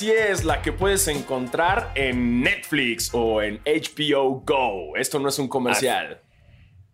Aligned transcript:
Así 0.00 0.10
es, 0.10 0.44
la 0.46 0.62
que 0.62 0.72
puedes 0.72 1.06
encontrar 1.08 1.92
en 1.94 2.40
Netflix 2.40 3.10
o 3.12 3.42
en 3.42 3.60
HBO 3.66 4.42
Go. 4.46 4.96
Esto 4.96 5.18
no 5.18 5.28
es 5.28 5.38
un 5.38 5.46
comercial. 5.46 6.22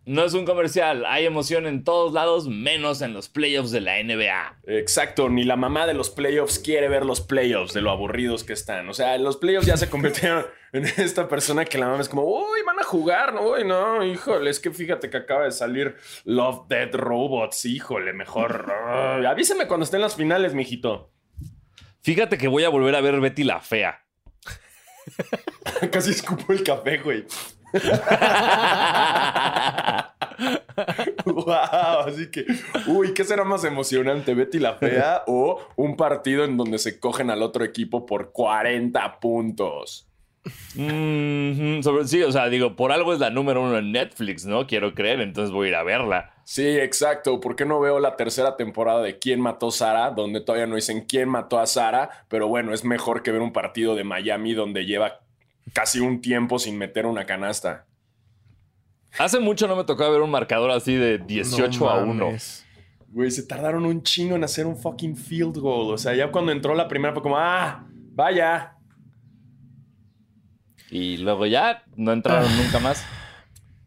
No 0.05 0.25
es 0.25 0.33
un 0.33 0.45
comercial, 0.45 1.05
hay 1.05 1.25
emoción 1.25 1.67
en 1.67 1.85
todos 1.85 2.11
lados, 2.11 2.49
menos 2.49 3.01
en 3.01 3.13
los 3.13 3.29
playoffs 3.29 3.71
de 3.71 3.79
la 3.79 4.03
NBA. 4.03 4.59
Exacto, 4.65 5.29
ni 5.29 5.45
la 5.45 5.55
mamá 5.55 5.87
de 5.87 5.93
los 5.93 6.09
playoffs 6.09 6.59
quiere 6.59 6.89
ver 6.89 7.05
los 7.05 7.21
playoffs 7.21 7.73
de 7.73 7.79
lo 7.79 7.91
aburridos 7.91 8.43
que 8.43 8.51
están. 8.51 8.89
O 8.89 8.93
sea, 8.93 9.17
los 9.17 9.37
playoffs 9.37 9.67
ya 9.67 9.77
se 9.77 9.89
convirtieron 9.89 10.45
en 10.73 10.83
esta 10.83 11.29
persona 11.29 11.63
que 11.63 11.77
la 11.77 11.87
mamá 11.87 12.01
es 12.01 12.09
como, 12.09 12.23
uy, 12.23 12.59
van 12.65 12.77
a 12.77 12.83
jugar, 12.83 13.33
no, 13.33 13.51
uy, 13.51 13.63
no, 13.63 14.03
híjole, 14.03 14.49
es 14.49 14.59
que 14.59 14.71
fíjate 14.71 15.09
que 15.09 15.15
acaba 15.15 15.45
de 15.45 15.51
salir 15.51 15.95
Love 16.25 16.67
Dead 16.67 16.93
Robots, 16.93 17.63
híjole, 17.63 18.11
mejor. 18.11 18.69
avíseme 19.25 19.65
cuando 19.65 19.85
estén 19.85 20.01
las 20.01 20.17
finales, 20.17 20.53
mijito. 20.53 21.09
Fíjate 22.07 22.37
que 22.37 22.47
voy 22.47 22.63
a 22.63 22.69
volver 22.69 22.95
a 22.95 23.01
ver 23.01 23.19
Betty 23.19 23.43
la 23.43 23.59
Fea. 23.59 24.01
Casi 25.91 26.11
escupo 26.11 26.53
el 26.53 26.63
café, 26.63 26.99
güey. 26.99 27.25
wow, 31.25 32.07
así 32.07 32.31
que, 32.31 32.45
uy, 32.85 33.13
¿qué 33.13 33.25
será 33.25 33.43
más 33.43 33.65
emocionante, 33.65 34.35
Betty 34.35 34.57
la 34.57 34.75
Fea 34.75 35.23
o 35.27 35.59
un 35.75 35.97
partido 35.97 36.45
en 36.45 36.55
donde 36.55 36.79
se 36.79 36.97
cogen 36.97 37.29
al 37.29 37.41
otro 37.41 37.65
equipo 37.65 38.05
por 38.05 38.31
40 38.31 39.19
puntos? 39.19 40.06
Sí, 42.05 42.23
o 42.23 42.31
sea, 42.31 42.49
digo, 42.49 42.75
por 42.75 42.91
algo 42.91 43.13
es 43.13 43.19
la 43.19 43.29
número 43.29 43.63
uno 43.63 43.77
en 43.77 43.91
Netflix, 43.91 44.45
¿no? 44.45 44.67
Quiero 44.67 44.93
creer, 44.93 45.21
entonces 45.21 45.51
voy 45.51 45.67
a 45.67 45.69
ir 45.69 45.75
a 45.75 45.83
verla. 45.83 46.33
Sí, 46.43 46.65
exacto. 46.65 47.39
¿Por 47.41 47.55
qué 47.55 47.65
no 47.65 47.79
veo 47.79 47.99
la 47.99 48.15
tercera 48.15 48.55
temporada 48.55 49.01
de 49.01 49.19
¿Quién 49.19 49.41
mató 49.41 49.67
a 49.67 49.71
Sara? 49.71 50.11
Donde 50.11 50.39
todavía 50.41 50.65
no 50.65 50.75
dicen 50.75 51.05
quién 51.05 51.27
mató 51.27 51.59
a 51.59 51.67
Sara, 51.67 52.09
pero 52.29 52.47
bueno, 52.47 52.73
es 52.73 52.85
mejor 52.85 53.21
que 53.21 53.31
ver 53.31 53.41
un 53.41 53.51
partido 53.51 53.95
de 53.95 54.03
Miami 54.03 54.53
donde 54.53 54.85
lleva 54.85 55.19
casi 55.73 55.99
un 55.99 56.21
tiempo 56.21 56.59
sin 56.59 56.77
meter 56.77 57.05
una 57.05 57.25
canasta. 57.25 57.85
Hace 59.17 59.39
mucho 59.39 59.67
no 59.67 59.75
me 59.75 59.83
tocaba 59.83 60.11
ver 60.11 60.21
un 60.21 60.31
marcador 60.31 60.71
así 60.71 60.95
de 60.95 61.17
18 61.17 61.89
a 61.89 62.03
1. 62.03 62.37
Güey, 63.09 63.31
se 63.31 63.43
tardaron 63.43 63.85
un 63.85 64.03
chingo 64.03 64.35
en 64.35 64.43
hacer 64.43 64.67
un 64.67 64.77
fucking 64.77 65.15
field 65.15 65.57
goal. 65.57 65.93
O 65.93 65.97
sea, 65.97 66.13
ya 66.13 66.31
cuando 66.31 66.51
entró 66.51 66.75
la 66.75 66.87
primera 66.87 67.13
fue 67.13 67.23
como, 67.23 67.37
ah, 67.37 67.85
vaya. 68.13 68.76
Y 70.89 71.17
luego 71.17 71.45
ya 71.45 71.83
no 71.95 72.13
entraron 72.13 72.49
ah. 72.49 72.61
nunca 72.63 72.79
más. 72.79 73.05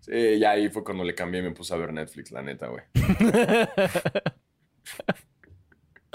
Sí, 0.01 0.39
ya 0.39 0.53
ahí 0.53 0.69
fue 0.69 0.85
cuando 0.85 1.05
le 1.05 1.15
cambié 1.15 1.41
y 1.41 1.45
me 1.45 1.53
puse 1.53 1.75
a 1.75 1.77
ver 1.77 1.93
Netflix, 1.93 2.33
la 2.33 2.43
neta, 2.43 2.69
güey. 2.69 2.83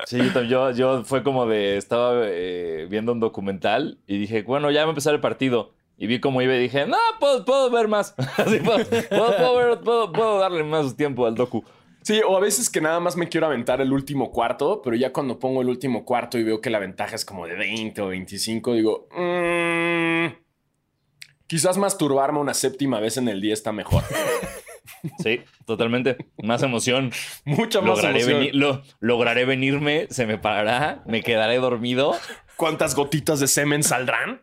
Sí, 0.05 0.19
yo, 0.49 0.71
yo 0.71 1.03
fue 1.03 1.23
como 1.23 1.45
de, 1.45 1.77
estaba 1.77 2.23
eh, 2.25 2.85
viendo 2.89 3.13
un 3.13 3.19
documental 3.19 3.99
y 4.05 4.17
dije, 4.17 4.43
bueno, 4.43 4.69
ya 4.69 4.81
va 4.81 4.87
a 4.87 4.89
empezar 4.89 5.13
el 5.13 5.21
partido. 5.21 5.73
Y 5.97 6.07
vi 6.07 6.19
cómo 6.19 6.41
iba 6.41 6.53
y 6.53 6.59
dije, 6.59 6.85
no, 6.85 6.97
puedo, 7.19 7.69
ver 7.71 7.87
más. 7.87 8.13
Así, 8.37 8.59
puedo, 8.59 10.11
puedo, 10.11 10.39
darle 10.39 10.63
más 10.63 10.95
tiempo 10.97 11.25
al 11.25 11.35
docu. 11.35 11.63
Sí, 12.01 12.21
o 12.27 12.37
a 12.37 12.39
veces 12.39 12.69
que 12.69 12.81
nada 12.81 12.99
más 12.99 13.15
me 13.15 13.29
quiero 13.29 13.47
aventar 13.47 13.81
el 13.81 13.91
último 13.91 14.31
cuarto, 14.31 14.81
pero 14.83 14.95
ya 14.95 15.13
cuando 15.13 15.39
pongo 15.39 15.61
el 15.61 15.69
último 15.69 16.05
cuarto 16.05 16.37
y 16.37 16.43
veo 16.43 16.61
que 16.61 16.69
la 16.69 16.77
ventaja 16.77 17.15
es 17.15 17.25
como 17.25 17.47
de 17.47 17.55
20 17.55 17.99
o 18.01 18.07
25, 18.09 18.73
digo, 18.73 19.07
mmm, 19.11 19.64
quizás 21.47 21.77
masturbarme 21.77 22.39
una 22.39 22.53
séptima 22.53 22.99
vez 22.99 23.17
en 23.17 23.27
el 23.27 23.41
día 23.41 23.53
está 23.53 23.71
mejor. 23.71 24.03
Sí, 25.19 25.41
totalmente. 25.65 26.17
Más 26.41 26.63
emoción. 26.63 27.11
Mucha 27.43 27.79
más 27.79 27.89
lograré 27.89 28.21
emoción. 28.21 28.83
lograré 28.99 29.45
venirme, 29.45 30.07
se 30.09 30.25
me 30.25 30.37
parará, 30.37 31.03
me 31.05 31.21
quedaré 31.21 31.57
dormido. 31.57 32.15
¿Cuántas 32.55 32.95
gotitas 32.95 33.39
de 33.39 33.47
semen 33.47 33.83
saldrán? 33.83 34.41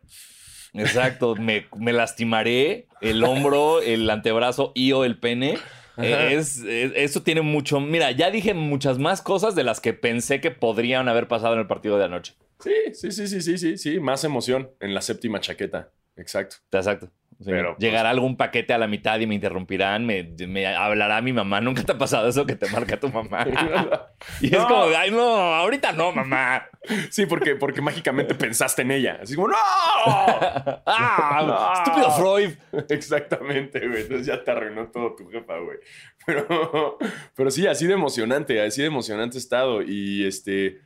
Exacto, 0.74 1.34
me, 1.36 1.66
lastimaré 1.92 2.86
el 3.00 3.24
hombro, 3.24 3.82
el 3.82 4.08
antebrazo 4.08 4.72
y 4.74 4.92
o 4.92 5.04
el 5.04 5.18
pene. 5.18 5.58
Eh, 5.98 6.36
es, 6.36 6.62
eso 6.64 7.22
tiene 7.22 7.42
mucho. 7.42 7.80
Mira, 7.80 8.10
ya 8.12 8.30
dije 8.30 8.54
muchas 8.54 8.98
más 8.98 9.20
cosas 9.20 9.54
de 9.54 9.64
las 9.64 9.80
que 9.80 9.92
pensé 9.92 10.40
que 10.40 10.50
podrían 10.50 11.08
haber 11.08 11.28
pasado 11.28 11.54
en 11.54 11.60
el 11.60 11.66
partido 11.66 11.98
de 11.98 12.04
anoche. 12.04 12.34
Sí, 12.60 12.72
sí, 12.94 13.10
sí, 13.10 13.26
sí, 13.26 13.42
sí, 13.42 13.58
sí, 13.58 13.76
sí. 13.76 14.00
Más 14.00 14.24
emoción 14.24 14.70
en 14.80 14.94
la 14.94 15.02
séptima 15.02 15.40
chaqueta. 15.40 15.90
Exacto. 16.16 16.56
Exacto. 16.70 17.10
Pero, 17.44 17.74
pues, 17.74 17.78
Llegará 17.78 18.10
algún 18.10 18.36
paquete 18.36 18.72
a 18.72 18.78
la 18.78 18.86
mitad 18.86 19.18
y 19.20 19.26
me 19.26 19.34
interrumpirán, 19.34 20.06
me, 20.06 20.66
hablará 20.76 21.20
mi 21.22 21.32
mamá. 21.32 21.60
¿Nunca 21.60 21.82
te 21.82 21.92
ha 21.92 21.98
pasado 21.98 22.28
eso 22.28 22.46
que 22.46 22.54
te 22.54 22.68
marca 22.70 22.98
tu 22.98 23.08
mamá? 23.08 23.46
y 24.40 24.54
es 24.54 24.64
como, 24.64 24.84
ay, 24.96 25.10
no, 25.10 25.20
ahorita 25.20 25.92
no, 25.92 26.12
mamá. 26.12 26.68
Sí, 27.10 27.26
porque, 27.26 27.56
porque 27.56 27.80
mágicamente 27.80 28.34
pensaste 28.34 28.82
en 28.82 28.92
ella. 28.92 29.18
Así 29.22 29.34
como, 29.34 29.48
¡no! 29.48 29.56
¡Ah! 30.06 31.82
¡Estúpido 31.84 32.10
Freud! 32.12 32.50
Exactamente, 32.88 33.86
güey. 33.86 34.02
Entonces 34.02 34.26
ya 34.26 34.42
te 34.42 34.50
arruinó 34.50 34.88
todo 34.88 35.14
tu 35.14 35.28
jefa, 35.28 35.58
güey. 35.58 35.78
Pero, 36.26 36.98
pero 37.34 37.50
sí, 37.50 37.66
así 37.66 37.86
de 37.86 37.94
emocionante, 37.94 38.62
así 38.62 38.80
de 38.80 38.88
emocionante 38.88 39.38
estado. 39.38 39.82
Y 39.82 40.24
este. 40.24 40.80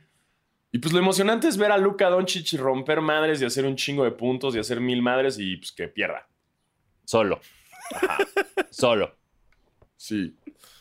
Y 0.71 0.79
pues 0.79 0.93
lo 0.93 0.99
emocionante 0.99 1.47
es 1.47 1.57
ver 1.57 1.71
a 1.71 1.77
Luca 1.77 2.09
Doncic 2.09 2.53
romper 2.59 3.01
madres 3.01 3.41
y 3.41 3.45
hacer 3.45 3.65
un 3.65 3.75
chingo 3.75 4.03
de 4.03 4.11
puntos 4.11 4.55
y 4.55 4.59
hacer 4.59 4.79
mil 4.81 5.01
madres 5.01 5.39
y 5.39 5.57
pues 5.57 5.71
que 5.71 5.87
pierda. 5.87 6.27
Solo. 7.05 7.39
Solo. 8.69 9.15
Sí. 9.95 10.35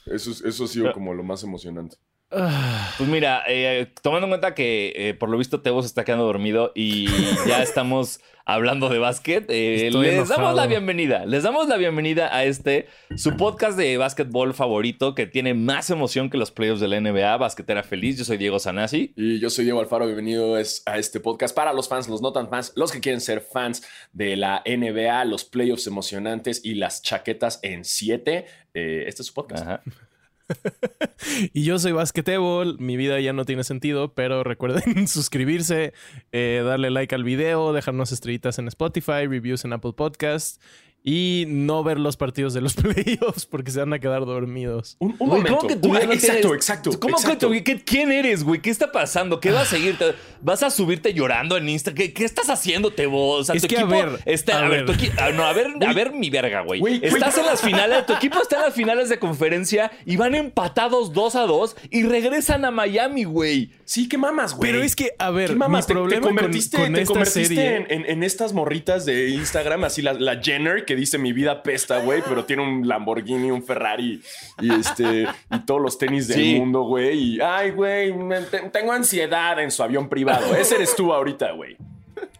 Eso, 0.07 0.31
eso 0.47 0.65
ha 0.65 0.69
sido 0.69 0.93
como 0.93 1.15
lo 1.15 1.23
más 1.23 1.43
emocionante. 1.43 1.97
Pues 2.29 3.09
mira, 3.09 3.45
eh, 3.47 3.93
tomando 4.03 4.27
en 4.27 4.31
cuenta 4.31 4.55
que 4.55 4.93
eh, 4.97 5.15
por 5.15 5.29
lo 5.29 5.39
visto 5.39 5.63
Tebo 5.63 5.81
se 5.83 5.89
está 5.89 6.05
quedando 6.05 6.25
dormido 6.25 6.73
y 6.75 7.07
ya 7.47 7.63
estamos 7.63 8.21
hablando 8.47 8.89
de 8.89 8.99
básquet, 8.99 9.45
eh, 9.49 9.91
les 9.93 10.29
damos 10.29 10.55
la 10.55 10.67
bienvenida. 10.67 11.27
Les 11.27 11.43
damos 11.43 11.67
la 11.69 11.77
bienvenida 11.77 12.34
a 12.34 12.45
este, 12.45 12.87
su 13.17 13.37
podcast 13.37 13.77
de 13.77 13.97
básquetbol 13.99 14.55
favorito 14.55 15.17
que 15.17 15.27
tiene 15.27 15.53
más 15.53 15.91
emoción 15.91 16.31
que 16.31 16.39
los 16.39 16.53
playoffs 16.53 16.81
de 16.81 16.87
la 16.87 17.01
NBA, 17.01 17.37
Basquetera 17.39 17.83
Feliz. 17.83 18.17
Yo 18.17 18.25
soy 18.25 18.37
Diego 18.37 18.61
Sanasi. 18.61 19.12
Y 19.17 19.41
yo 19.41 19.51
soy 19.51 19.65
Diego 19.65 19.81
Alfaro. 19.81 20.06
Bienvenido 20.06 20.55
a 20.55 20.99
este 20.99 21.19
podcast 21.19 21.55
para 21.55 21.73
los 21.73 21.89
fans, 21.89 22.09
los 22.09 22.23
no 22.23 22.33
tan 22.33 22.49
fans, 22.49 22.73
los 22.77 22.93
que 22.93 23.01
quieren 23.01 23.21
ser 23.21 23.41
fans 23.41 23.83
de 24.12 24.37
la 24.37 24.62
NBA, 24.65 25.25
los 25.25 25.45
playoffs 25.45 25.89
emocionantes 25.89 26.65
y 26.65 26.75
las 26.75 27.03
chaquetas 27.03 27.59
en 27.62 27.85
7. 27.85 28.47
este 28.73 29.23
es 29.23 29.27
su 29.27 29.35
podcast. 29.35 29.65
Ajá. 29.65 29.83
y 31.53 31.65
yo 31.65 31.79
soy 31.79 31.93
Basquetebol, 31.93 32.79
mi 32.79 32.97
vida 32.97 33.19
ya 33.21 33.33
no 33.33 33.45
tiene 33.45 33.65
sentido, 33.65 34.15
pero 34.15 34.45
recuerden 34.45 35.09
suscribirse, 35.09 35.93
eh, 36.33 36.62
darle 36.65 36.91
like 36.91 37.15
al 37.15 37.25
video, 37.25 37.73
dejarnos 37.73 38.12
estrellitas 38.12 38.59
en 38.59 38.69
Spotify, 38.69 39.27
reviews 39.27 39.65
en 39.65 39.73
Apple 39.73 39.93
Podcast 39.93 40.62
y 41.09 41.44
no 41.47 41.84
ver 41.84 42.00
los 42.00 42.17
partidos 42.17 42.53
de 42.53 42.61
los 42.61 42.75
playoffs 42.75 43.47
porque 43.47 43.71
se 43.71 43.78
van 43.78 43.93
a 43.93 44.00
quedar 44.00 44.27
dormidos. 44.27 44.97
Un, 44.99 45.17
momento. 45.17 45.56
¿Cómo 45.56 45.69
que 45.69 45.77
tú 45.77 45.97
exacto, 45.97 46.53
exacto. 46.53 46.91
¿Cómo 46.99 47.17
que 47.17 47.37
tú, 47.37 47.53
¿Quién 47.84 48.11
eres, 48.11 48.43
güey? 48.43 48.61
¿Qué 48.61 48.71
está 48.71 48.91
pasando? 48.91 49.39
¿Qué 49.39 49.53
vas 49.53 49.69
a 49.69 49.77
seguirte? 49.77 50.17
¿Vas 50.43 50.65
a 50.65 50.71
subirte 50.71 51.15
llorando 51.15 51.56
en 51.56 51.69
Instagram? 51.69 52.09
¿Qué, 52.12 52.25
estás 52.25 52.50
haciendo, 52.50 52.91
Tebo? 52.91 53.34
O 53.34 53.44
sea, 53.44 53.55
es 53.55 53.65
que 53.67 53.78
a 53.78 53.84
ver, 53.84 54.19
está, 54.25 54.67
a, 54.67 54.69
ver, 54.69 54.84
ah, 55.19 55.31
no, 55.31 55.44
a 55.44 55.53
ver, 55.53 55.69
a 55.87 55.93
ver 55.93 56.12
mi 56.12 56.28
verga, 56.28 56.62
güey. 56.62 56.99
Estás 57.00 57.38
en 57.38 57.47
las 57.47 57.61
finales, 57.61 58.05
tu 58.05 58.12
equipo 58.12 58.43
está 58.43 58.56
en 58.56 58.62
las 58.62 58.75
finales 58.75 59.09
de 59.09 59.21
conferencia 59.21 59.93
y 60.05 60.17
van 60.17 60.34
empatados 60.34 61.12
2 61.12 61.37
a 61.37 61.43
2 61.43 61.77
y 61.91 62.03
regresan 62.03 62.65
a 62.65 62.73
Miami, 62.73 63.23
güey. 63.23 63.71
Sí, 63.87 64.09
qué 64.09 64.19
mamas, 64.19 64.53
güey. 64.53 64.73
Pero 64.73 64.83
es 64.83 64.97
que, 64.97 65.15
a 65.17 65.31
ver, 65.31 65.53
mi 65.53 65.59
problema 65.87 66.09
te, 66.09 66.21
convertiste, 66.21 66.77
con, 66.77 66.97
esta 66.97 67.25
serie... 67.25 67.87
en, 67.88 68.05
en, 68.05 68.23
estas 68.25 68.53
morritas 68.53 69.06
de 69.06 69.29
Instagram, 69.29 69.85
así 69.85 70.03
la, 70.03 70.12
la 70.15 70.43
Jenner 70.43 70.85
que 70.85 70.97
dice 70.97 71.19
mi 71.19 71.33
vida 71.33 71.62
pesta, 71.62 72.00
güey, 72.00 72.21
pero 72.29 72.44
tiene 72.44 72.65
un 72.65 72.88
Lamborghini, 72.88 73.53
un 73.53 73.62
Ferrari 73.62 74.21
y 74.61 74.73
este 74.73 75.29
y 75.53 75.59
todos 75.61 75.81
los 75.81 75.99
tenis 75.99 76.27
del 76.27 76.59
mundo, 76.59 76.83
güey. 76.83 77.17
Y 77.17 77.41
ay, 77.41 77.71
güey, 77.71 78.12
tengo 78.73 78.91
ansiedad 78.91 79.62
en 79.62 79.71
su 79.71 79.85
avión 79.85 80.09
privado. 80.09 80.56
Ese 80.56 80.75
eres 80.75 80.97
tú 80.97 81.12
ahorita, 81.12 81.53
güey. 81.53 81.77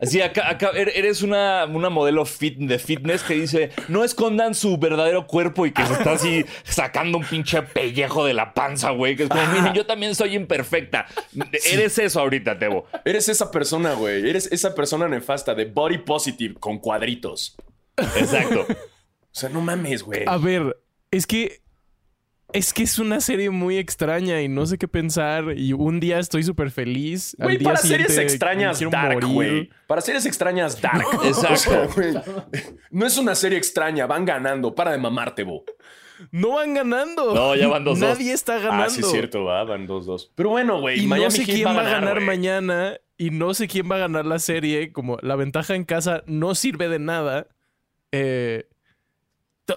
Así, 0.01 0.21
acá, 0.21 0.57
er, 0.75 0.93
eres 0.95 1.23
una, 1.23 1.65
una 1.65 1.89
modelo 1.89 2.25
fit, 2.27 2.59
de 2.59 2.79
fitness 2.79 3.23
que 3.23 3.35
dice, 3.35 3.71
no 3.89 4.05
escondan 4.05 4.55
su 4.55 4.77
verdadero 4.77 5.27
cuerpo 5.27 5.67
y 5.67 5.73
que 5.73 5.85
se 5.87 5.95
está 5.95 6.13
así 6.13 6.45
sacando 6.65 7.19
un 7.19 7.25
pinche 7.25 7.63
pellejo 7.63 8.25
de 8.27 8.35
la 8.35 8.53
panza, 8.53 8.91
güey. 8.91 9.17
Que 9.17 9.25
es 9.25 9.29
como, 9.29 9.47
miren, 9.47 9.73
yo 9.73 9.87
también 9.87 10.15
soy 10.15 10.35
imperfecta. 10.35 11.07
Eres 11.73 11.99
eso 11.99 12.21
ahorita, 12.21 12.59
Tebo. 12.59 12.87
Eres 13.05 13.29
esa 13.29 13.51
persona, 13.51 13.95
güey. 13.95 14.29
Eres 14.29 14.51
esa 14.53 14.75
persona 14.75 15.09
nefasta 15.09 15.55
de 15.55 15.65
body 15.65 15.99
positive 15.99 16.55
con 16.61 16.79
cuadritos. 16.79 17.57
Exacto. 17.97 18.67
O 18.69 19.39
sea, 19.39 19.49
no 19.49 19.61
mames, 19.61 20.03
güey. 20.03 20.25
A 20.27 20.37
ver, 20.37 20.79
es 21.11 21.27
que. 21.27 21.61
Es 22.53 22.73
que 22.73 22.85
es 22.85 22.99
una 22.99 23.21
serie 23.21 23.51
muy 23.51 23.77
extraña 23.77 24.41
y 24.41 24.49
no 24.49 24.67
sé 24.67 24.79
qué 24.79 24.87
pensar. 24.89 25.55
Y 25.57 25.73
un 25.73 25.99
día 26.01 26.19
estoy 26.19 26.43
súper 26.43 26.71
feliz. 26.71 27.37
Güey, 27.39 27.59
para 27.59 27.77
series 27.77 28.17
extrañas 28.19 28.81
dark, 28.91 29.25
güey. 29.33 29.69
Para 29.87 30.01
series 30.01 30.27
extrañas 30.27 30.81
dark. 30.81 31.05
Exacto. 31.25 31.89
no 32.91 33.07
es 33.07 33.19
una 33.19 33.35
serie 33.35 33.59
extraña, 33.59 34.07
van 34.07 34.25
ganando. 34.25 34.75
Para 34.75 34.93
de 34.93 34.99
mamarte, 34.99 35.43
bo. 35.43 35.65
No 36.31 36.53
van 36.53 36.75
ganando. 36.75 37.35
No, 37.35 37.55
ya 37.55 37.69
van 37.69 37.85
2-2. 37.85 37.99
Nadie 37.99 38.33
está 38.33 38.59
ganando. 38.59 38.85
Ah, 38.85 38.91
sí, 38.91 39.01
es 39.01 39.11
cierto, 39.11 39.45
va, 39.45 39.65
van 39.65 39.87
2-2. 39.87 40.31
Pero 40.35 40.51
bueno, 40.51 40.81
güey. 40.81 41.01
Y 41.01 41.07
no 41.07 41.31
sé 41.31 41.45
quién 41.45 41.67
va 41.67 41.81
a 41.81 41.91
ganar, 41.91 42.21
mañana. 42.21 42.97
y 43.19 43.31
no 43.31 43.55
sé 43.55 43.69
quién 43.69 43.91
va 43.91 43.97
a 43.97 44.01
ganar 44.01 44.25
la 44.25 44.39
serie. 44.39 44.93
Como 44.93 45.19
la 45.21 45.37
ventaja 45.37 45.75
en 45.75 45.85
casa 45.85 46.23
no 46.27 46.55
sirve 46.55 46.89
de 46.89 46.99
nada. 46.99 47.49
Eh, 48.13 48.69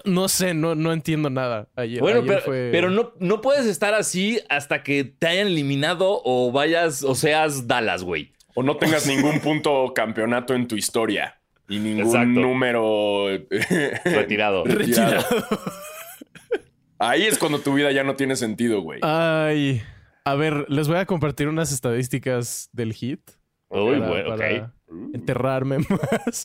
no 0.04 0.28
sé, 0.28 0.54
no, 0.54 0.74
no 0.74 0.92
entiendo 0.92 1.30
nada. 1.30 1.68
Ayer, 1.76 2.00
bueno, 2.00 2.22
pero, 2.26 2.42
pero 2.46 2.90
no, 2.90 3.12
no 3.18 3.40
puedes 3.40 3.66
estar 3.66 3.94
así 3.94 4.40
hasta 4.48 4.82
que 4.82 5.04
te 5.04 5.26
hayan 5.26 5.48
eliminado 5.48 6.20
o 6.24 6.52
vayas 6.52 7.02
o 7.02 7.14
seas 7.14 7.66
Dallas, 7.66 8.02
güey. 8.02 8.32
O 8.54 8.62
no 8.62 8.76
tengas 8.76 9.06
ningún 9.06 9.40
punto 9.40 9.92
campeonato 9.94 10.54
en 10.54 10.66
tu 10.66 10.76
historia. 10.76 11.40
Y 11.68 11.78
ningún 11.78 12.34
número 12.34 13.26
retirado. 14.04 14.64
retirado. 14.64 15.24
Ahí 16.98 17.22
es 17.24 17.38
cuando 17.38 17.60
tu 17.60 17.74
vida 17.74 17.92
ya 17.92 18.02
no 18.02 18.16
tiene 18.16 18.36
sentido, 18.36 18.80
güey. 18.82 18.98
Ay. 19.02 19.82
A 20.24 20.34
ver, 20.34 20.66
les 20.68 20.88
voy 20.88 20.98
a 20.98 21.06
compartir 21.06 21.48
unas 21.48 21.72
estadísticas 21.72 22.68
del 22.72 22.92
hit. 22.92 23.20
Uy, 23.68 23.98
bueno, 23.98 24.34
ok. 24.34 24.42
Enterrarme 25.14 25.78
más. 25.88 26.44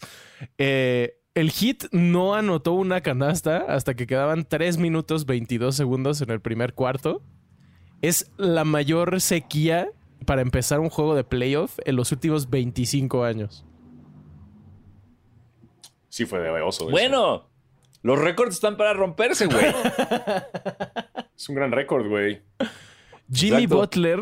Eh, 0.58 1.18
el 1.36 1.52
Hit 1.52 1.84
no 1.92 2.34
anotó 2.34 2.72
una 2.72 3.02
canasta 3.02 3.58
hasta 3.68 3.94
que 3.94 4.08
quedaban 4.08 4.46
3 4.46 4.78
minutos 4.78 5.26
22 5.26 5.76
segundos 5.76 6.22
en 6.22 6.32
el 6.32 6.40
primer 6.40 6.74
cuarto. 6.74 7.22
Es 8.02 8.32
la 8.38 8.64
mayor 8.64 9.20
sequía 9.20 9.90
para 10.26 10.42
empezar 10.42 10.80
un 10.80 10.90
juego 10.90 11.14
de 11.14 11.26
playoff 11.26 11.78
en 11.84 11.98
los 11.98 12.14
últimos 12.14 12.50
25 12.50 13.26
años. 13.26 13.66
Sí, 16.08 16.26
fue 16.26 16.40
de 16.40 16.50
oso. 16.62 16.90
Bueno, 16.90 17.50
los 18.02 18.18
récords 18.18 18.56
están 18.56 18.78
para 18.78 18.94
romperse, 18.94 19.48
güey. 19.48 19.66
es 21.36 21.50
un 21.50 21.56
gran 21.56 21.74
récord, 21.74 22.08
güey. 22.08 22.42
Jimmy 23.30 23.66
Butler, 23.66 24.22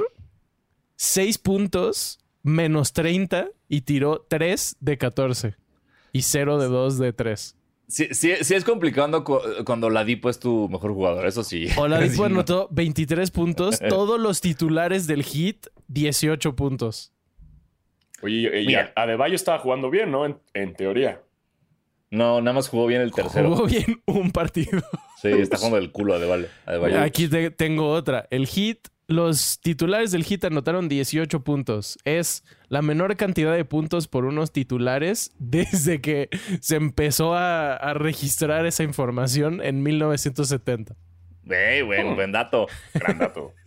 6 0.96 1.38
puntos, 1.38 2.20
menos 2.42 2.92
30 2.94 3.50
y 3.70 3.82
tiró 3.82 4.26
3 4.28 4.78
de 4.80 4.98
14 4.98 5.63
y 6.14 6.22
0 6.22 6.60
de 6.60 6.68
2 6.68 6.98
de 7.00 7.12
3. 7.12 7.58
Sí, 7.88 8.08
sí, 8.12 8.32
es 8.32 8.64
complicado 8.64 9.24
cuando 9.66 9.90
Ladipo 9.90 10.30
es 10.30 10.40
tu 10.40 10.70
mejor 10.70 10.94
jugador, 10.94 11.28
eso 11.28 11.44
sí. 11.44 11.68
Oladipo 11.76 12.24
anotó 12.26 12.70
23 12.72 13.30
puntos, 13.32 13.80
todos 13.90 14.20
los 14.20 14.40
titulares 14.40 15.06
del 15.06 15.24
hit, 15.24 15.68
18 15.90 16.56
puntos. 16.56 17.12
Oye, 18.22 18.62
y 18.62 18.74
Adebayo 18.96 19.36
estaba 19.36 19.60
jugando 19.60 19.90
bien, 19.90 20.10
¿no? 20.10 20.26
En, 20.54 20.74
teoría. 20.76 21.22
No, 22.10 22.40
nada 22.40 22.54
más 22.54 22.70
jugó 22.70 22.88
bien 22.88 23.02
el 23.02 23.12
tercero. 23.12 23.50
Jugó 23.50 23.68
bien 23.68 24.02
un 24.06 24.32
partido. 24.32 24.82
Sí, 25.22 25.28
está 25.28 25.58
jugando 25.58 25.78
el 25.78 25.92
culo 25.92 26.14
Adebayo. 26.16 26.48
Aquí 27.02 27.28
tengo 27.58 27.92
otra. 27.92 28.28
El 28.30 28.48
hit 28.48 28.88
los 29.14 29.60
titulares 29.62 30.12
del 30.12 30.24
hit 30.24 30.44
anotaron 30.44 30.90
18 30.90 31.44
puntos. 31.44 32.00
Es 32.04 32.44
la 32.68 32.82
menor 32.82 33.16
cantidad 33.16 33.54
de 33.56 33.64
puntos 33.64 34.08
por 34.08 34.26
unos 34.26 34.52
titulares 34.52 35.32
desde 35.40 36.02
que 36.02 36.30
se 36.62 36.76
empezó 36.76 37.36
a, 37.36 37.94
registrar 37.94 38.66
esa 38.66 38.84
información 38.84 39.62
en 39.62 39.84
1970. 39.84 40.96
Hey, 41.48 41.82
buen, 41.84 42.16
buen 42.16 42.32
dato. 42.32 42.68
Gran 42.94 43.20
dato. 43.20 43.54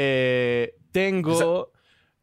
Eh, 0.00 0.76
tengo 0.92 1.72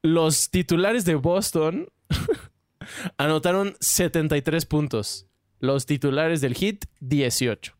los 0.02 0.50
titulares 0.50 1.04
de 1.04 1.16
Boston 1.16 1.90
anotaron 3.18 3.76
73 3.82 4.66
puntos. 4.66 5.28
Los 5.60 5.86
titulares 5.86 6.40
del 6.40 6.56
hit, 6.56 6.86
18. 7.02 7.76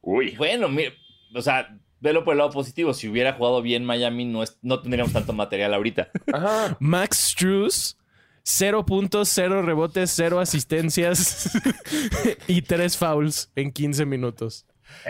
Uy. 0.00 0.34
Bueno, 0.36 0.68
mira, 0.68 0.92
o 1.32 1.40
sea, 1.40 1.78
velo 2.04 2.22
por 2.22 2.34
el 2.34 2.38
lado 2.38 2.50
positivo. 2.50 2.94
Si 2.94 3.08
hubiera 3.08 3.32
jugado 3.32 3.62
bien 3.62 3.84
Miami, 3.84 4.26
no, 4.26 4.44
no 4.62 4.80
tendríamos 4.80 5.12
tanto 5.12 5.32
material 5.32 5.74
ahorita. 5.74 6.10
Max 6.78 7.32
Struz, 7.32 7.96
0 8.42 8.84
puntos, 8.84 9.30
0 9.30 9.62
rebotes, 9.62 10.12
0 10.14 10.38
asistencias 10.38 11.50
y 12.46 12.62
3 12.62 12.96
fouls 12.96 13.50
en 13.56 13.72
15 13.72 14.04
minutos. 14.04 14.66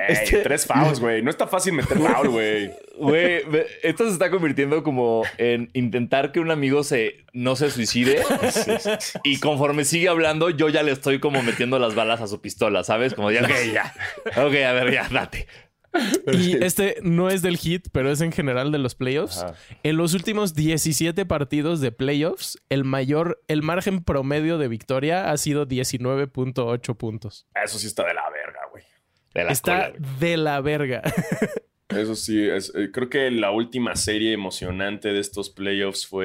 Este... 0.08 0.38
Tres 0.38 0.66
fouls, 0.66 0.98
güey. 0.98 1.22
No 1.22 1.30
está 1.30 1.46
fácil 1.46 1.72
meter 1.74 1.98
foul, 1.98 2.28
güey. 2.28 2.70
Güey, 2.96 3.42
esto 3.82 4.06
se 4.06 4.12
está 4.12 4.30
convirtiendo 4.30 4.82
como 4.82 5.24
en 5.36 5.70
intentar 5.72 6.32
que 6.32 6.40
un 6.40 6.50
amigo 6.50 6.84
se, 6.84 7.24
no 7.32 7.56
se 7.56 7.70
suicide. 7.70 8.22
Y 9.24 9.38
conforme 9.40 9.84
sigue 9.84 10.08
hablando, 10.08 10.50
yo 10.50 10.68
ya 10.68 10.82
le 10.82 10.92
estoy 10.92 11.18
como 11.18 11.42
metiendo 11.42 11.78
las 11.78 11.94
balas 11.94 12.20
a 12.20 12.26
su 12.26 12.40
pistola, 12.40 12.84
¿sabes? 12.84 13.14
Como 13.14 13.30
ya, 13.30 13.42
ok, 13.42 13.50
ya. 13.72 13.94
Ok, 14.42 14.54
a 14.54 14.72
ver, 14.72 14.92
ya, 14.92 15.08
date. 15.10 15.46
Y 16.32 16.62
este 16.62 16.96
no 17.02 17.28
es 17.30 17.42
del 17.42 17.56
hit, 17.56 17.88
pero 17.92 18.10
es 18.10 18.20
en 18.20 18.32
general 18.32 18.72
de 18.72 18.78
los 18.78 18.94
playoffs. 18.94 19.44
En 19.82 19.96
los 19.96 20.14
últimos 20.14 20.54
17 20.54 21.24
partidos 21.26 21.80
de 21.80 21.92
playoffs, 21.92 22.58
el 22.68 22.84
mayor, 22.84 23.42
el 23.48 23.62
margen 23.62 24.02
promedio 24.02 24.58
de 24.58 24.68
victoria 24.68 25.30
ha 25.30 25.36
sido 25.36 25.66
19.8 25.66 26.96
puntos. 26.96 27.46
Eso 27.62 27.78
sí 27.78 27.86
está 27.86 28.06
de 28.06 28.14
la 28.14 28.24
verga, 28.30 28.60
güey. 28.70 28.84
Está 29.34 29.92
de 30.20 30.36
la 30.36 30.60
verga. 30.60 31.02
Eso 31.88 32.14
sí, 32.16 32.40
eh, 32.40 32.60
creo 32.92 33.10
que 33.10 33.30
la 33.30 33.50
última 33.50 33.94
serie 33.94 34.32
emocionante 34.32 35.12
de 35.12 35.20
estos 35.20 35.50
playoffs 35.50 36.06
fue. 36.06 36.24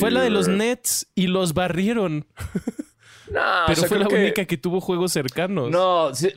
Fue 0.00 0.10
la 0.10 0.22
de 0.22 0.30
los 0.30 0.48
Nets 0.48 1.06
y 1.14 1.26
los 1.26 1.52
barrieron. 1.54 2.26
No, 3.32 3.64
pero 3.66 3.82
fue 3.84 3.98
la 3.98 4.08
única 4.08 4.44
que 4.44 4.56
tuvo 4.56 4.80
juegos 4.80 5.12
cercanos. 5.12 5.70
No, 5.70 6.14
sí, 6.14 6.32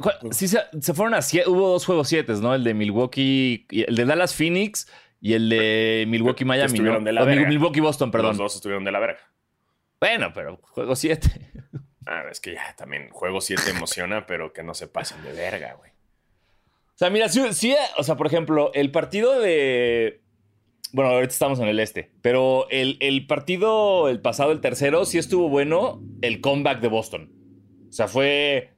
se, 0.47 0.94
fueron 0.94 1.13
a 1.13 1.21
siete, 1.21 1.50
hubo 1.50 1.69
dos 1.69 1.86
juegos 1.86 2.07
siete, 2.07 2.33
¿no? 2.42 2.56
El 2.56 2.63
de 2.63 2.74
Milwaukee, 2.74 3.68
el 3.69 3.95
de 3.95 4.06
Dallas 4.06 4.33
Phoenix 4.33 4.88
y 5.19 5.33
el 5.33 5.50
de 5.50 6.06
Milwaukee 6.07 6.45
Miami. 6.45 6.71
Estuvieron 6.71 7.03
de 7.03 7.12
la 7.12 7.25
verga. 7.25 7.47
Milwaukee 7.47 7.81
Boston, 7.81 8.12
perdón. 8.12 8.30
Los 8.30 8.38
dos 8.38 8.56
estuvieron 8.56 8.86
de 8.86 8.92
la 8.92 9.00
verga. 9.00 9.19
Bueno, 10.00 10.31
pero 10.33 10.59
juego 10.62 10.95
siete. 10.95 11.30
Ah, 12.07 12.21
es 12.30 12.39
que 12.39 12.53
ya 12.53 12.75
también 12.77 13.09
juego 13.09 13.42
siete 13.42 13.71
emociona, 13.71 14.27
pero 14.27 14.53
que 14.53 14.62
no 14.62 14.75
se 14.75 14.86
pasen 14.86 15.24
de 15.24 15.31
verga, 15.31 15.74
güey. 15.74 15.89
O 15.89 16.97
sea, 16.97 17.09
mira, 17.09 17.30
sí, 17.30 17.75
o 17.97 18.03
sea, 18.03 18.15
por 18.15 18.27
ejemplo, 18.27 18.69
el 18.75 18.92
partido 18.92 19.39
de 19.39 20.21
bueno, 20.95 21.12
ahorita 21.12 21.33
estamos 21.33 21.59
en 21.59 21.68
el 21.68 21.81
este. 21.81 22.09
Pero 22.21 22.68
el, 22.69 23.27
partido, 23.27 24.07
el 24.07 24.21
pasado, 24.21 24.53
el 24.53 24.61
tercero, 24.61 25.04
sí 25.04 25.18
estuvo 25.18 25.49
bueno 25.49 26.02
el 26.21 26.40
comeback 26.40 26.80
de 26.80 26.87
Boston. 26.87 27.33
O 27.90 27.92
sea, 27.92 28.07
fue. 28.07 28.71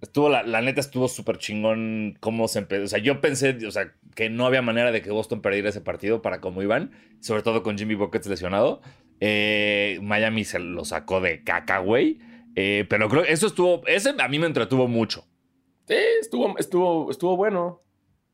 Estuvo, 0.00 0.28
la, 0.28 0.60
neta 0.60 0.80
estuvo 0.80 1.08
súper 1.08 1.38
chingón 1.38 2.16
cómo 2.20 2.46
se 2.46 2.60
empezó. 2.60 2.84
O 2.84 2.86
sea, 2.86 3.00
yo 3.00 3.20
pensé, 3.20 3.58
o 3.66 3.72
sea, 3.72 3.92
que 4.14 4.30
no 4.30 4.46
había 4.46 4.62
manera 4.62 4.92
de 4.92 5.02
que 5.02 5.10
Boston 5.10 5.42
perdiera 5.42 5.70
ese 5.70 5.80
partido 5.80 6.22
para 6.22 6.40
cómo 6.40 6.62
iban. 6.62 6.92
Sobre 7.18 7.42
todo 7.42 7.64
con 7.64 7.76
Jimmy 7.76 7.96
Buckets 7.96 8.28
lesionado. 8.28 8.80
Eh, 9.18 9.98
Miami 10.00 10.44
se 10.44 10.60
lo 10.60 10.84
sacó 10.84 11.20
de 11.20 11.42
caca, 11.42 11.78
güey. 11.78 12.20
Eh, 12.54 12.86
pero 12.88 13.08
creo 13.08 13.24
que 13.24 13.32
eso 13.32 13.48
estuvo. 13.48 13.84
Ese 13.88 14.14
a 14.16 14.28
mí 14.28 14.38
me 14.38 14.46
entretuvo 14.46 14.86
mucho. 14.86 15.24
Sí, 15.88 15.96
estuvo, 16.20 16.56
estuvo, 16.56 17.10
estuvo 17.10 17.36
bueno. 17.36 17.83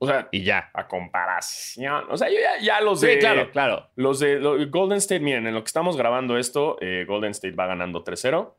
O 0.03 0.07
sea, 0.07 0.29
y 0.33 0.43
ya. 0.43 0.71
A 0.73 0.89
comparación. 0.89 2.05
O 2.09 2.17
sea, 2.17 2.31
yo 2.31 2.37
ya, 2.63 2.81
los 2.81 3.03
de. 3.03 3.13
Sí, 3.13 3.19
claro, 3.19 3.51
claro. 3.51 3.91
Los 3.97 4.19
de 4.19 4.39
Golden 4.71 4.97
State, 4.97 5.21
miren, 5.21 5.47
en 5.47 5.53
lo 5.53 5.63
que 5.63 5.67
estamos 5.67 5.99
grabando 5.99 6.39
esto, 6.39 6.79
eh, 6.81 7.05
Golden 7.07 7.33
State 7.33 7.55
va 7.55 7.67
ganando 7.67 8.03
3-0. 8.03 8.55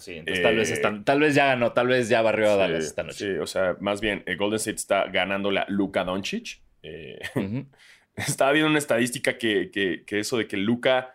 sí, 0.00 0.14
entonces 0.16 0.42
tal, 0.42 0.56
vez 0.56 0.70
eh, 0.72 1.02
tal 1.04 1.20
vez 1.20 1.34
ya 1.36 1.46
ganó, 1.46 1.72
tal 1.72 1.86
vez 1.86 2.08
ya 2.08 2.20
barrió 2.20 2.50
a 2.50 2.56
Dallas 2.56 2.84
esta 2.84 3.04
noche. 3.04 3.34
Sí, 3.34 3.38
o 3.38 3.46
sea, 3.46 3.76
más 3.78 4.00
bien, 4.00 4.24
eh, 4.26 4.34
Golden 4.34 4.56
State 4.56 4.76
está 4.76 5.04
ganando 5.06 5.52
la 5.52 5.64
Luka 5.68 6.02
Doncic. 6.02 6.60
Estaba 8.16 8.50
viendo 8.50 8.68
una 8.68 8.78
estadística 8.78 9.38
que, 9.38 9.70
que, 9.70 10.02
que 10.04 10.18
eso 10.18 10.36
de 10.36 10.48
que 10.48 10.56
Luka 10.56 11.14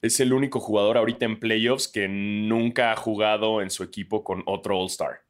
es 0.00 0.20
el 0.20 0.32
único 0.32 0.60
jugador 0.60 0.96
ahorita 0.96 1.24
en 1.24 1.40
playoffs 1.40 1.88
que 1.88 2.06
nunca 2.06 2.92
ha 2.92 2.96
jugado 2.96 3.60
en 3.60 3.70
su 3.70 3.82
equipo 3.82 4.22
con 4.22 4.44
otro 4.46 4.78
All-Star. 4.78 5.24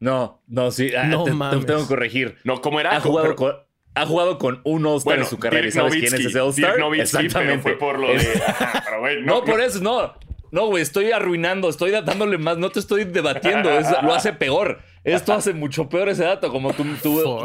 No, 0.00 0.42
no, 0.46 0.70
sí. 0.70 0.92
Ah, 0.94 1.04
no 1.04 1.24
te, 1.24 1.30
tengo 1.66 1.82
que 1.82 1.86
corregir. 1.86 2.36
No, 2.44 2.60
¿cómo 2.60 2.80
era? 2.80 2.96
Ha 2.96 3.00
jugado, 3.00 3.34
con, 3.34 3.54
ha 3.94 4.06
jugado 4.06 4.38
con 4.38 4.60
un 4.64 4.86
All-Star 4.86 5.18
en 5.18 5.26
su 5.26 5.38
carrera. 5.38 5.66
¿Y 5.66 5.72
sabes 5.72 5.94
quién 5.94 6.14
es 6.14 6.26
ese 6.26 6.40
All-Star? 6.40 6.76
Exactamente. 6.94 7.62
fue 7.62 7.78
por 7.78 7.98
lo 7.98 8.08
de. 8.08 9.22
no, 9.24 9.44
por 9.44 9.60
eso, 9.60 9.80
no. 9.80 10.14
No, 10.50 10.66
güey, 10.68 10.82
estoy 10.82 11.12
arruinando, 11.12 11.68
estoy 11.68 11.90
dándole 11.90 12.38
más, 12.38 12.56
no 12.56 12.70
te 12.70 12.80
estoy 12.80 13.04
debatiendo, 13.04 13.68
lo 14.02 14.14
hace 14.14 14.32
peor. 14.32 14.80
Esto 15.04 15.32
hace 15.32 15.52
mucho 15.52 15.88
peor 15.88 16.08
ese 16.08 16.24
dato, 16.24 16.50
como 16.50 16.72
tu, 16.72 16.84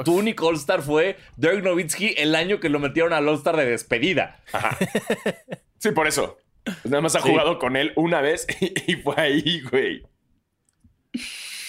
tu, 0.03 0.13
único 0.13 0.47
All-Star 0.47 0.81
fue 0.81 1.17
Dirk 1.35 1.63
Nowitzki 1.63 2.15
el 2.17 2.35
año 2.35 2.59
que 2.59 2.69
lo 2.69 2.79
metieron 2.79 3.13
al 3.13 3.27
All-Star 3.27 3.57
de 3.57 3.65
despedida. 3.65 4.41
Sí, 5.79 5.91
por 5.91 6.07
eso. 6.07 6.37
Nada 6.85 7.01
más 7.01 7.15
ha 7.15 7.19
jugado 7.19 7.59
con 7.59 7.75
él 7.75 7.91
una 7.97 8.21
vez 8.21 8.47
y 8.87 8.95
fue 8.95 9.15
ahí, 9.17 9.61
güey. 9.69 10.03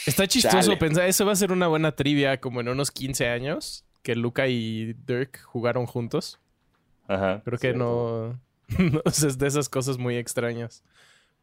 Está 0.06 0.26
chistoso 0.26 0.78
pensar, 0.78 1.08
eso 1.08 1.24
va 1.24 1.32
a 1.32 1.36
ser 1.36 1.52
una 1.52 1.66
buena 1.68 1.92
trivia 1.92 2.40
como 2.40 2.60
en 2.60 2.68
unos 2.68 2.90
15 2.90 3.28
años, 3.28 3.84
que 4.02 4.14
Luca 4.14 4.48
y 4.48 4.94
Dirk 5.06 5.42
jugaron 5.42 5.86
juntos. 5.86 6.40
Ajá. 7.08 7.42
Creo 7.44 7.58
que 7.58 7.72
no, 7.72 8.40
no 8.78 9.02
es 9.04 9.38
de 9.38 9.46
esas 9.46 9.68
cosas 9.68 9.98
muy 9.98 10.16
extrañas. 10.16 10.82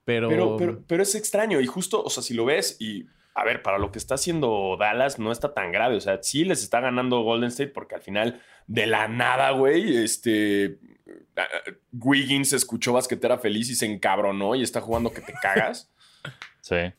Pero... 0.05 0.29
Pero, 0.29 0.57
pero, 0.57 0.83
pero 0.87 1.03
es 1.03 1.15
extraño 1.15 1.59
y 1.61 1.67
justo, 1.67 2.03
o 2.03 2.09
sea, 2.09 2.23
si 2.23 2.33
lo 2.33 2.45
ves 2.45 2.77
y, 2.79 3.05
a 3.35 3.43
ver, 3.43 3.61
para 3.61 3.77
lo 3.77 3.91
que 3.91 3.99
está 3.99 4.15
haciendo 4.15 4.75
Dallas 4.79 5.19
no 5.19 5.31
está 5.31 5.53
tan 5.53 5.71
grave, 5.71 5.95
o 5.97 6.01
sea, 6.01 6.21
sí 6.21 6.43
les 6.43 6.63
está 6.63 6.79
ganando 6.79 7.21
Golden 7.21 7.49
State 7.49 7.71
porque 7.71 7.95
al 7.95 8.01
final, 8.01 8.41
de 8.67 8.87
la 8.87 9.07
nada, 9.07 9.51
güey, 9.51 9.97
este... 9.97 10.79
Wiggins 11.91 12.53
escuchó 12.53 12.93
basquetera 12.93 13.37
feliz 13.37 13.69
y 13.69 13.75
se 13.75 13.85
encabronó 13.85 14.55
y 14.55 14.63
está 14.63 14.81
jugando 14.81 15.11
que 15.11 15.21
te 15.21 15.33
cagas. 15.33 15.91
Sí. 16.63 16.93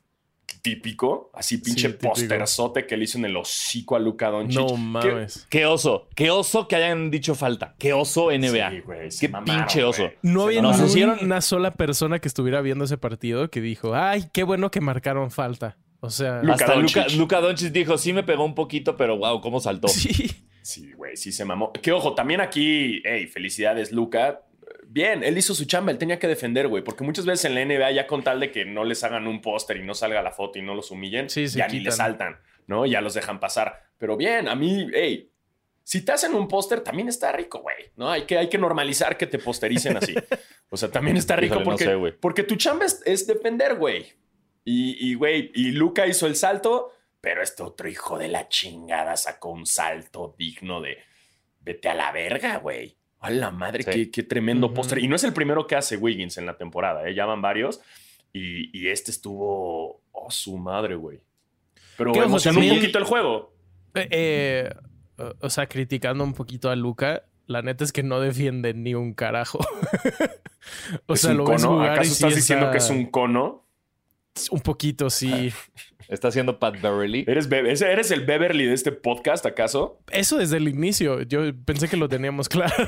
Típico, 0.63 1.33
así 1.35 1.59
pinche 1.59 1.89
Sí, 1.91 1.95
posterzote 2.01 2.87
que 2.87 2.97
le 2.97 3.03
hizo 3.05 3.19
en 3.19 3.25
el 3.25 3.37
hocico 3.37 3.97
a 3.97 3.99
Luca 3.99 4.31
Doncic. 4.31 4.61
No 4.61 4.67
¿Qué- 4.69 4.77
mames. 4.77 5.47
Qué 5.51 5.67
oso, 5.67 6.07
qué 6.15 6.31
oso 6.31 6.69
que 6.69 6.77
hayan 6.77 7.11
dicho 7.11 7.35
falta. 7.35 7.75
Qué 7.81 7.93
oso 7.93 8.31
NBA. 8.31 8.71
Sí, 8.71 8.81
güey, 8.81 9.11
se 9.11 9.27
qué 9.27 9.33
mamaron, 9.33 9.57
pinche 9.57 9.83
oso. 9.83 10.03
güey. 10.05 10.15
No 10.23 10.45
había 10.45 10.63
Nos 10.63 10.79
hicieron- 10.81 11.19
una 11.21 11.41
sola 11.41 11.75
persona 11.75 12.21
que 12.21 12.29
estuviera 12.29 12.61
viendo 12.61 12.85
ese 12.85 12.97
partido 12.97 13.51
que 13.51 13.61
dijo, 13.61 13.97
ay, 13.97 14.27
qué 14.33 14.45
bueno 14.45 14.71
que 14.71 14.81
marcaron 14.81 15.33
falta. 15.33 15.77
O 15.99 16.11
sea, 16.11 16.43
Luka 16.43 16.55
Hasta 16.55 16.75
Luca, 17.17 17.41
Doncic 17.41 17.73
dijo, 17.73 17.99
sí 17.99 18.13
me 18.13 18.23
pegó 18.23 18.45
un 18.45 18.55
poquito, 18.55 18.97
pero 18.97 19.17
wow, 19.19 19.41
cómo 19.41 19.59
saltó. 19.59 19.89
sí. 19.89 20.31
Sí, 20.63 20.93
güey, 20.93 21.17
sí 21.17 21.33
se 21.33 21.45
mamó. 21.45 21.73
Que 21.73 21.91
ojo, 21.91 22.15
también 22.15 22.41
aquí, 22.41 23.03
hey, 23.05 23.27
felicidades, 23.27 23.91
Luca. 23.91 24.43
Bien, 24.93 25.25
él 25.25 25.39
hizo 25.39 25.55
su 25.55 25.65
chamba, 25.65 25.91
él 25.91 25.97
tenía 25.97 26.19
que 26.19 26.29
defender, 26.29 26.69
güey, 26.69 26.85
porque 26.85 27.03
muchas 27.03 27.25
veces 27.25 27.47
en 27.47 27.55
la 27.55 27.65
NBA 27.65 27.93
ya 27.93 28.07
con 28.07 28.23
tal 28.23 28.41
de 28.41 28.51
que 28.51 28.67
no 28.67 28.85
les 28.85 29.03
hagan 29.05 29.27
un 29.27 29.41
póster 29.41 29.79
y 29.79 29.83
no 29.83 29.95
salga 29.95 30.21
la 30.21 30.33
foto 30.33 30.59
y 30.59 30.63
no 30.63 30.75
los 30.75 30.91
humillen, 30.91 31.31
Sí, 31.31 31.47
ya 31.47 31.67
ni 31.67 31.81
les 31.81 31.97
saltan, 31.97 32.39
¿no? 32.67 32.85
Ya 32.85 33.01
los 33.01 33.15
dejan 33.15 33.41
pasar. 33.41 33.85
Pero 33.97 34.19
bien, 34.19 34.49
a 34.49 34.55
mí, 34.55 34.87
hey, 34.93 35.33
si 35.83 36.05
te 36.05 36.13
hacen 36.13 36.35
un 36.35 36.47
póster, 36.47 36.83
también 36.83 37.09
está 37.09 37.33
rico, 37.33 37.61
güey, 37.61 37.91
¿no? 37.97 38.11
Hay 38.11 38.27
que, 38.27 38.37
hay 38.37 38.51
que 38.51 38.59
normalizar 38.59 39.17
que 39.17 39.27
te 39.27 39.39
postericen 39.39 39.97
así. 39.97 40.15
O 40.69 40.77
sea, 40.79 40.91
también 40.91 41.19
está 41.19 41.37
rico 41.37 41.57
Híjole, 41.57 41.65
no 41.65 41.71
porque, 41.71 41.85
sé, 41.85 42.19
porque 42.19 42.43
tu 42.45 42.57
chamba 42.57 42.87
es, 42.87 43.03
es 43.05 43.27
defender, 43.27 43.75
güey. 43.75 44.07
Y, 44.65 45.11
y, 45.11 45.15
güey, 45.15 45.51
y 45.55 45.73
Luca 45.73 46.07
hizo 46.07 46.27
el 46.27 46.35
salto, 46.35 46.95
pero 47.21 47.43
este 47.43 47.63
otro 47.63 47.91
hijo 47.91 48.17
de 48.17 48.29
la 48.29 48.49
chingada 48.49 49.19
sacó 49.19 49.51
un 49.51 49.67
salto 49.67 50.35
digno 50.39 50.81
de 50.81 50.97
vete 51.61 51.91
a 51.91 51.95
la 51.95 52.11
verga, 52.11 52.57
güey. 52.57 52.97
A 53.23 53.31
la 53.31 53.51
madre, 53.51 53.85
Sí. 53.85 53.91
qué, 53.91 54.11
qué 54.11 54.23
tremendo 54.25 54.67
Ujú. 54.67 54.75
póster. 54.77 54.99
Y 54.99 55.09
no 55.09 55.17
es 55.17 55.25
el 55.25 55.33
primero 55.33 55.67
que 55.67 55.77
hace 55.77 55.97
Wiggins 55.97 56.37
en 56.39 56.45
la 56.47 56.57
temporada, 56.59 57.09
¿eh? 57.09 57.15
ya 57.15 57.25
van 57.25 57.41
varios. 57.41 57.81
Y, 58.33 58.77
y 58.79 58.89
este 58.89 59.11
estuvo, 59.11 60.03
oh, 60.13 60.31
su 60.31 60.57
madre, 60.59 60.95
güey. 60.97 61.21
Pero 61.97 62.15
emocionó 62.23 62.61
un 62.61 62.69
poquito 62.69 62.99
el 62.99 63.05
juego. 63.05 63.55
Eh, 63.95 64.09
eh, 64.11 64.75
o- 65.41 65.51
sea, 65.51 65.67
criticando 65.69 66.25
un 66.25 66.33
poquito 66.33 66.71
a 66.71 66.77
Luca, 66.77 67.25
la 67.47 67.61
neta 67.63 67.85
es 67.85 67.93
que 67.93 68.03
no 68.03 68.21
defiende 68.21 68.73
ni 68.75 68.95
un 68.95 69.13
carajo. 69.13 69.59
o 71.07 71.15
¿Es 71.15 71.21
sea, 71.21 71.33
un 71.33 71.37
lo 71.39 71.45
ves 71.45 71.63
cono? 71.63 71.75
jugar 71.77 71.91
¿Acaso 71.93 72.03
y 72.03 72.07
sí 72.09 72.13
estás 72.15 72.35
diciendo 72.37 72.67
está- 72.67 72.73
que 72.73 72.79
es 72.79 72.91
un 72.91 73.07
cono? 73.11 73.67
Un 74.51 74.61
poquito, 74.61 75.11
sí. 75.11 75.53
Está 76.13 76.29
haciendo 76.29 76.59
Pat 76.59 76.79
Beverly. 76.81 77.25
¿Eres, 77.27 77.49
Be- 77.49 77.61
¿Eres 77.71 78.11
el 78.11 78.21
Beverly 78.27 78.67
de 78.67 78.75
este 78.75 78.93
podcast, 78.93 79.47
acaso? 79.47 79.99
Eso 80.11 80.37
desde 80.37 80.59
el 80.59 80.69
inicio. 80.69 81.23
Yo 81.23 81.41
pensé 81.65 81.89
que 81.89 81.97
lo 81.97 82.07
teníamos 82.09 82.51
claro. 82.51 82.75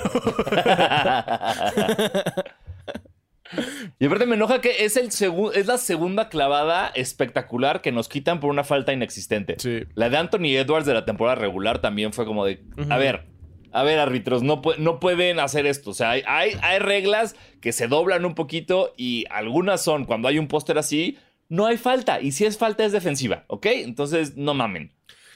y 3.99 4.07
aparte 4.07 4.27
me 4.27 4.35
enoja 4.35 4.61
que 4.61 4.85
es, 4.85 4.97
el 4.97 5.09
es 5.55 5.67
la 5.67 5.79
segunda 5.79 6.29
clavada 6.29 6.89
espectacular 6.95 7.81
que 7.83 7.93
nos 7.93 8.09
quitan 8.09 8.41
por 8.41 8.51
una 8.51 8.65
falta 8.65 8.93
inexistente. 8.93 9.57
sí. 9.59 9.85
La 9.95 10.09
de 10.11 10.17
Anthony 10.17 10.57
Edwards 10.57 10.87
de 10.87 10.95
la 10.95 11.05
temporada 11.05 11.37
regular 11.37 11.79
también 11.81 12.13
fue 12.13 12.25
como 12.27 12.45
de, 12.45 12.63
a 12.91 12.97
ver, 12.99 13.27
a 13.73 13.83
ver 13.85 13.99
árbitros, 14.01 14.43
no, 14.43 14.61
pu- 14.63 14.77
no 14.79 14.99
pueden 15.01 15.39
hacer 15.41 15.67
esto. 15.67 15.91
O 15.91 15.95
sea, 15.95 16.11
hay, 16.11 16.23
hay, 16.27 16.53
hay 16.63 16.79
reglas 16.79 17.37
que 17.61 17.73
se 17.73 17.87
doblan 17.89 18.25
un 18.25 18.35
poquito 18.35 18.93
y 18.97 19.25
algunas 19.31 19.83
son, 19.83 20.05
cuando 20.05 20.29
hay 20.29 20.39
un 20.39 20.49
póster 20.49 20.79
así, 20.79 21.19
no 21.49 21.67
hay 21.67 21.77
falta. 21.77 22.21
Y 22.21 22.33
si 22.33 22.45
es 22.45 22.59
falta 22.59 22.85
es 22.85 22.93
defensiva, 22.93 23.45
¿ok? 23.49 23.67
Entonces, 23.67 24.37
no 24.37 24.55
mamen. 24.55 24.93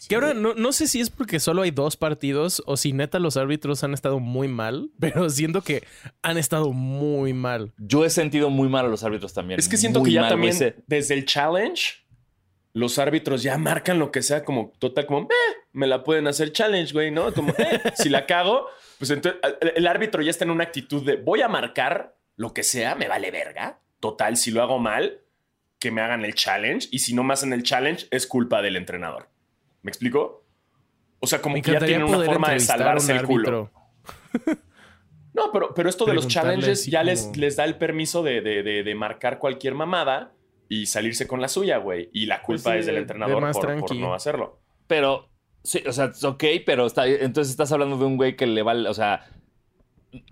Que 0.08 0.14
ahora 0.14 0.32
no, 0.32 0.54
no 0.54 0.72
sé 0.72 0.86
si 0.88 1.00
es 1.00 1.10
porque 1.10 1.38
solo 1.38 1.60
hay 1.60 1.70
dos 1.70 1.98
partidos 1.98 2.62
o 2.64 2.78
si 2.78 2.94
neta 2.94 3.18
los 3.18 3.36
árbitros 3.36 3.84
han 3.84 3.92
estado 3.92 4.20
muy 4.20 4.48
mal, 4.48 4.90
pero 5.00 5.28
siento 5.28 5.60
que 5.62 5.86
han 6.22 6.38
estado 6.38 6.72
muy 6.72 7.34
mal. 7.34 7.72
Yo 7.76 8.04
he 8.06 8.10
sentido 8.10 8.48
muy 8.48 8.68
mal 8.70 8.86
a 8.86 8.88
los 8.88 9.04
árbitros 9.04 9.34
también. 9.34 9.60
Es 9.60 9.68
que 9.68 9.76
siento 9.76 10.00
Muy 10.00 10.08
que 10.10 10.14
ya 10.14 10.20
mal, 10.22 10.30
también. 10.30 10.54
Ese- 10.54 10.76
desde 10.86 11.12
el 11.12 11.26
challenge, 11.26 12.06
los 12.72 12.98
árbitros 12.98 13.42
ya 13.42 13.58
marcan 13.58 13.98
lo 13.98 14.10
que 14.10 14.22
sea 14.22 14.44
como 14.44 14.72
total, 14.78 15.04
como, 15.04 15.20
eh, 15.24 15.56
me 15.72 15.86
la 15.86 16.04
pueden 16.04 16.26
hacer 16.26 16.52
challenge, 16.52 16.92
güey, 16.94 17.10
¿no? 17.10 17.34
Como, 17.34 17.50
eh, 17.58 17.80
si 17.94 18.08
la 18.08 18.24
cago, 18.24 18.66
pues 18.98 19.10
entonces 19.10 19.40
el- 19.60 19.72
el 19.76 19.86
árbitro 19.86 20.22
ya 20.22 20.30
está 20.30 20.44
en 20.44 20.52
una 20.52 20.64
actitud 20.64 21.04
de, 21.04 21.16
voy 21.16 21.42
a 21.42 21.48
marcar 21.48 22.16
lo 22.36 22.54
que 22.54 22.62
sea, 22.62 22.94
me 22.94 23.08
vale 23.08 23.30
verga. 23.30 23.80
Total, 24.00 24.38
si 24.38 24.52
lo 24.52 24.62
hago 24.62 24.78
mal, 24.78 25.20
que 25.78 25.90
me 25.90 26.00
hagan 26.00 26.24
el 26.24 26.34
challenge. 26.34 26.88
Y 26.90 26.98
si 27.00 27.14
no 27.14 27.22
me 27.24 27.34
hacen 27.34 27.52
el 27.52 27.62
challenge, 27.62 28.06
es 28.10 28.26
culpa 28.26 28.62
del 28.62 28.76
entrenador. 28.76 29.28
¿Me 29.82 29.90
explico? 29.90 30.44
O 31.20 31.26
sea, 31.26 31.40
como 31.42 31.54
Me 31.54 31.62
que 31.62 31.72
ya 31.72 31.78
tienen 31.80 32.04
una 32.04 32.24
forma 32.24 32.50
de 32.52 32.60
salvarse 32.60 33.12
el 33.12 33.22
culo. 33.24 33.70
No, 35.34 35.52
pero, 35.52 35.72
pero 35.72 35.88
esto 35.88 36.04
de 36.04 36.14
los 36.14 36.26
challenges 36.26 36.86
ya 36.86 37.04
les, 37.04 37.22
como- 37.22 37.36
les 37.36 37.54
da 37.56 37.64
el 37.64 37.76
permiso 37.76 38.24
de, 38.24 38.40
de- 38.40 38.62
de- 38.64 38.82
de 38.82 38.94
marcar 38.96 39.38
cualquier 39.38 39.74
mamada 39.74 40.32
y 40.68 40.86
salirse 40.86 41.28
con 41.28 41.40
la 41.40 41.46
suya, 41.46 41.76
güey. 41.78 42.10
Y 42.12 42.26
la 42.26 42.42
Pues 42.42 42.62
culpa 42.62 42.72
sí, 42.72 42.78
es 42.80 42.86
del 42.86 42.96
de- 42.96 43.00
entrenador 43.02 43.52
por, 43.52 43.78
por 43.80 43.94
no 43.96 44.14
hacerlo. 44.14 44.58
Pero, 44.88 45.28
sí, 45.62 45.80
o 45.86 45.92
sea, 45.92 46.10
ok, 46.24 46.44
pero 46.66 46.86
está, 46.86 47.06
entonces 47.06 47.52
estás 47.52 47.70
hablando 47.70 47.96
de 47.98 48.04
un 48.06 48.16
güey 48.16 48.34
que 48.34 48.48
le 48.48 48.62
vale, 48.62 48.88
o 48.88 48.94
sea, 48.94 49.26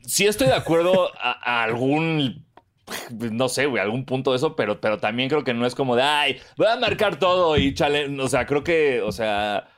sí 0.03 0.26
estoy 0.26 0.49
de 0.49 0.55
acuerdo 0.55 1.11
a, 1.21 1.38
a 1.61 1.62
algún, 1.62 2.46
no 3.11 3.49
sé, 3.49 3.66
güey, 3.66 3.83
algún 3.83 4.05
punto 4.05 4.31
de 4.31 4.37
eso, 4.37 4.57
pero, 4.57 4.81
pero 4.81 4.99
también 4.99 5.28
creo 5.28 5.45
que 5.45 5.55
no 5.55 5.66
es 5.66 5.75
como 5.75 5.97
de, 5.97 6.02
ay, 6.02 6.40
voy 6.57 6.66
a 6.66 6.76
marcar 6.76 7.19
todo 7.19 7.57
y 7.57 7.75
challenge, 7.75 8.21
o 8.21 8.28
sea, 8.28 8.47
creo 8.47 8.62
que, 8.64 9.00
o 9.02 9.12
sea, 9.12 9.69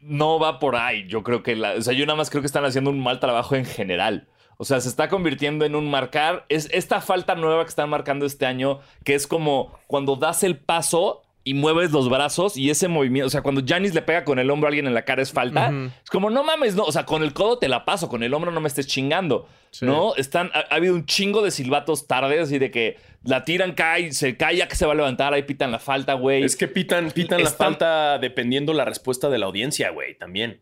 no 0.00 0.38
va 0.38 0.58
por 0.58 0.76
ahí. 0.76 1.06
Yo 1.08 1.22
creo 1.22 1.42
que, 1.42 1.56
la, 1.56 1.72
o 1.72 1.82
sea, 1.82 1.94
yo 1.94 2.06
nada 2.06 2.16
más 2.16 2.30
creo 2.30 2.42
que 2.42 2.46
están 2.46 2.64
haciendo 2.64 2.90
un 2.90 3.00
mal 3.00 3.20
trabajo 3.20 3.56
en 3.56 3.64
general. 3.64 4.28
O 4.56 4.64
sea, 4.64 4.80
se 4.80 4.88
está 4.88 5.08
convirtiendo 5.08 5.64
en 5.64 5.74
un 5.74 5.88
marcar. 5.88 6.44
Es 6.48 6.68
esta 6.72 7.00
falta 7.00 7.34
nueva 7.34 7.62
que 7.64 7.68
están 7.68 7.88
marcando 7.90 8.26
este 8.26 8.44
año, 8.46 8.80
que 9.04 9.14
es 9.14 9.26
como 9.26 9.78
cuando 9.86 10.16
das 10.16 10.42
el 10.42 10.58
paso 10.58 11.22
y 11.44 11.54
mueves 11.54 11.92
los 11.92 12.10
brazos 12.10 12.56
y 12.56 12.68
ese 12.70 12.88
movimiento. 12.88 13.28
O 13.28 13.30
sea, 13.30 13.42
cuando 13.42 13.62
Janis 13.64 13.94
le 13.94 14.02
pega 14.02 14.24
con 14.24 14.38
el 14.38 14.50
hombro 14.50 14.66
a 14.66 14.70
alguien 14.70 14.88
en 14.88 14.94
la 14.94 15.04
cara 15.04 15.22
es 15.22 15.32
falta. 15.32 15.72
Es 16.02 16.10
como, 16.10 16.28
no 16.28 16.42
mames, 16.42 16.74
no. 16.74 16.82
O 16.82 16.92
sea, 16.92 17.06
con 17.06 17.22
el 17.22 17.32
codo 17.32 17.58
te 17.58 17.68
la 17.68 17.84
paso, 17.84 18.08
con 18.08 18.22
el 18.24 18.34
hombro 18.34 18.50
no 18.50 18.60
me 18.60 18.68
estés 18.68 18.88
chingando. 18.88 19.46
Sí. 19.70 19.84
¿No? 19.86 20.14
Están, 20.16 20.50
ha, 20.54 20.60
ha 20.70 20.74
habido 20.76 20.94
un 20.94 21.04
chingo 21.06 21.42
de 21.42 21.50
silbatos 21.50 22.06
tardes 22.06 22.50
y 22.52 22.58
de 22.58 22.70
que 22.70 22.96
la 23.24 23.44
tiran, 23.44 23.72
cae, 23.74 24.12
se 24.12 24.36
cae 24.36 24.56
ya 24.56 24.68
que 24.68 24.76
se 24.76 24.86
va 24.86 24.92
a 24.92 24.96
levantar, 24.96 25.34
ahí 25.34 25.42
pitan 25.42 25.70
la 25.70 25.78
falta, 25.78 26.14
güey. 26.14 26.42
Es 26.44 26.56
que 26.56 26.68
pitan, 26.68 27.10
pitan 27.10 27.42
la 27.42 27.50
falta 27.50 28.18
dependiendo 28.18 28.72
la 28.72 28.84
respuesta 28.84 29.28
de 29.28 29.38
la 29.38 29.46
audiencia, 29.46 29.90
güey, 29.90 30.16
también. 30.16 30.60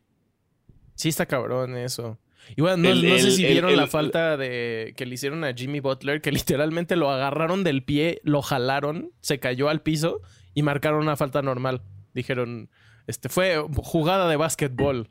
Sí 0.94 1.08
está 1.10 1.26
cabrón 1.26 1.76
eso. 1.76 2.18
Igual 2.56 2.80
no, 2.80 2.88
El- 2.90 3.08
no 3.08 3.18
sé 3.18 3.30
si 3.32 3.44
el- 3.44 3.52
vieron 3.52 3.70
el- 3.72 3.76
la 3.76 3.86
falta 3.86 4.36
de 4.36 4.94
que 4.96 5.04
le 5.04 5.14
hicieron 5.14 5.44
a 5.44 5.52
Jimmy 5.52 5.80
Butler, 5.80 6.20
que 6.20 6.30
literalmente 6.54 6.96
lo 6.96 7.10
agarraron 7.10 7.64
del 7.64 7.82
pie, 7.84 8.20
lo 8.22 8.40
jalaron, 8.42 9.10
se 9.20 9.38
cayó 9.40 9.68
al 9.68 9.82
piso 9.82 10.20
y 10.54 10.62
marcaron 10.62 11.00
una 11.02 11.16
falta 11.16 11.42
normal. 11.42 11.82
Dijeron, 12.14 12.70
este 13.06 13.28
fue 13.28 13.62
jugada 13.76 14.28
de 14.28 14.36
básquetbol. 14.36 15.08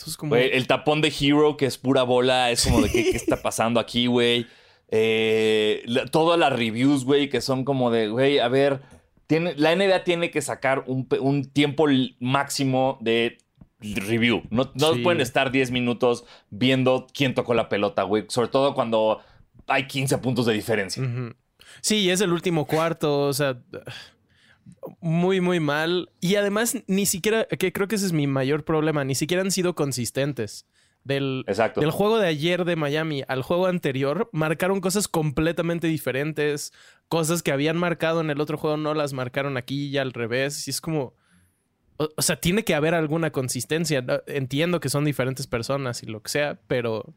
Entonces 0.00 0.16
como 0.16 0.30
Güey, 0.30 0.50
el 0.52 0.66
tapón 0.66 1.00
de 1.00 1.12
Hero, 1.18 1.56
que 1.56 1.66
es 1.66 1.78
pura 1.78 2.02
bola, 2.02 2.50
es 2.50 2.64
como 2.64 2.80
de 2.82 2.90
qué, 2.90 3.04
qué 3.10 3.16
está 3.16 3.40
pasando 3.42 3.78
aquí, 3.80 4.06
güey. 4.06 4.46
Eh, 4.88 5.82
la- 5.86 6.06
todas 6.06 6.38
las 6.38 6.52
reviews, 6.52 7.04
güey, 7.04 7.28
que 7.28 7.40
son 7.40 7.64
como 7.64 7.90
de, 7.90 8.08
güey, 8.08 8.38
a 8.38 8.48
ver, 8.48 8.80
tiene, 9.26 9.54
la 9.56 9.72
NBA 9.74 10.02
tiene 10.04 10.30
que 10.30 10.42
sacar 10.42 10.84
un, 10.86 11.06
tiempo 11.52 11.86
máximo 12.18 12.98
de 13.00 13.38
review. 13.80 14.42
No, 14.50 14.70
no 14.74 14.94
Sí. 14.94 15.00
pueden 15.00 15.20
estar 15.20 15.52
10 15.52 15.70
minutos 15.70 16.24
viendo 16.50 17.06
quién 17.14 17.34
tocó 17.34 17.54
la 17.54 17.68
pelota, 17.68 18.02
güey. 18.02 18.24
Sobre 18.28 18.48
todo 18.48 18.74
cuando 18.74 19.20
hay 19.68 19.86
15 19.86 20.18
puntos 20.18 20.46
de 20.46 20.54
diferencia. 20.54 21.02
Sí, 21.80 22.10
es 22.10 22.20
el 22.20 22.32
último 22.32 22.66
cuarto, 22.66 23.20
o 23.26 23.32
sea, 23.32 23.58
muy, 25.00 25.40
muy 25.40 25.60
mal. 25.60 26.10
Y 26.20 26.36
además, 26.36 26.76
ni 26.86 27.06
siquiera, 27.06 27.46
que 27.46 27.72
creo 27.72 27.88
que 27.88 27.96
ese 27.96 28.06
es 28.06 28.12
mi 28.12 28.26
mayor 28.26 28.64
problema, 28.64 29.04
ni 29.04 29.14
siquiera 29.14 29.42
han 29.42 29.50
sido 29.50 29.74
consistentes. 29.74 30.66
Del, 31.02 31.44
Exacto. 31.46 31.80
del 31.80 31.90
juego 31.90 32.18
de 32.18 32.28
ayer 32.28 32.66
de 32.66 32.76
Miami 32.76 33.22
al 33.26 33.42
juego 33.42 33.66
anterior, 33.66 34.28
marcaron 34.32 34.82
cosas 34.82 35.08
completamente 35.08 35.86
diferentes. 35.86 36.72
Cosas 37.08 37.42
que 37.42 37.52
habían 37.52 37.78
marcado 37.78 38.20
en 38.20 38.30
el 38.30 38.40
otro 38.40 38.58
juego 38.58 38.76
no 38.76 38.92
las 38.94 39.14
marcaron 39.14 39.56
aquí 39.56 39.86
y 39.86 39.98
al 39.98 40.12
revés. 40.12 40.68
Y 40.68 40.70
es 40.70 40.80
como. 40.80 41.14
O, 41.96 42.08
o 42.16 42.22
sea, 42.22 42.36
tiene 42.36 42.64
que 42.64 42.74
haber 42.74 42.94
alguna 42.94 43.30
consistencia. 43.30 44.04
Entiendo 44.26 44.80
que 44.80 44.90
son 44.90 45.04
diferentes 45.04 45.46
personas 45.46 46.02
y 46.02 46.06
lo 46.06 46.22
que 46.22 46.30
sea, 46.30 46.60
pero. 46.66 47.14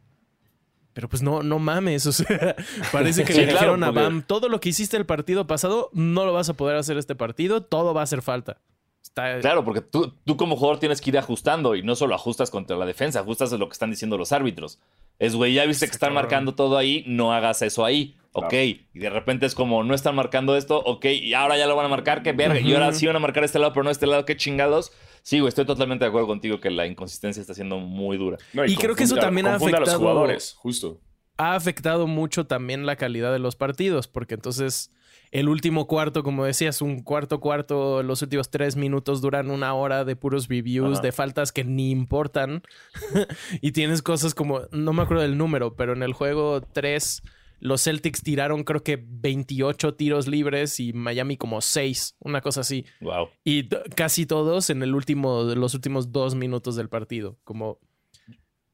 Pero 0.93 1.09
pues 1.09 1.21
no, 1.23 1.41
no 1.43 1.59
mames. 1.59 2.05
O 2.05 2.11
sea, 2.11 2.55
parece 2.91 3.23
que 3.25 3.33
Sí, 3.33 3.39
le 3.41 3.45
claro, 3.47 3.59
dijeron 3.59 3.83
a 3.83 3.87
porque- 3.87 4.01
Bam: 4.01 4.23
todo 4.25 4.47
lo 4.49 4.59
que 4.59 4.69
hiciste 4.69 4.95
el 4.97 5.05
partido 5.05 5.47
pasado 5.47 5.89
no 5.93 6.25
lo 6.25 6.33
vas 6.33 6.49
a 6.49 6.53
poder 6.53 6.75
hacer 6.77 6.97
este 6.97 7.15
partido, 7.15 7.61
todo 7.63 7.93
va 7.93 8.01
a 8.01 8.03
hacer 8.03 8.21
falta. 8.21 8.57
Está, 9.01 9.39
Claro, 9.41 9.63
porque 9.65 9.81
tú, 9.81 10.13
tú 10.23 10.37
como 10.37 10.55
jugador 10.55 10.79
tienes 10.79 11.01
que 11.01 11.09
ir 11.09 11.17
ajustando 11.17 11.75
y 11.75 11.83
no 11.83 11.95
solo 11.95 12.15
ajustas 12.15 12.49
contra 12.49 12.77
la 12.77 12.85
defensa, 12.85 13.19
ajustas 13.19 13.51
a 13.53 13.57
lo 13.57 13.67
que 13.67 13.73
están 13.73 13.89
diciendo 13.91 14.17
los 14.17 14.31
árbitros. 14.31 14.79
Es, 15.19 15.35
güey, 15.35 15.53
ya 15.53 15.65
viste 15.65 15.85
que 15.87 15.91
están 15.91 16.13
marcando 16.13 16.55
todo 16.55 16.77
ahí, 16.77 17.03
no 17.05 17.33
hagas 17.33 17.61
eso 17.61 17.85
ahí. 17.85 18.15
Ok, 18.35 18.53
y 18.53 18.87
de 18.95 19.09
repente 19.11 19.45
es 19.45 19.53
como, 19.53 19.83
no 19.83 19.93
están 19.93 20.15
marcando 20.15 20.55
esto, 20.57 20.79
ok, 20.79 21.05
y 21.05 21.35
ahora 21.35 21.55
ya 21.55 21.67
lo 21.67 21.75
van 21.75 21.85
a 21.85 21.89
marcar, 21.89 22.23
qué 22.23 22.31
verga, 22.31 22.59
y 22.59 22.73
ahora 22.73 22.91
sí 22.91 23.05
van 23.05 23.15
a 23.15 23.19
marcar 23.19 23.43
este 23.43 23.59
lado, 23.59 23.73
pero 23.73 23.83
no 23.83 23.91
este 23.91 24.07
lado, 24.07 24.25
qué 24.25 24.35
chingados. 24.35 24.91
Sí, 25.23 25.39
güey, 25.39 25.47
estoy 25.47 25.65
totalmente 25.65 26.03
de 26.03 26.09
acuerdo 26.09 26.27
contigo 26.27 26.59
que 26.59 26.69
la 26.69 26.85
inconsistencia 26.85 27.39
está 27.39 27.53
siendo 27.53 27.79
muy 27.79 28.17
dura. 28.17 28.37
y, 28.67 28.75
creo 28.75 28.93
que 28.93 29.05
eso 29.05 29.15
también 29.15 29.47
ha 29.47 29.55
afectado 29.55 29.83
a 29.83 29.85
los 29.85 29.95
jugadores, 29.95 30.53
justo. 30.57 30.99
Ha 31.37 31.55
afectado 31.55 32.07
mucho 32.07 32.45
también 32.45 32.85
la 32.85 32.97
calidad 32.97 33.31
de 33.31 33.39
los 33.39 33.55
partidos, 33.55 34.07
porque 34.07 34.35
entonces 34.35 34.91
el 35.31 35.47
último 35.47 35.87
cuarto, 35.87 36.23
como 36.23 36.43
decías, 36.43 36.81
un 36.81 37.01
cuarto 37.01 37.39
cuarto, 37.39 38.03
los 38.03 38.21
últimos 38.21 38.51
tres 38.51 38.75
minutos 38.75 39.21
duran 39.21 39.49
una 39.49 39.73
hora 39.73 40.03
de 40.03 40.17
puros 40.17 40.49
reviews, 40.49 41.01
de 41.01 41.13
faltas 41.13 41.53
que 41.53 41.63
ni 41.63 41.89
importan. 41.89 42.61
y 43.61 43.71
tienes 43.71 44.01
cosas 44.01 44.35
como, 44.35 44.63
no 44.71 44.91
me 44.91 45.03
acuerdo 45.03 45.23
del 45.23 45.37
número, 45.37 45.75
pero 45.75 45.93
en 45.93 46.03
el 46.03 46.11
juego 46.11 46.61
3 46.61 47.23
los 47.63 47.81
Celtics 47.81 48.21
tiraron 48.21 48.65
creo 48.65 48.83
que 48.83 49.01
28 49.01 49.95
tiros 49.95 50.27
libres 50.27 50.81
y 50.81 50.91
Miami 50.91 51.37
como 51.37 51.61
6, 51.61 52.17
una 52.19 52.41
cosa 52.41 52.59
así. 52.59 52.85
Wow. 52.99 53.29
Y 53.45 53.69
casi 53.95 54.25
todos 54.25 54.69
en 54.69 54.83
el 54.83 54.93
último, 54.93 55.43
los 55.43 55.73
últimos 55.73 56.11
dos 56.11 56.35
minutos 56.35 56.75
del 56.75 56.89
partido. 56.89 57.39
Como 57.45 57.79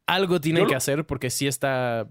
algo 0.08 0.42
tienen 0.42 0.66
que 0.66 0.74
hacer 0.74 1.06
porque 1.06 1.30
si 1.30 1.46
está. 1.46 2.10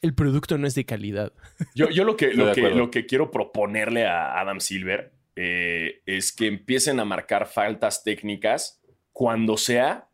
El 0.00 0.14
producto 0.14 0.56
no 0.58 0.68
es 0.68 0.76
de 0.76 0.86
calidad. 0.86 1.32
Yo, 1.74 1.90
yo 1.90 2.04
lo, 2.04 2.16
que, 2.16 2.32
lo, 2.34 2.52
que, 2.52 2.70
lo 2.70 2.92
que 2.92 3.04
quiero 3.04 3.32
proponerle 3.32 4.06
a 4.06 4.38
Adam 4.40 4.60
Silver 4.60 5.12
eh, 5.34 6.02
es 6.06 6.30
que 6.30 6.46
empiecen 6.46 7.00
a 7.00 7.04
marcar 7.04 7.48
faltas 7.48 8.04
técnicas 8.04 8.80
cuando 9.10 9.56
sea 9.56 10.08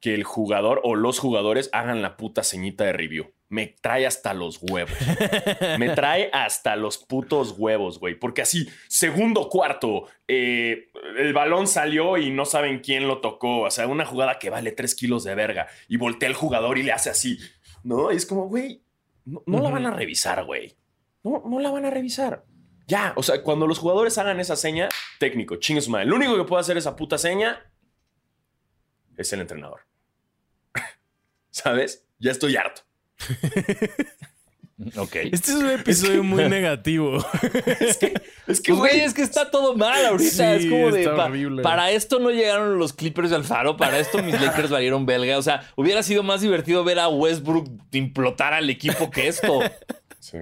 que 0.00 0.14
el 0.14 0.24
jugador 0.24 0.80
o 0.84 0.94
los 0.94 1.18
jugadores 1.18 1.68
hagan 1.74 2.00
la 2.00 2.16
puta 2.16 2.44
ceñita 2.44 2.84
de 2.84 2.94
review 2.94 3.34
me 3.50 3.66
trae 3.66 4.06
hasta 4.06 4.32
los 4.32 4.62
huevos. 4.62 4.96
me 5.78 5.90
trae 5.90 6.30
hasta 6.32 6.76
los 6.76 6.98
putos 6.98 7.56
huevos, 7.58 7.98
güey. 7.98 8.14
Porque 8.14 8.42
así, 8.42 8.68
segundo 8.88 9.48
cuarto, 9.48 10.06
eh, 10.28 10.88
el 11.18 11.32
balón 11.32 11.66
salió 11.66 12.16
y 12.16 12.30
no 12.30 12.44
saben 12.44 12.78
quién 12.78 13.08
lo 13.08 13.20
tocó. 13.20 13.62
O 13.62 13.70
sea, 13.70 13.88
una 13.88 14.06
jugada 14.06 14.38
que 14.38 14.50
vale 14.50 14.70
tres 14.70 14.94
kilos 14.94 15.24
de 15.24 15.34
verga. 15.34 15.66
Y 15.88 15.96
voltea 15.96 16.28
el 16.28 16.36
jugador 16.36 16.78
y 16.78 16.84
le 16.84 16.92
hace 16.92 17.10
así. 17.10 17.38
¿No? 17.82 18.12
Y 18.12 18.16
es 18.16 18.24
como, 18.24 18.46
güey, 18.46 18.82
no, 19.24 19.60
la 19.60 19.70
van 19.70 19.84
a 19.84 19.90
revisar, 19.90 20.44
güey. 20.44 20.76
No, 21.24 21.42
no 21.44 21.58
la 21.58 21.72
van 21.72 21.84
a 21.84 21.90
revisar. 21.90 22.44
Ya, 22.86 23.12
o 23.16 23.22
sea, 23.22 23.42
cuando 23.42 23.66
los 23.66 23.80
jugadores 23.80 24.16
hagan 24.18 24.38
esa 24.38 24.54
seña, 24.54 24.88
técnico, 25.18 25.56
chingue 25.56 25.80
su 25.80 25.90
madre. 25.90 26.06
El 26.06 26.12
único 26.12 26.36
que 26.36 26.44
puede 26.44 26.60
hacer 26.60 26.76
esa 26.76 26.94
puta 26.94 27.18
seña 27.18 27.68
es 29.16 29.32
el 29.32 29.40
entrenador. 29.40 29.80
¿Sabes? 31.50 32.06
Ya 32.20 32.30
estoy 32.30 32.54
harto. 32.54 32.82
Ok. 34.96 35.16
Este 35.30 35.50
es 35.52 35.56
un 35.56 35.68
episodio 35.68 36.24
muy 36.24 36.44
negativo. 36.48 37.18
es 37.80 37.98
que, 37.98 38.14
es 38.46 38.60
que, 38.60 38.72
güey, 38.72 39.00
es 39.00 39.12
que 39.12 39.22
está 39.22 39.50
todo 39.50 39.76
mal 39.76 40.04
ahorita. 40.06 40.54
es 40.54 40.66
como 40.66 40.90
de. 40.90 41.62
para 41.62 41.90
esto 41.90 42.18
no 42.18 42.30
llegaron 42.30 42.78
los 42.78 42.92
Clippers 42.92 43.30
de 43.30 43.36
Alfaro. 43.36 43.76
Para 43.76 43.98
esto 43.98 44.22
mis 44.22 44.40
Lakers 44.40 44.70
valieron 44.70 45.04
belga. 45.06 45.38
O 45.38 45.42
sea, 45.42 45.68
hubiera 45.76 46.02
sido 46.02 46.22
más 46.22 46.40
divertido 46.40 46.82
ver 46.84 46.98
a 46.98 47.08
Westbrook 47.08 47.68
implotar 47.92 48.54
al 48.54 48.70
equipo 48.70 49.10
que 49.10 49.28
esto. 49.28 49.60
Sí. 50.18 50.38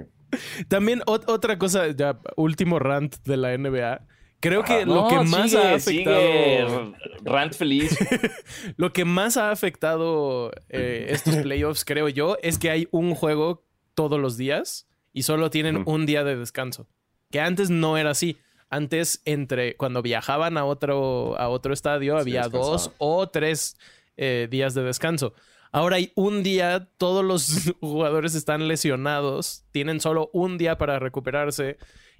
También 0.68 1.02
otra 1.06 1.58
cosa, 1.58 1.88
ya 1.88 2.20
último 2.36 2.78
rant 2.78 3.16
de 3.24 3.36
la 3.36 3.56
NBA. 3.56 4.02
Creo 4.40 4.62
que 4.62 4.86
lo 4.86 5.08
que 5.08 5.20
más 5.20 5.54
ha 5.54 5.74
afectado. 5.74 6.94
Rant 7.24 7.54
feliz. 7.54 7.96
lo 8.76 8.92
que 8.92 9.04
más 9.04 9.36
ha 9.36 9.50
afectado 9.50 10.52
eh, 10.68 11.06
estos 11.10 11.36
playoffs, 11.36 11.84
creo 11.84 12.08
yo, 12.08 12.36
es 12.42 12.58
que 12.58 12.70
hay 12.70 12.88
un 12.92 13.14
juego 13.14 13.64
todos 13.94 14.20
los 14.20 14.36
días 14.36 14.86
y 15.12 15.24
solo 15.24 15.50
tienen 15.50 15.82
un 15.86 16.06
día 16.06 16.22
de 16.22 16.36
descanso. 16.36 16.86
Que 17.30 17.40
antes 17.40 17.70
no 17.70 17.98
era 17.98 18.10
así. 18.10 18.38
Antes, 18.70 19.22
entre 19.24 19.76
cuando 19.76 20.02
viajaban 20.02 20.56
a 20.56 20.64
otro, 20.64 21.38
a 21.38 21.48
otro 21.48 21.72
estadio, 21.72 22.16
había 22.16 22.48
dos 22.48 22.92
o 22.98 23.28
tres 23.28 23.76
eh, 24.16 24.46
días 24.50 24.74
de 24.74 24.82
descanso. 24.82 25.34
Ahora 25.72 25.96
hay 25.96 26.12
un 26.14 26.42
día, 26.42 26.88
todos 26.96 27.24
los 27.24 27.74
jugadores 27.80 28.34
están 28.34 28.68
lesionados, 28.68 29.64
tienen 29.70 30.00
solo 30.00 30.30
un 30.32 30.58
día 30.58 30.78
para 30.78 30.98
recuperarse. 30.98 31.78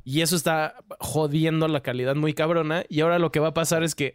Y 0.09 0.23
eso 0.23 0.37
está 0.37 0.75
jodiendo 1.01 1.69
la 1.69 1.83
calidad 1.83 2.17
muy 2.17 2.33
cabrona. 2.33 2.83
Y 2.89 3.03
ahora 3.03 3.19
lo 3.19 3.31
que 3.31 3.41
va 3.41 3.49
a 3.49 3.55
pasar 3.55 3.83
es 3.83 3.95
que 3.95 4.15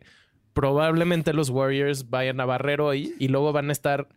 probablemente 0.53 1.34
los 1.34 1.51
Warriors 1.51 2.10
vayan 2.10 2.39
a 2.39 2.45
barrer 2.45 2.82
hoy 2.82 3.13
y 3.19 3.27
luego 3.27 3.53
van 3.53 3.69
a 3.69 3.73
estar 3.73 4.10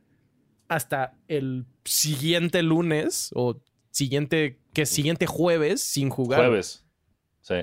hasta 0.69 1.19
el 1.29 1.67
siguiente 1.85 2.63
lunes 2.63 3.31
o 3.35 3.61
siguiente, 3.91 4.59
que 4.73 4.87
siguiente 4.87 5.27
jueves 5.27 5.83
sin 5.83 6.09
jugar. 6.09 6.41
Jueves. 6.41 6.87
Sí. 7.43 7.57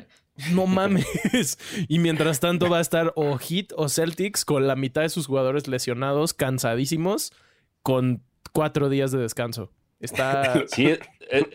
No 0.52 0.67
mames. 0.67 1.58
y 1.88 1.97
mientras 1.97 2.39
tanto 2.39 2.69
va 2.69 2.78
a 2.78 2.82
estar 2.82 3.13
o 3.15 3.39
Heat 3.39 3.69
o 3.76 3.89
Celtics 3.89 4.45
con 4.45 4.67
la 4.67 4.76
mitad 4.76 5.02
de 5.02 5.10
sus 5.10 5.26
jugadores 5.26 5.67
lesionados, 5.67 6.36
cansadísimos, 6.36 7.34
con 7.82 8.21
cuatro 8.52 8.89
días 8.89 9.12
de 9.12 9.17
descanso. 9.17 9.71
Está. 10.04 10.63
Sí, 10.68 10.88
e, 10.88 11.00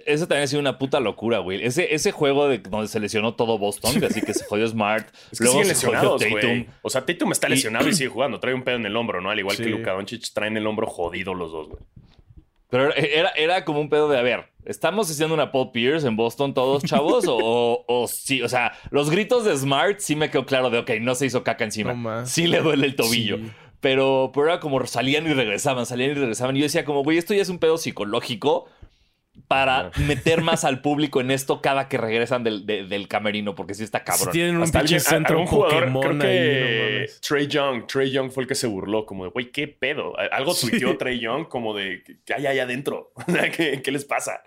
eso 0.07 0.27
también 0.27 0.45
ha 0.45 0.47
sido 0.47 0.61
una 0.61 0.79
puta 0.79 1.01
locura, 1.01 1.39
güey. 1.39 1.63
Ese, 1.65 1.95
ese 1.95 2.11
juego 2.13 2.49
de 2.49 2.59
donde 2.59 2.89
se 2.89 2.99
lesionó 2.99 3.35
todo 3.35 3.59
Boston, 3.59 4.03
así 4.03 4.23
que 4.23 4.35
se 4.35 4.45
jodió 4.45 4.67
Smart. 4.67 5.07
Es 5.31 5.39
que 5.39 5.45
luego 5.45 5.59
siguen 5.59 5.69
lesionados, 5.69 6.23
Tatum. 6.23 6.65
O 6.83 6.91
sea, 6.91 7.05
Tatum 7.05 7.33
está 7.33 7.49
lesionado 7.49 7.89
y, 7.89 7.95
sigue 7.95 8.09
jugando. 8.09 8.41
Trae 8.41 8.55
un 8.55 8.65
pedo 8.65 8.77
en 8.77 8.87
el 8.87 8.97
hombro, 8.97 9.21
¿no? 9.21 9.31
Al 9.31 9.39
igual 9.39 9.57
que 9.57 9.67
Luka 9.67 9.93
Doncic 9.93 10.33
traen 10.33 10.57
el 10.57 10.67
hombro 10.67 10.87
jodido 10.87 11.35
los 11.35 11.53
dos, 11.53 11.69
güey. 11.69 11.83
Pero 12.71 12.95
era, 12.95 13.31
era 13.31 13.65
como 13.65 13.81
un 13.81 13.89
pedo 13.89 14.11
de, 14.11 14.19
a 14.19 14.23
ver, 14.23 14.45
¿estamos 14.67 15.11
haciendo 15.11 15.35
una 15.35 15.53
Paul 15.53 15.71
Pierce 15.73 16.07
en 16.07 16.17
Boston 16.17 16.53
todos, 16.53 16.85
chavos? 16.85 17.25
o, 17.29 17.85
o, 17.87 18.09
sí, 18.09 18.43
o 18.43 18.49
sea, 18.49 18.73
los 18.91 19.11
gritos 19.11 19.45
de 19.45 19.57
Smart 19.57 20.01
sí 20.01 20.17
me 20.17 20.31
quedó 20.31 20.45
claro 20.45 20.69
de, 20.69 20.79
ok, 20.79 20.91
no 21.01 21.15
se 21.15 21.27
hizo 21.27 21.43
caca 21.43 21.65
encima. 21.65 22.27
sí 22.27 22.47
le 22.47 22.61
duele 22.61 22.87
el 22.87 22.97
tobillo. 22.97 23.39
Pero, 23.81 24.33
pero 24.35 24.47
era 24.47 24.61
como 24.61 24.85
salían 24.87 25.27
y 25.27 25.35
regresaban, 25.35 25.87
salían 25.87 26.11
y 26.11 26.15
regresaban. 26.15 26.57
Y 26.57 26.61
yo 26.61 26.65
decía 26.65 26.85
como, 26.85 27.05
güey, 27.05 27.19
esto 27.19 27.35
ya 27.35 27.43
es 27.43 27.49
un 27.49 27.59
pedo 27.59 27.79
psicológico 27.79 28.69
para 29.47 29.91
meter 30.07 30.43
más 30.43 30.65
al 30.65 30.81
público 30.83 31.21
en 31.21 31.31
esto 31.31 31.61
cada 31.63 31.89
que 31.89 31.97
regresan 31.97 32.45
del, 32.45 32.67
del 32.67 33.09
camerino, 33.09 33.55
porque 33.55 33.75
sí 33.75 33.85
está 33.85 34.05
cabrón. 34.05 34.31
tienen 34.33 34.57
un 34.57 34.71
pinche 34.71 35.01
centro 35.01 35.41
un 35.41 35.47
jugador, 35.47 35.93
creo 36.01 36.19
que 36.19 37.07
Trey 37.21 37.47
Young, 37.47 37.87
Trey 37.87 38.11
Young 38.11 38.31
fue 38.31 38.43
el 38.43 38.49
que 38.49 38.55
se 38.55 38.67
burló, 38.67 39.07
como 39.07 39.25
de, 39.25 39.31
güey, 39.31 39.51
¿qué 39.51 39.69
pedo? 39.69 40.15
Algo 40.33 40.55
tuiteó 40.55 40.97
Trey 40.99 41.21
Young 41.21 41.49
como 41.49 41.75
de, 41.75 42.03
¿qué 42.25 42.35
hay 42.35 42.47
ahí 42.47 42.59
adentro? 42.59 43.13
¿Qué, 43.57 43.81
¿Qué 43.83 43.93
les 43.93 44.05
pasa? 44.05 44.43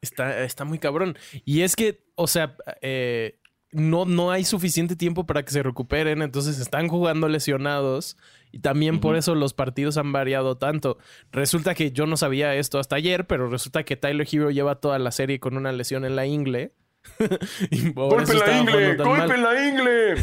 Está, 0.00 0.42
está 0.42 0.64
muy 0.64 0.78
cabrón. 0.78 1.16
Y 1.44 1.62
es 1.62 1.76
que, 1.76 2.02
o 2.16 2.26
sea, 2.26 2.56
eh, 2.80 3.38
no, 3.72 4.04
no 4.04 4.30
hay 4.30 4.44
suficiente 4.44 4.96
tiempo 4.96 5.24
para 5.24 5.44
que 5.44 5.50
se 5.50 5.62
recuperen, 5.62 6.22
entonces 6.22 6.58
están 6.58 6.88
jugando 6.88 7.28
lesionados 7.28 8.18
y 8.52 8.58
también 8.58 9.00
por 9.00 9.16
eso 9.16 9.34
los 9.34 9.54
partidos 9.54 9.96
han 9.96 10.12
variado 10.12 10.58
tanto. 10.58 10.98
Resulta 11.32 11.74
que 11.74 11.90
yo 11.90 12.06
no 12.06 12.18
sabía 12.18 12.54
esto 12.54 12.78
hasta 12.78 12.96
ayer, 12.96 13.26
pero 13.26 13.48
resulta 13.48 13.84
que 13.84 13.96
Tyler 13.96 14.28
Hero 14.30 14.50
lleva 14.50 14.76
toda 14.76 14.98
la 14.98 15.10
serie 15.10 15.40
con 15.40 15.56
una 15.56 15.72
lesión 15.72 16.04
en 16.04 16.16
la 16.16 16.26
ingle. 16.26 16.74
¡Golpe 17.94 18.34
la 18.34 18.60
ingle! 18.60 18.96
¡Golpe 18.96 19.36
la 19.38 19.68
ingle! 19.68 20.14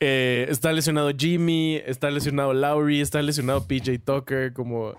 eh, 0.00 0.46
está 0.48 0.72
lesionado 0.72 1.10
Jimmy, 1.16 1.76
está 1.84 2.10
lesionado 2.10 2.54
Lowry, 2.54 3.02
está 3.02 3.20
lesionado 3.20 3.66
PJ 3.68 3.98
Tucker, 3.98 4.54
como 4.54 4.94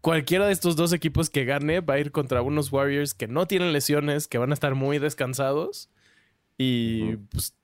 cualquiera 0.00 0.46
de 0.46 0.52
estos 0.54 0.76
dos 0.76 0.94
equipos 0.94 1.28
que 1.28 1.44
gane 1.44 1.80
va 1.80 1.94
a 1.94 1.98
ir 1.98 2.10
contra 2.10 2.40
unos 2.40 2.72
Warriors 2.72 3.12
que 3.12 3.28
no 3.28 3.46
tienen 3.46 3.74
lesiones, 3.74 4.26
que 4.26 4.38
van 4.38 4.50
a 4.50 4.54
estar 4.54 4.74
muy 4.74 4.98
descansados 4.98 5.90
y 6.62 7.16
pues, 7.16 7.56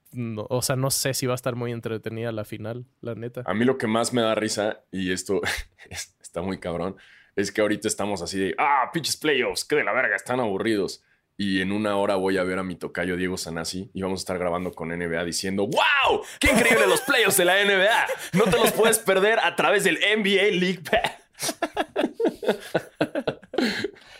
o 0.48 0.62
sea, 0.62 0.74
no 0.74 0.90
sé 0.90 1.12
si 1.12 1.26
va 1.26 1.34
a 1.34 1.36
estar 1.36 1.54
muy 1.54 1.70
entretenida 1.70 2.32
la 2.32 2.46
final, 2.46 2.86
la 3.02 3.14
neta. 3.14 3.42
A 3.44 3.52
mí 3.52 3.66
lo 3.66 3.76
que 3.76 3.86
más 3.86 4.14
me 4.14 4.22
da 4.22 4.34
risa, 4.34 4.84
y 4.90 5.12
esto 5.12 5.42
está 6.22 6.40
muy 6.40 6.58
cabrón, 6.58 6.96
es 7.34 7.52
que 7.52 7.60
ahorita 7.60 7.88
estamos 7.88 8.22
así 8.22 8.38
de, 8.38 8.54
ah, 8.56 8.88
pinches 8.94 9.18
playoffs, 9.18 9.66
qué 9.66 9.76
de 9.76 9.84
la 9.84 9.92
verga, 9.92 10.16
están 10.16 10.40
aburridos. 10.40 11.04
Y 11.36 11.60
en 11.60 11.72
una 11.72 11.98
hora 11.98 12.16
voy 12.16 12.38
a 12.38 12.44
ver 12.44 12.58
a 12.58 12.62
mi 12.62 12.76
tocayo 12.76 13.18
Diego 13.18 13.36
Sanasi 13.36 13.90
y 13.92 14.00
vamos 14.00 14.20
a 14.20 14.22
estar 14.22 14.38
grabando 14.38 14.72
con 14.72 14.88
NBA 14.88 15.22
diciendo, 15.24 15.66
¡Wow! 15.66 16.22
¡Qué 16.40 16.50
increíble 16.50 16.86
los 16.86 17.02
playoffs 17.02 17.36
de 17.36 17.44
la 17.44 17.62
NBA! 17.62 18.06
No 18.32 18.44
te 18.44 18.52
los 18.52 18.72
puedes 18.72 18.98
perder 18.98 19.40
a 19.40 19.54
través 19.54 19.84
del 19.84 19.98
NBA 19.98 20.58
League 20.58 20.80
Pass. 20.80 21.58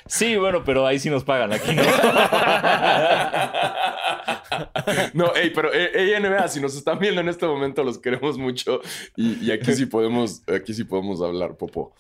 Sí, 0.09 0.37
bueno, 0.37 0.63
pero 0.65 0.87
ahí 0.87 0.99
sí 0.99 1.11
nos 1.11 1.25
pagan, 1.25 1.53
aquí 1.53 1.75
no. 1.75 1.83
No, 5.15 5.33
hey, 5.35 5.53
pero 5.55 5.71
hey, 5.73 6.13
NBA, 6.21 6.49
si 6.49 6.61
nos 6.61 6.77
están 6.77 6.99
viendo 6.99 7.21
en 7.21 7.29
este 7.29 7.47
momento, 7.47 7.83
los 7.85 7.99
queremos 7.99 8.39
mucho 8.39 8.81
y, 9.17 9.51
aquí 9.51 9.73
sí 9.75 9.87
podemos, 9.87 10.43
aquí 10.49 10.75
sí 10.75 10.85
podemos 10.85 11.21
hablar, 11.23 11.57
Popo. 11.57 11.95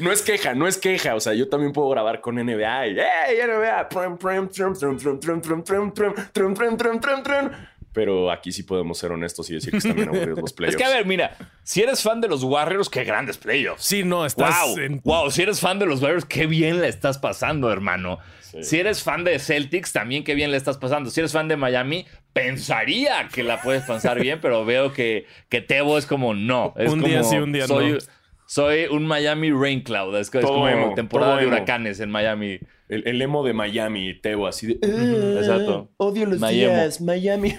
No 0.00 0.12
es 0.12 0.22
queja, 0.22 0.54
no 0.54 0.66
es 0.66 0.78
queja. 0.78 1.14
O 1.14 1.20
sea, 1.20 1.34
yo 1.34 1.48
también 1.48 1.72
puedo 1.72 1.88
grabar 1.90 2.20
con 2.20 2.36
NBA 2.36 2.86
y 2.88 2.96
¡Hey, 2.98 3.38
NBA! 3.46 3.88
Pero 7.92 8.30
aquí 8.30 8.52
sí 8.52 8.62
podemos 8.62 8.98
ser 8.98 9.12
honestos 9.12 9.48
y 9.50 9.54
decir 9.54 9.70
que 9.72 9.78
están 9.78 9.96
bien 9.96 10.08
aburridos 10.08 10.38
los 10.38 10.52
playoffs. 10.52 10.76
Es 10.76 10.80
que, 10.80 10.84
a 10.84 10.94
ver, 10.94 11.04
mira, 11.06 11.36
si 11.64 11.82
eres 11.82 12.02
fan 12.02 12.20
de 12.20 12.28
los 12.28 12.44
Warriors, 12.44 12.88
qué 12.88 13.02
grandes 13.02 13.38
playoffs. 13.38 13.82
Sí, 13.82 14.04
no, 14.04 14.24
estás 14.24 14.54
Wow, 14.68 14.78
en- 14.78 15.00
wow, 15.04 15.30
si 15.30 15.42
eres 15.42 15.58
fan 15.60 15.78
de 15.78 15.86
los 15.86 16.00
Warriors, 16.00 16.24
qué 16.24 16.46
bien 16.46 16.80
le 16.80 16.88
estás 16.88 17.18
pasando, 17.18 17.72
hermano. 17.72 18.18
Si 18.60 18.78
eres 18.78 19.02
fan 19.02 19.24
de 19.24 19.38
Celtics, 19.38 19.92
también 19.92 20.24
qué 20.24 20.34
bien 20.34 20.50
le 20.50 20.56
estás 20.56 20.78
pasando. 20.78 21.10
Si 21.10 21.20
eres 21.20 21.32
fan 21.32 21.48
de 21.48 21.56
Miami, 21.56 22.06
pensaría 22.32 23.28
que 23.32 23.42
la 23.42 23.60
puedes 23.62 23.82
pasar 23.84 24.20
bien, 24.22 24.38
pero 24.40 24.64
veo 24.64 24.92
que, 24.92 25.26
que 25.48 25.60
Tebo 25.60 25.98
es 25.98 26.06
como 26.06 26.34
no. 26.34 26.74
Es 26.76 26.90
Un 26.92 27.02
día 27.02 27.22
sí, 27.22 27.36
un 27.36 27.52
día 27.52 27.66
soy, 27.66 27.92
no. 27.92 27.98
Soy 28.46 28.86
un 28.86 29.06
Miami 29.06 29.50
Rain 29.52 29.82
Cloud. 29.82 30.16
Es, 30.16 30.32
es 30.34 30.44
como 30.44 30.66
emo, 30.68 30.94
temporada 30.94 31.36
de 31.36 31.42
emo. 31.42 31.52
huracanes 31.52 32.00
en 32.00 32.10
Miami. 32.10 32.58
El, 32.88 33.06
el 33.06 33.20
emo 33.20 33.44
de 33.44 33.52
Miami, 33.52 34.18
Teo, 34.18 34.46
así 34.46 34.66
de. 34.68 34.78
"Ah, 34.82 35.40
Exacto. 35.40 35.90
Odio 35.98 36.24
los 36.24 36.38
Miami. 36.38 36.58
días. 36.74 37.00
Miami. 37.02 37.54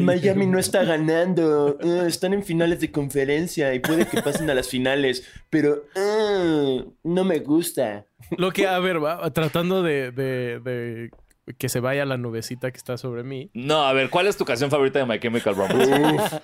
Miami 0.00 0.46
no 0.46 0.60
está 0.60 0.84
ganando. 0.84 1.76
Ah, 1.82 2.04
están 2.06 2.32
en 2.34 2.44
finales 2.44 2.78
de 2.78 2.92
conferencia 2.92 3.74
y 3.74 3.80
puede 3.80 4.06
que 4.06 4.22
pasen 4.22 4.48
a 4.50 4.54
las 4.54 4.68
finales. 4.68 5.26
Pero 5.50 5.86
ah, 5.96 6.84
no 7.02 7.24
me 7.24 7.40
gusta. 7.40 8.06
Lo 8.38 8.50
que, 8.52 8.66
a 8.66 8.78
ver, 8.78 9.02
va, 9.02 9.30
tratando 9.32 9.82
de, 9.82 10.10
de- 10.12 10.60
de 10.60 11.10
que 11.58 11.68
se 11.68 11.80
vaya 11.80 12.04
la 12.04 12.16
nubecita 12.16 12.70
que 12.70 12.76
está 12.78 12.96
sobre 12.96 13.22
mí. 13.24 13.50
No, 13.54 13.84
a 13.84 13.92
ver, 13.92 14.10
¿cuál 14.10 14.26
es 14.28 14.36
tu 14.36 14.44
canción 14.44 14.70
favorita 14.70 14.98
de 15.00 15.06
My 15.06 15.18
Chemical 15.18 15.56
Romance? 15.56 16.40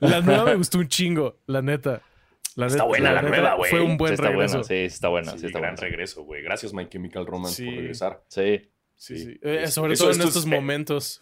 La 0.00 0.20
nueva 0.20 0.44
me 0.44 0.54
gustó 0.54 0.78
un 0.78 0.88
chingo, 0.88 1.38
la 1.46 1.62
neta. 1.62 2.00
La 2.54 2.66
Está 2.66 2.78
neta- 2.78 2.84
buena 2.88 3.12
la 3.12 3.22
nueva, 3.22 3.54
güey. 3.56 3.70
Fue 3.70 3.80
un 3.82 3.92
Sí, 3.92 3.96
buen 3.98 4.12
está 4.14 4.28
regreso. 4.28 4.52
buena, 4.58 4.64
sí, 4.68 4.74
está 4.74 5.08
buena. 5.08 5.32
Sí, 5.32 5.38
sí, 5.40 5.46
está 5.46 5.58
gran 5.58 5.74
buena. 5.74 5.88
regreso, 5.90 6.22
güey. 6.22 6.42
Gracias, 6.42 6.72
My 6.72 6.88
Chemical 6.88 7.26
Romance, 7.26 7.56
Sí. 7.56 7.64
por 7.66 7.74
regresar. 7.74 8.22
Sí. 8.28 8.70
Sí, 8.94 9.18
sí. 9.18 9.38
Eh, 9.42 9.66
sobre 9.66 9.92
Eso- 9.92 10.04
todo 10.04 10.12
en 10.14 10.20
esto 10.20 10.28
estos 10.28 10.44
es- 10.44 10.48
momentos. 10.50 11.20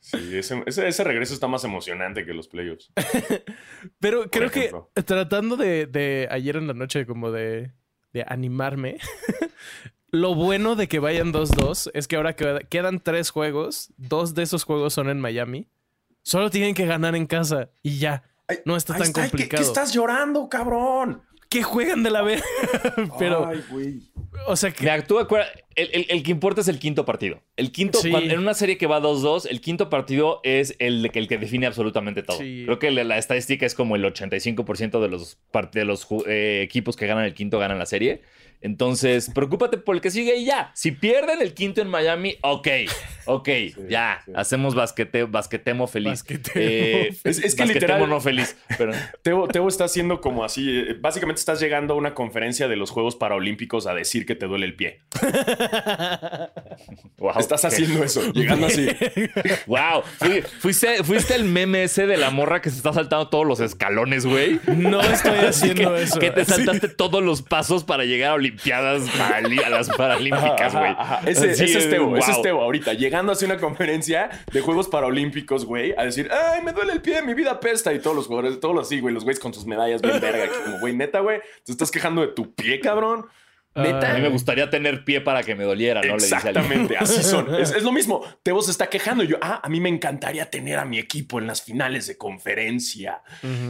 Sí, 0.00 0.36
ese, 0.36 0.62
ese, 0.66 0.88
ese 0.88 1.04
regreso 1.04 1.34
está 1.34 1.46
más 1.46 1.62
emocionante 1.64 2.24
que 2.24 2.32
los 2.34 2.48
playoffs. 2.48 2.90
Pero 4.00 4.30
creo 4.30 4.50
que 4.50 4.70
tratando 5.04 5.56
de, 5.56 5.86
de 5.86 6.26
ayer 6.30 6.56
en 6.56 6.66
la 6.66 6.74
noche 6.74 7.04
como 7.06 7.30
de, 7.30 7.72
de 8.12 8.24
animarme, 8.28 8.98
lo 10.10 10.34
bueno 10.34 10.74
de 10.76 10.88
que 10.88 10.98
vayan 10.98 11.32
2-2 11.32 11.90
es 11.94 12.08
que 12.08 12.16
ahora 12.16 12.34
queda- 12.34 12.60
quedan 12.60 13.00
tres 13.00 13.30
juegos, 13.30 13.92
dos 13.96 14.34
de 14.34 14.42
esos 14.42 14.64
juegos 14.64 14.94
son 14.94 15.08
en 15.08 15.20
Miami. 15.20 15.68
Solo 16.22 16.50
tienen 16.50 16.74
que 16.74 16.86
ganar 16.86 17.14
en 17.14 17.26
casa 17.26 17.70
y 17.82 17.98
ya. 17.98 18.24
No 18.64 18.76
está 18.76 18.94
tan 18.94 19.02
está, 19.08 19.22
¿qué- 19.22 19.28
complicado. 19.30 19.62
¿Qué, 19.62 19.66
estás 19.68 19.92
llorando, 19.92 20.48
cabrón? 20.48 21.22
Que 21.50 21.62
juegan 21.62 22.02
de 22.02 22.10
la 22.10 22.22
vez. 22.22 22.42
Pero, 23.18 23.46
Ay, 23.46 23.62
güey. 23.70 24.00
o 24.46 24.56
sea, 24.56 24.70
que 24.70 24.84
Mira, 24.84 25.02
tú 25.04 25.18
el, 25.18 25.88
el- 25.92 26.06
el 26.08 26.22
que 26.22 26.30
importa 26.30 26.60
es 26.60 26.68
el 26.68 26.78
quinto 26.78 27.04
partido. 27.04 27.42
El 27.56 27.72
quinto, 27.72 27.98
Sí. 27.98 28.10
cuando- 28.10 28.32
en 28.32 28.38
una 28.38 28.54
serie 28.54 28.78
que 28.78 28.86
va 28.86 29.00
2-2, 29.00 29.46
el 29.50 29.60
quinto 29.60 29.90
partido 29.90 30.40
es 30.44 30.76
el, 30.78 31.02
de 31.02 31.10
que- 31.10 31.18
el 31.18 31.26
que 31.28 31.38
define 31.38 31.66
absolutamente 31.66 32.22
todo. 32.22 32.38
Sí. 32.38 32.62
Creo 32.64 32.78
que 32.78 32.90
la, 32.92 33.02
la 33.04 33.18
estadística 33.18 33.66
es 33.66 33.74
como 33.74 33.96
el 33.96 34.04
85% 34.04 35.00
de 35.02 35.08
los, 35.08 35.38
part- 35.52 35.72
de 35.72 35.84
los 35.84 36.06
eh, 36.26 36.62
equipos 36.62 36.96
que 36.96 37.06
ganan 37.06 37.24
el 37.24 37.34
quinto 37.34 37.58
ganan 37.58 37.78
la 37.78 37.86
serie. 37.86 38.22
Entonces, 38.62 39.30
preocúpate 39.34 39.78
por 39.78 39.94
el 39.94 40.00
que 40.02 40.10
sigue 40.10 40.36
y 40.36 40.44
ya. 40.44 40.70
Si 40.74 40.92
pierden 40.92 41.40
el 41.40 41.54
quinto 41.54 41.80
en 41.80 41.88
Miami, 41.88 42.36
ok, 42.42 42.68
ok, 43.24 43.48
ya. 43.88 44.20
sí. 44.26 44.32
Hacemos 44.34 44.74
basquete, 44.74 45.24
basquetemo 45.24 45.86
feliz. 45.86 46.10
Basquetemo 46.10 46.52
Eh, 46.56 47.08
Es- 47.24 47.38
es 47.38 47.54
que 47.54 47.62
basquetemo 47.62 47.72
literal- 47.96 48.08
no 48.10 48.20
feliz. 48.20 48.56
Pero, 48.76 48.92
Teo, 49.22 49.48
Teo 49.48 49.66
está 49.68 49.84
haciendo 49.84 50.20
como 50.20 50.44
así. 50.44 50.68
eh, 50.78 50.96
Básicamente 51.00 51.38
estás 51.40 51.58
llegando 51.60 51.94
a 51.94 51.96
una 51.96 52.14
conferencia 52.14 52.68
de 52.68 52.76
los 52.76 52.90
Juegos 52.90 53.16
Paralímpicos 53.16 53.86
a 53.86 53.94
decir 53.94 54.26
que 54.26 54.34
te 54.34 54.46
duele 54.46 54.66
el 54.66 54.74
pie. 54.76 55.00
wow, 57.18 57.32
Estás 57.38 57.64
haciendo 57.64 58.02
eso, 58.04 58.32
llegando 58.32 58.66
así. 58.66 58.88
Wow, 59.66 60.02
Fui- 60.18 60.42
fuiste, 60.42 61.02
fuiste 61.04 61.34
el 61.34 61.44
meme 61.44 61.84
ese 61.84 62.06
de 62.06 62.16
la 62.16 62.30
morra 62.30 62.60
que 62.60 62.70
se 62.70 62.76
está 62.76 62.92
saltando 62.92 63.28
todos 63.28 63.46
los 63.46 63.60
escalones, 63.60 64.26
güey. 64.26 64.60
no 64.66 65.00
estoy 65.00 65.38
haciendo 65.46 65.94
que, 65.94 66.02
eso. 66.02 66.18
que 66.18 66.30
te 66.30 66.44
Sí. 66.44 66.52
saltaste 66.52 66.88
todos 66.88 67.22
los 67.22 67.42
pasos 67.42 67.84
para 67.84 68.04
llegar 68.04 68.30
a 68.30 68.32
Olimpiadas, 68.50 69.02
paralí- 69.16 69.62
a 69.64 69.70
las 69.70 69.88
Paralímpicas, 69.90 70.74
güey. 70.74 70.96
Ese, 71.26 71.54
Sí, 71.54 71.64
ese 71.64 71.78
es 71.78 71.90
Teo, 71.90 72.16
ese 72.16 72.30
es 72.30 72.36
wow. 72.36 72.42
Teo 72.42 72.60
ahorita, 72.60 72.94
llegando 72.94 73.32
hacia 73.32 73.46
una 73.46 73.56
conferencia 73.58 74.30
de 74.52 74.60
Juegos 74.60 74.88
Paralímpicos, 74.88 75.64
güey, 75.64 75.94
a 75.96 76.04
decir, 76.04 76.30
ay, 76.32 76.62
me 76.62 76.72
duele 76.72 76.92
el 76.92 77.02
pie, 77.02 77.22
mi 77.22 77.34
vida 77.34 77.60
pesta, 77.60 77.92
y 77.92 77.98
todos 78.00 78.16
los 78.16 78.26
jugadores, 78.26 78.60
todos 78.60 78.74
los 78.74 78.86
así, 78.86 79.00
güey, 79.00 79.14
los 79.14 79.24
güeyes 79.24 79.40
con 79.40 79.54
sus 79.54 79.66
medallas 79.66 80.02
bien 80.02 80.20
verga, 80.20 80.44
que 80.44 80.64
como, 80.64 80.78
güey, 80.80 80.94
neta, 80.96 81.20
güey, 81.20 81.40
te 81.64 81.72
estás 81.72 81.90
quejando 81.90 82.20
de 82.22 82.28
tu 82.28 82.54
pie, 82.54 82.80
cabrón. 82.80 83.26
Neta. 83.72 84.10
A 84.10 84.14
mí 84.14 84.20
me 84.22 84.30
gustaría 84.30 84.68
tener 84.68 85.04
pie 85.04 85.20
para 85.20 85.44
que 85.44 85.54
me 85.54 85.62
doliera, 85.62 86.00
¿no? 86.00 86.08
Le 86.08 86.14
dice. 86.14 86.34
Exactamente, 86.34 86.96
así 86.96 87.22
son. 87.22 87.54
Es, 87.54 87.70
es 87.70 87.84
lo 87.84 87.92
mismo. 87.92 88.20
Teo 88.42 88.60
se 88.62 88.72
está 88.72 88.88
quejando. 88.88 89.22
Y 89.22 89.28
yo, 89.28 89.36
ah, 89.40 89.60
a 89.62 89.68
mí 89.68 89.80
me 89.80 89.88
encantaría 89.88 90.50
tener 90.50 90.76
a 90.80 90.84
mi 90.84 90.98
equipo 90.98 91.38
en 91.38 91.46
las 91.46 91.62
finales 91.62 92.08
de 92.08 92.18
conferencia 92.18 93.22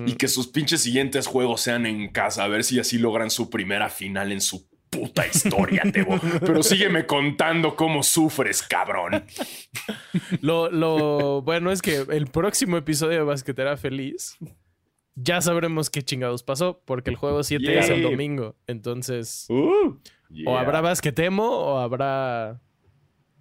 y 0.06 0.14
que 0.14 0.26
sus 0.28 0.48
pinches 0.48 0.80
siguientes 0.80 1.26
juegos 1.26 1.60
sean 1.60 1.84
en 1.84 2.08
casa, 2.08 2.44
a 2.44 2.48
ver 2.48 2.64
si 2.64 2.80
así 2.80 2.96
logran 2.96 3.30
su 3.30 3.50
primera 3.50 3.90
final 3.90 4.32
en 4.32 4.40
su 4.40 4.69
puta 4.90 5.26
historia, 5.26 5.82
Teo. 5.92 6.18
Pero 6.40 6.62
sígueme 6.62 7.06
contando 7.06 7.76
cómo 7.76 8.02
sufres, 8.02 8.62
cabrón. 8.62 9.24
Lo, 10.40 10.70
lo 10.70 11.42
bueno 11.42 11.70
es 11.72 11.80
que 11.80 12.04
el 12.10 12.26
próximo 12.26 12.76
episodio 12.76 13.18
de 13.18 13.24
Basquetera 13.24 13.76
Feliz 13.76 14.36
ya 15.14 15.40
sabremos 15.40 15.90
qué 15.90 16.02
chingados 16.02 16.42
pasó, 16.42 16.82
porque 16.84 17.10
el 17.10 17.16
juego 17.16 17.42
7 17.42 17.62
Yeah. 17.64 17.80
es 17.80 17.90
el 17.90 18.02
domingo. 18.02 18.56
Entonces, 18.66 19.46
Uh, 19.48 19.96
o 20.46 20.56
habrá 20.58 20.80
basquetemo 20.80 21.44
o 21.44 21.78
habrá, 21.78 22.60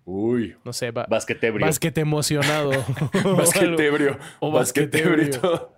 Uy, 0.05 0.55
no 0.65 0.73
sé, 0.73 0.91
ba- 0.91 1.05
basquetebrio. 1.09 1.65
basquete 1.65 2.01
emocionado. 2.01 2.71
basquetebrio. 3.37 4.17
O 4.39 4.51
basquetebrio. 4.51 5.71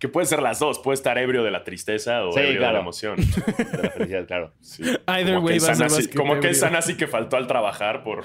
Que 0.00 0.08
puede 0.08 0.26
ser 0.26 0.42
las 0.42 0.58
dos. 0.58 0.80
Puede 0.80 0.94
estar 0.94 1.16
ebrio 1.18 1.44
de 1.44 1.52
la 1.52 1.62
tristeza 1.62 2.24
o 2.24 2.32
Sí, 2.32 2.40
ebrio 2.40 2.62
de 2.62 2.72
la 2.72 2.80
emoción. 2.80 3.16
De 3.58 3.78
la 3.82 3.90
felicidad, 3.90 4.26
claro. 4.26 4.54
Sí. 4.60 4.82
Either 5.06 5.34
Como 5.36 5.46
way 5.46 5.58
que 5.58 5.64
va 5.66 5.70
a 5.72 5.74
ser 5.76 5.86
Sanasi- 5.88 6.14
Como 6.14 6.32
que 6.32 6.48
basquetebrio. 6.48 6.54
Sanasi 6.58 6.96
que 6.96 7.06
faltó 7.06 7.36
al 7.36 7.46
trabajar 7.46 8.02
por, 8.02 8.24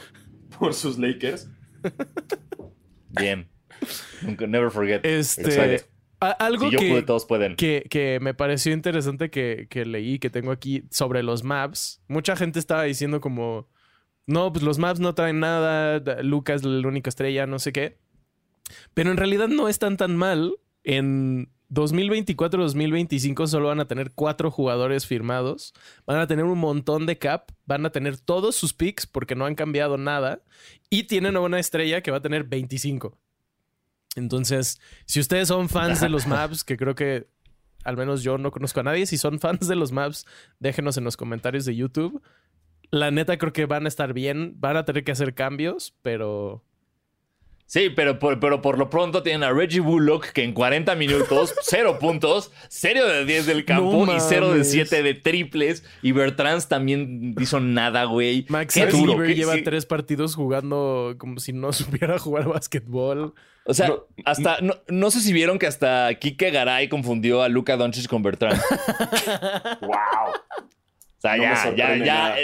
por 0.58 0.74
sus 0.74 0.98
Lakers. 0.98 1.50
Bien. 3.10 3.48
Nunca, 4.22 4.48
never 4.48 4.72
forget. 4.72 5.06
Este, 5.06 5.84
algo 6.20 6.66
Si 6.68 6.72
yo 6.72 6.80
que, 6.80 6.90
pude, 6.90 7.02
todos 7.04 7.26
pueden. 7.26 7.56
que, 7.56 7.86
que 7.90 8.20
me 8.22 8.34
pareció 8.34 8.72
interesante 8.74 9.30
que, 9.30 9.68
que 9.70 9.86
leí, 9.86 10.18
que 10.20 10.30
tengo 10.30 10.52
aquí 10.52 10.84
sobre 10.92 11.24
los 11.24 11.44
maps. 11.44 12.02
Mucha 12.08 12.36
gente 12.36 12.58
estaba 12.60 12.84
diciendo 12.84 13.20
como, 13.22 13.68
no, 14.26 14.52
pues 14.52 14.64
los 14.64 14.80
maps 14.80 15.00
no 15.00 15.14
traen 15.14 15.40
nada, 15.40 16.00
da- 16.00 16.24
Lucas 16.24 16.64
la 16.64 16.88
única 16.88 17.10
estrella, 17.10 17.46
no 17.46 17.60
sé 17.60 17.74
qué. 17.74 17.98
Pero 18.94 19.12
en 19.12 19.18
realidad 19.18 19.48
no 19.50 19.68
están 19.70 19.98
tan 19.98 20.16
mal. 20.16 20.56
En 20.88 21.50
2024-2025 21.76 23.48
solo 23.48 23.68
van 23.68 23.80
a 23.80 23.88
tener 23.88 24.12
cuatro 24.14 24.50
jugadores 24.50 25.06
firmados. 25.06 25.74
Van 26.08 26.20
a 26.20 26.28
tener 26.28 26.46
un 26.46 26.58
montón 26.58 27.06
de 27.06 27.18
cap. 27.18 27.52
Van 27.66 27.86
a 27.86 27.92
tener 27.92 28.18
todos 28.18 28.56
sus 28.56 28.74
picks 28.74 29.06
porque 29.06 29.36
no 29.36 29.46
han 29.46 29.56
cambiado 29.56 29.98
nada. 29.98 30.42
Y 30.90 31.04
tienen 31.04 31.36
a 31.36 31.42
una 31.42 31.60
estrella 31.60 32.02
que 32.02 32.12
va 32.12 32.18
a 32.18 32.22
tener 32.22 32.46
25. 32.46 33.18
Entonces, 34.16 34.80
si 35.06 35.20
ustedes 35.20 35.50
son 35.50 35.70
fans 35.70 36.00
de 36.00 36.10
los 36.10 36.26
maps, 36.28 36.64
que 36.64 36.78
creo 36.78 36.96
que 36.96 37.28
al 37.84 37.98
menos 37.98 38.24
yo 38.24 38.38
no 38.38 38.52
conozco 38.52 38.80
a 38.80 38.84
nadie, 38.84 39.06
si 39.06 39.18
son 39.18 39.40
fans 39.40 39.68
de 39.68 39.76
los 39.76 39.92
maps, 39.92 40.26
déjenos 40.60 40.98
en 40.98 41.04
los 41.04 41.18
comentarios 41.18 41.66
de 41.66 41.76
YouTube. 41.76 42.22
La 42.90 43.12
neta 43.12 43.38
creo 43.38 43.54
que 43.54 43.66
van 43.66 43.86
a 43.86 43.90
estar 43.90 44.14
bien, 44.14 44.56
van 44.58 44.78
a 44.78 44.86
tener 44.86 45.04
que 45.04 45.12
hacer 45.12 45.36
cambios, 45.36 45.94
pero 46.02 46.64
Sí, 47.68 47.90
pero 47.90 48.20
por, 48.20 48.40
pero 48.40 48.62
por 48.62 48.78
lo 48.78 48.92
pronto 48.92 49.24
tienen 49.24 49.44
a 49.44 49.52
Reggie 49.52 49.80
Bullock 49.80 50.28
que 50.28 50.44
en 50.44 50.54
40 50.54 50.94
minutos, 50.96 51.54
0 51.64 51.98
puntos, 52.00 52.52
0 52.70 53.08
de 53.08 53.26
10 53.26 53.46
del 53.48 53.66
campo 53.66 54.06
No 54.06 54.16
y 54.16 54.20
0 54.20 54.46
de 54.50 54.52
mames. 54.52 54.72
7 54.72 55.02
de 55.02 55.14
triples. 55.16 55.84
Y 56.04 56.12
Bertrands 56.12 56.68
también 56.68 57.34
hizo 57.40 57.60
nada, 57.60 58.04
güey. 58.04 58.46
Max 58.50 58.76
qué- 58.76 58.86
lleva 59.36 59.56
sí. 59.56 59.64
tres 59.64 59.86
partidos 59.88 60.36
jugando 60.36 61.16
como 61.18 61.40
si 61.40 61.54
no 61.54 61.74
supiera 61.74 62.20
jugar 62.20 62.48
básquetbol. 62.48 63.34
O 63.68 63.74
sea, 63.74 63.88
No, 63.88 64.06
hasta, 64.26 64.62
no, 64.62 64.76
no 64.88 65.10
sé 65.10 65.20
si 65.22 65.34
vieron 65.34 65.58
que 65.58 65.66
hasta 65.66 66.14
Kike 66.20 66.52
Garay 66.52 66.88
confundió 66.88 67.42
a 67.42 67.50
Luka 67.50 67.76
Doncic 67.78 68.08
con 68.08 68.22
Bertrand. 68.22 68.62
¡Wow! 69.82 69.90
O 71.18 71.22
sea, 71.22 71.38
ya, 71.38 71.76
ya, 71.76 71.96
ya. 71.98 72.36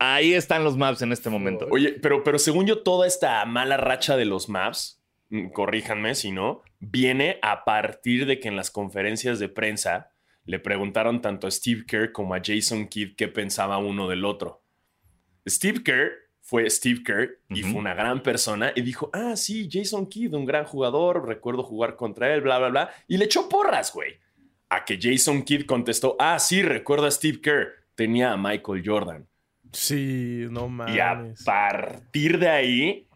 Ahí 0.00 0.34
están 0.34 0.64
los 0.64 0.76
maps 0.76 1.02
en 1.02 1.12
este 1.12 1.30
momento. 1.30 1.68
Oye, 1.70 1.92
pero, 1.92 2.24
pero 2.24 2.38
según 2.40 2.66
yo, 2.66 2.82
toda 2.82 3.06
esta 3.06 3.44
mala 3.44 3.76
racha 3.76 4.16
de 4.16 4.24
los 4.24 4.48
maps, 4.48 5.00
mm, 5.28 5.50
corríjanme 5.50 6.16
si 6.16 6.32
no, 6.32 6.62
viene 6.80 7.38
a 7.42 7.64
partir 7.64 8.26
de 8.26 8.40
que 8.40 8.48
en 8.48 8.56
las 8.56 8.70
conferencias 8.70 9.38
de 9.38 9.48
prensa 9.48 10.10
le 10.44 10.58
preguntaron 10.58 11.20
tanto 11.20 11.46
a 11.46 11.50
Steve 11.50 11.84
Kerr 11.86 12.12
como 12.12 12.34
a 12.34 12.40
Jason 12.42 12.88
Kidd 12.88 13.14
qué 13.14 13.28
pensaba 13.28 13.78
uno 13.78 14.08
del 14.08 14.24
otro. 14.24 14.64
Steve 15.46 15.82
Kerr 15.84 16.12
fue 16.40 16.68
Steve 16.68 17.02
Kerr 17.04 17.38
y 17.50 17.62
fue 17.62 17.78
una 17.78 17.94
gran 17.94 18.22
persona 18.22 18.72
y 18.74 18.80
dijo, 18.80 19.10
ah, 19.12 19.36
sí, 19.36 19.68
Jason 19.70 20.06
Kidd, 20.06 20.34
un 20.34 20.46
gran 20.46 20.64
jugador, 20.64 21.28
recuerdo 21.28 21.62
jugar 21.62 21.94
contra 21.94 22.34
él, 22.34 22.40
bla, 22.40 22.58
bla, 22.58 22.68
bla, 22.68 22.90
y 23.06 23.18
le 23.18 23.26
echó 23.26 23.48
porras, 23.48 23.92
güey. 23.92 24.14
A 24.70 24.84
que 24.84 24.98
Jason 25.00 25.42
Kidd 25.42 25.66
contestó, 25.66 26.16
ah, 26.18 26.38
sí, 26.38 26.62
recuerdo 26.62 27.06
a 27.06 27.10
Steve 27.10 27.40
Kerr, 27.40 27.68
tenía 27.94 28.32
a 28.32 28.36
Michael 28.36 28.82
Jordan. 28.84 29.29
Sí, 29.72 30.46
no 30.50 30.66
Y 30.88 30.98
a 30.98 31.14
mames. 31.14 31.42
partir 31.44 32.38
de 32.38 32.48
ahí, 32.48 33.08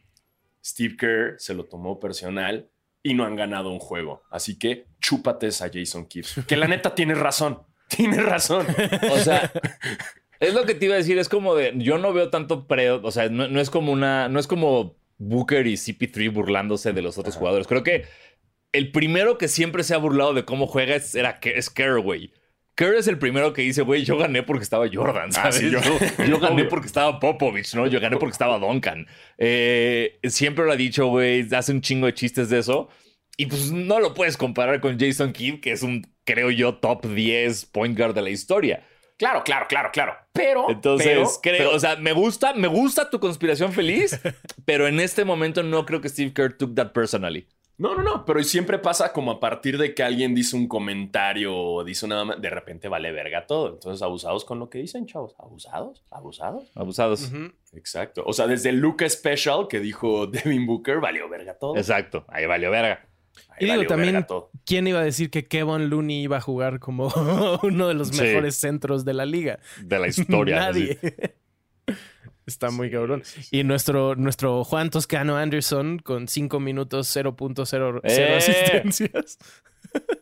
Steve 0.64 0.96
Kerr 0.96 1.34
se 1.38 1.54
lo 1.54 1.64
tomó 1.64 1.98
personal 2.00 2.68
y 3.02 3.14
no 3.14 3.24
han 3.24 3.36
ganado 3.36 3.70
un 3.70 3.78
juego. 3.78 4.22
Así 4.30 4.58
que 4.58 4.86
chúpate 5.00 5.48
a 5.48 5.70
Jason 5.72 6.06
Kidd. 6.06 6.26
Que 6.46 6.56
la 6.56 6.66
neta 6.68 6.94
tienes 6.94 7.18
razón. 7.18 7.60
Tienes 7.88 8.24
razón. 8.24 8.66
O 9.12 9.18
sea, 9.18 9.52
es 10.40 10.54
lo 10.54 10.64
que 10.64 10.74
te 10.74 10.86
iba 10.86 10.94
a 10.94 10.98
decir. 10.98 11.18
Es 11.18 11.28
como 11.28 11.54
de. 11.54 11.74
Yo 11.76 11.98
no 11.98 12.12
veo 12.14 12.30
tanto 12.30 12.66
pre. 12.66 12.90
O 12.90 13.10
sea, 13.10 13.28
no, 13.28 13.46
no 13.46 13.60
es 13.60 13.68
como 13.68 13.92
una. 13.92 14.28
No 14.30 14.40
es 14.40 14.46
como 14.46 14.96
Booker 15.18 15.66
y 15.66 15.74
CP3 15.74 16.32
burlándose 16.32 16.92
de 16.94 17.02
los 17.02 17.18
otros 17.18 17.36
jugadores. 17.36 17.66
Creo 17.66 17.82
que 17.84 18.06
el 18.72 18.90
primero 18.90 19.36
que 19.38 19.48
siempre 19.48 19.84
se 19.84 19.94
ha 19.94 19.98
burlado 19.98 20.32
de 20.34 20.44
cómo 20.46 20.66
juega 20.66 20.96
es, 20.96 21.14
era, 21.14 21.38
es 21.42 21.70
Kerr, 21.70 22.00
güey. 22.00 22.32
Kerr 22.76 22.96
es 22.96 23.06
el 23.06 23.18
primero 23.18 23.52
que 23.52 23.62
dice, 23.62 23.82
güey, 23.82 24.04
yo 24.04 24.18
gané 24.18 24.42
porque 24.42 24.64
estaba 24.64 24.86
Jordan, 24.92 25.30
Ah, 25.36 25.52
¿sabes? 25.52 25.60
yo- 25.70 25.78
yo, 26.26 26.38
gané 26.40 26.54
Obvio. 26.62 26.68
porque 26.68 26.86
estaba 26.86 27.20
Popovich, 27.20 27.74
¿no? 27.74 27.86
Yo 27.86 28.00
gané 28.00 28.16
porque 28.16 28.32
estaba 28.32 28.58
Duncan. 28.58 29.06
Eh, 29.38 30.18
siempre 30.24 30.64
lo 30.64 30.72
ha 30.72 30.76
dicho, 30.76 31.06
güey, 31.06 31.46
hace 31.54 31.72
un 31.72 31.80
chingo 31.80 32.06
de 32.06 32.14
chistes 32.14 32.48
de 32.50 32.58
eso. 32.58 32.88
Y 33.36 33.46
pues 33.46 33.70
no 33.72 33.98
lo 34.00 34.14
puedes 34.14 34.36
comparar 34.36 34.80
con 34.80 34.98
Jason 34.98 35.32
Kidd, 35.32 35.60
que 35.60 35.72
es 35.72 35.82
un, 35.82 36.06
creo 36.24 36.50
yo, 36.50 36.76
top 36.76 37.06
10 37.06 37.66
point 37.66 37.96
guard 37.98 38.14
de 38.14 38.22
la 38.22 38.30
historia. 38.30 38.86
Claro, 39.16 39.42
claro, 39.44 39.66
claro, 39.68 39.90
claro. 39.92 40.14
Pero. 40.32 40.68
Entonces, 40.70 41.06
pero- 41.08 41.30
creo, 41.42 41.58
pero- 41.58 41.74
o 41.76 41.78
sea, 41.78 41.96
me 41.96 42.12
gusta, 42.12 42.54
me 42.54 42.66
gusta 42.68 43.10
tu 43.10 43.20
conspiración 43.20 43.72
feliz, 43.72 44.20
pero 44.64 44.88
en 44.88 44.98
este 44.98 45.24
momento 45.24 45.62
no 45.62 45.86
creo 45.86 46.00
que 46.00 46.08
Steve 46.08 46.32
Kerr 46.32 46.56
took 46.56 46.74
that 46.74 46.92
personally. 46.92 47.46
No, 47.76 47.96
no, 47.96 48.02
no, 48.04 48.24
pero 48.24 48.42
siempre 48.44 48.78
pasa 48.78 49.12
como 49.12 49.32
a 49.32 49.40
partir 49.40 49.78
de 49.78 49.94
que 49.94 50.04
alguien 50.04 50.32
dice 50.34 50.54
un 50.54 50.68
comentario 50.68 51.56
o 51.56 51.82
dice 51.84 52.06
una 52.06 52.16
mamá, 52.16 52.36
de 52.36 52.48
repente 52.48 52.86
vale 52.88 53.10
verga 53.10 53.46
todo. 53.46 53.72
Entonces, 53.74 54.00
abusados 54.00 54.44
con 54.44 54.60
lo 54.60 54.70
que 54.70 54.78
dicen, 54.78 55.06
chavos. 55.06 55.34
Abusados, 55.40 56.04
abusados. 56.10 56.70
Abusados. 56.76 57.32
Exacto. 57.72 58.22
O 58.26 58.32
sea, 58.32 58.46
desde 58.46 58.68
el 58.68 58.76
Luca 58.76 59.08
Special 59.08 59.66
que 59.68 59.80
dijo 59.80 60.26
Devin 60.28 60.66
Booker, 60.66 61.00
valió 61.00 61.28
verga 61.28 61.58
todo. 61.58 61.76
Exacto, 61.76 62.24
ahí 62.28 62.46
valió 62.46 62.70
verga. 62.70 63.08
Ahí 63.48 63.66
Y 63.66 63.70
digo, 63.72 63.86
también. 63.86 64.24
¿quién 64.64 64.86
iba 64.86 65.00
a 65.00 65.04
decir 65.04 65.28
que 65.30 65.48
Kevin 65.48 65.88
Looney 65.90 66.22
iba 66.22 66.36
a 66.36 66.40
jugar 66.40 66.78
como 66.78 67.08
uno 67.64 67.88
de 67.88 67.94
los 67.94 68.08
Sí. 68.08 68.20
mejores 68.22 68.54
centros 68.56 69.04
de 69.04 69.14
la 69.14 69.26
liga? 69.26 69.58
De 69.82 69.98
la 69.98 70.06
historia. 70.06 70.56
Nadie. 70.60 70.98
Está 72.46 72.70
muy 72.70 72.90
cabrón. 72.90 73.22
Y 73.50 73.64
nuestro, 73.64 74.14
nuestro 74.16 74.64
Juan 74.64 74.90
Toscano 74.90 75.36
Anderson 75.36 75.98
con 75.98 76.28
5 76.28 76.60
minutos 76.60 77.14
0.0 77.16 78.00
¡Eh! 78.04 78.34
asistencias. 78.36 79.38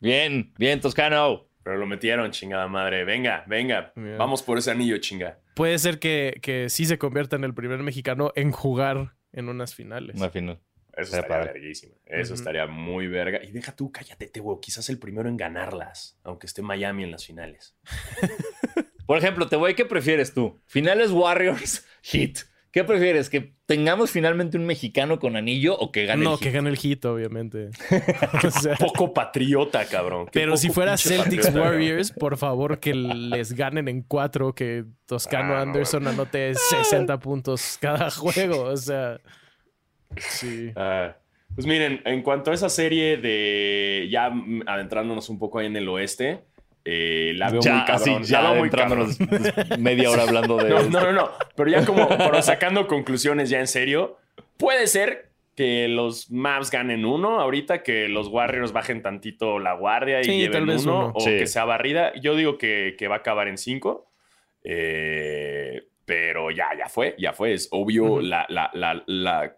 Bien, 0.00 0.54
bien, 0.56 0.80
Toscano. 0.80 1.46
Pero 1.62 1.76
lo 1.76 1.86
metieron, 1.86 2.30
chingada 2.30 2.66
madre. 2.68 3.04
Venga, 3.04 3.44
venga. 3.46 3.92
Bien. 3.94 4.16
Vamos 4.16 4.42
por 4.42 4.56
ese 4.56 4.70
anillo, 4.70 4.96
chinga. 4.96 5.38
Puede 5.54 5.78
ser 5.78 5.98
que, 5.98 6.38
que 6.40 6.70
sí 6.70 6.86
se 6.86 6.96
convierta 6.96 7.36
en 7.36 7.44
el 7.44 7.52
primer 7.52 7.80
mexicano 7.80 8.32
en 8.34 8.50
jugar 8.50 9.14
en 9.32 9.50
unas 9.50 9.74
finales. 9.74 10.16
Una 10.16 10.30
final. 10.30 10.58
Eso 10.96 11.16
Estaría 11.16 11.28
padre. 11.28 11.52
verguísima. 11.52 11.94
Eso 12.06 12.34
estaría 12.34 12.66
muy 12.66 13.06
verga. 13.08 13.44
Y 13.44 13.52
deja 13.52 13.76
tú, 13.76 13.92
cállate, 13.92 14.26
te 14.26 14.42
Quizás 14.60 14.88
el 14.88 14.98
primero 14.98 15.28
en 15.28 15.36
ganarlas, 15.36 16.18
aunque 16.24 16.46
esté 16.46 16.62
Miami 16.62 17.04
en 17.04 17.10
las 17.10 17.26
finales. 17.26 17.76
Por 19.10 19.18
ejemplo, 19.18 19.48
te 19.48 19.56
voy, 19.56 19.74
¿qué 19.74 19.84
prefieres 19.84 20.32
tú? 20.34 20.60
Finales 20.66 21.10
Warriors, 21.10 21.84
Heat. 22.04 22.46
¿Qué 22.70 22.84
prefieres? 22.84 23.28
¿Que 23.28 23.56
tengamos 23.66 24.12
finalmente 24.12 24.56
un 24.56 24.66
mexicano 24.66 25.18
con 25.18 25.34
anillo 25.34 25.76
o 25.76 25.90
que 25.90 26.06
gane 26.06 26.22
no, 26.22 26.34
el 26.34 26.38
que 26.38 26.44
Heat? 26.44 26.54
gane 26.54 26.70
el 26.70 26.76
hit, 26.76 27.04
obviamente. 27.06 27.70
O 28.46 28.50
sea, 28.52 28.76
Poco 28.76 29.12
patriota, 29.12 29.84
cabrón. 29.86 30.26
Qué 30.26 30.38
pero 30.38 30.56
si 30.56 30.70
fuera 30.70 30.96
Celtics 30.96 31.46
patriota. 31.46 31.70
Warriors, 31.70 32.12
por 32.12 32.36
favor 32.36 32.78
que 32.78 32.94
les 32.94 33.52
ganen 33.52 33.88
en 33.88 34.02
cuatro, 34.02 34.54
que 34.54 34.84
Toscano 35.06 35.54
Ah, 35.54 35.64
no, 35.64 35.72
Anderson 35.72 36.06
anote 36.06 36.54
60 36.54 37.18
puntos 37.18 37.78
cada 37.80 38.10
juego. 38.12 38.62
O 38.62 38.76
sea, 38.76 39.20
sí. 40.18 40.70
Ah, 40.76 41.16
pues 41.52 41.66
miren, 41.66 42.00
en 42.04 42.22
cuanto 42.22 42.52
a 42.52 42.54
esa 42.54 42.68
serie 42.68 43.16
de 43.16 44.08
ya 44.08 44.32
adentrándonos 44.66 45.28
un 45.28 45.40
poco 45.40 45.58
ahí 45.58 45.66
en 45.66 45.76
el 45.76 45.88
oeste, 45.88 46.44
eh, 46.84 47.32
la 47.36 47.50
veo 47.50 47.60
Ya, 47.60 47.74
muy 47.76 47.84
cabrón. 47.84 48.22
así, 48.22 48.30
ya 48.32 48.40
la 48.42 48.50
veo 48.50 48.58
muy 48.60 48.66
entrándonos 48.68 49.16
cabrón. 49.18 49.82
media 49.82 50.10
hora 50.10 50.22
hablando 50.22 50.56
de... 50.56 50.70
No, 50.70 50.82
no, 50.84 51.00
no, 51.00 51.12
no. 51.12 51.30
Pero 51.54 51.70
ya 51.70 51.84
como 51.84 52.08
pero 52.08 52.40
sacando 52.42 52.86
conclusiones 52.86 53.50
ya 53.50 53.60
en 53.60 53.66
serio, 53.66 54.16
puede 54.56 54.86
ser 54.86 55.30
que 55.56 55.88
los 55.88 56.30
Mavs 56.30 56.70
ganen 56.70 57.04
uno 57.04 57.38
ahorita, 57.40 57.82
que 57.82 58.08
los 58.08 58.28
Warriors 58.28 58.72
bajen 58.72 59.02
tantito 59.02 59.58
la 59.58 59.74
guardia 59.74 60.20
y 60.20 60.24
Sí, 60.24 60.32
lleven 60.38 60.52
tal 60.52 60.66
vez 60.66 60.84
uno, 60.86 60.98
uno. 61.06 61.12
o 61.16 61.20
Sí. 61.20 61.30
que 61.38 61.46
sea 61.46 61.64
barrida. 61.66 62.14
Yo 62.20 62.34
digo 62.34 62.56
que, 62.56 62.94
que 62.98 63.08
va 63.08 63.16
a 63.16 63.18
acabar 63.18 63.46
en 63.48 63.58
cinco. 63.58 64.10
Eh, 64.64 65.82
pero 66.04 66.50
ya, 66.50 66.68
ya 66.78 66.88
fue, 66.88 67.14
ya 67.18 67.32
fue. 67.32 67.52
Es 67.52 67.68
obvio 67.72 68.20
la, 68.20 68.46
la, 68.48 68.70
la- 69.06 69.56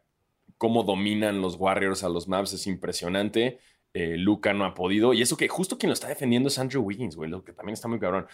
cómo 0.58 0.82
dominan 0.85 1.40
los 1.40 1.56
Warriors 1.56 2.02
a 2.04 2.08
los 2.08 2.26
Mavs 2.28 2.52
es 2.52 2.66
impresionante. 2.66 3.58
Eh, 3.94 4.16
Luca 4.16 4.52
no 4.55 4.64
ha 4.64 4.74
podido. 4.74 5.12
Y 5.12 5.20
eso 5.22 5.37
que 5.37 5.48
justo 5.48 5.76
quien 5.78 5.90
lo 5.90 5.94
está 5.94 6.09
defendiendo 6.09 6.48
es 6.48 6.59
Andrew 6.59 6.83
Wiggins, 6.83 7.14
güey, 7.16 7.28
lo 7.31 7.44
que 7.44 7.52
también 7.52 7.74
está 7.74 7.88
muy 7.88 7.98
cabrón. 7.98 8.26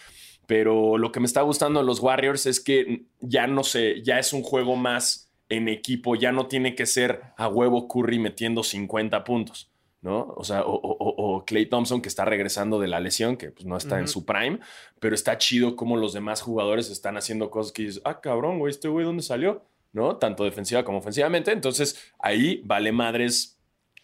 Pero 0.47 0.97
lo 0.97 1.11
que 1.11 1.19
me 1.19 1.25
está 1.25 1.41
gustando 1.41 1.79
de 1.81 1.85
los 1.85 1.99
Warriors 1.99 2.45
es 2.45 2.59
que 2.59 3.03
ya 3.19 3.45
no 3.47 3.63
sé, 3.63 4.01
ya 4.01 4.19
es 4.19 4.33
un 4.33 4.41
juego 4.41 4.75
más 4.75 5.31
en 5.49 5.67
equipo, 5.67 6.15
ya 6.15 6.31
no 6.31 6.47
tiene 6.47 6.75
que 6.75 6.85
ser 6.85 7.21
a 7.37 7.47
huevo 7.47 7.87
Curry 7.87 8.19
metiendo 8.19 8.63
50 8.63 9.23
puntos, 9.23 9.69
¿no? 10.01 10.33
O 10.37 10.43
sea, 10.43 10.63
o, 10.63 10.73
o- 10.75 11.35
o 11.37 11.45
Clay 11.45 11.65
Thompson 11.65 12.01
que 12.01 12.07
está 12.09 12.23
regresando 12.23 12.79
de 12.79 12.87
la 12.87 12.99
lesión, 12.99 13.35
que 13.35 13.51
pues 13.51 13.65
no 13.65 13.75
está 13.75 13.99
en 13.99 14.07
su 14.07 14.25
prime, 14.25 14.59
pero 14.99 15.13
está 15.15 15.37
chido 15.37 15.75
como 15.75 15.97
los 15.97 16.13
demás 16.13 16.41
jugadores 16.41 16.89
están 16.89 17.17
haciendo 17.17 17.49
cosas 17.51 17.71
que 17.73 17.83
dices, 17.83 18.01
ah, 18.05 18.21
cabrón, 18.21 18.59
güey, 18.59 18.71
este 18.71 18.87
güey, 18.87 19.05
¿dónde 19.05 19.23
salió? 19.23 19.65
¿No? 19.91 20.17
Tanto 20.17 20.43
defensiva 20.43 20.83
como 20.85 20.99
ofensivamente. 20.99 21.51
Entonces, 21.51 22.11
ahí 22.19 22.61
vale 22.63 22.91
madres 22.91 23.58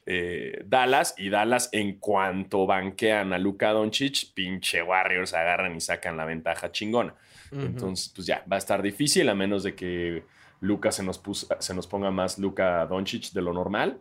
eh, 0.06 0.64
Dallas 0.66 1.16
y 1.18 1.30
Dallas 1.30 1.70
en 1.72 2.00
cuanto 2.00 2.66
banquean 2.68 3.34
a 3.34 3.40
Luka 3.40 3.72
Doncic, 3.72 4.34
pinche 4.34 4.82
Warriors 4.84 5.34
agarran 5.34 5.76
y 5.76 5.82
sacan 5.82 6.18
la 6.18 6.26
ventaja 6.26 6.72
chingona. 6.72 7.16
Entonces, 7.52 8.12
pues 8.14 8.28
ya, 8.28 8.44
va 8.52 8.56
a 8.56 8.60
estar 8.60 8.82
difícil 8.82 9.30
a 9.30 9.36
menos 9.36 9.64
de 9.64 9.76
que 9.76 10.24
Luca 10.62 10.92
se 10.92 11.04
nos, 11.04 11.18
pus- 11.24 11.48
se 11.60 11.74
nos 11.74 11.88
ponga 11.88 12.12
más 12.12 12.38
Luka 12.38 12.86
Doncic 12.86 13.32
de 13.32 13.42
lo 13.42 13.54
normal. 13.54 14.00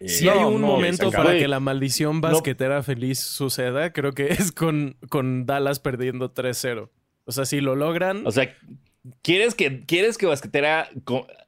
Eh, 0.00 0.08
Si 0.08 0.24
No, 0.24 0.32
hay 0.32 0.44
un 0.44 0.60
no, 0.60 0.66
momento 0.66 1.10
para 1.12 1.32
que 1.36 1.46
la 1.46 1.60
maldición 1.60 2.20
basquetera 2.20 2.82
feliz 2.82 3.20
suceda, 3.20 3.92
creo 3.92 4.12
que 4.12 4.28
es 4.32 4.50
con, 4.50 4.96
con 5.08 5.46
Dallas 5.46 5.78
perdiendo 5.78 6.34
3-0. 6.34 6.90
O 7.24 7.32
sea, 7.32 7.44
si 7.44 7.60
lo 7.60 7.76
logran, 7.76 8.26
O 8.26 8.32
sea, 8.32 8.52
¿quieres 9.22 9.54
que, 9.54 9.84
¿quieres 9.84 10.18
que 10.18 10.26
Basquetera 10.26 10.88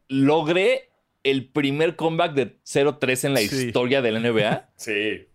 logre 0.09 0.90
el 1.24 1.50
primer 1.50 1.96
comeback 1.96 2.34
de 2.34 2.58
0-3 2.62 3.24
en 3.24 3.34
la 3.34 3.40
Sí. 3.40 3.66
historia 3.66 4.00
de 4.02 4.12
la 4.12 4.20
NBA? 4.20 4.70
Sí. 4.76 5.26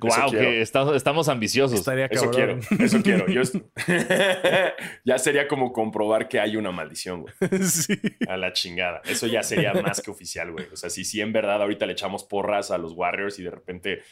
Wow, 0.00 0.30
que 0.32 0.60
estamos, 0.60 0.96
estamos 0.96 1.28
ambiciosos. 1.28 1.78
estaría 1.78 2.06
Eso 2.06 2.30
quiero, 2.30 2.58
eso 2.80 3.00
quiero. 3.02 3.28
Yo 3.28 3.42
est- 3.42 3.54
ya 5.04 5.18
sería 5.18 5.46
como 5.46 5.72
comprobar 5.72 6.26
que 6.28 6.40
hay 6.40 6.56
una 6.56 6.72
maldición, 6.72 7.22
güey. 7.22 7.34
sí. 7.62 7.94
A 8.28 8.36
la 8.36 8.52
chingada. 8.52 9.02
Eso 9.04 9.26
ya 9.26 9.42
sería 9.42 9.72
más 9.74 10.00
que 10.00 10.10
oficial, 10.10 10.50
güey. 10.52 10.66
O 10.72 10.76
sea, 10.76 10.90
si 10.90 11.04
sí 11.04 11.20
en 11.20 11.32
verdad 11.32 11.62
ahorita 11.62 11.86
le 11.86 11.92
echamos 11.92 12.24
porras 12.24 12.70
a 12.70 12.78
los 12.78 12.92
Warriors 12.94 13.38
y 13.38 13.44
de 13.44 13.50
repente 13.50 14.02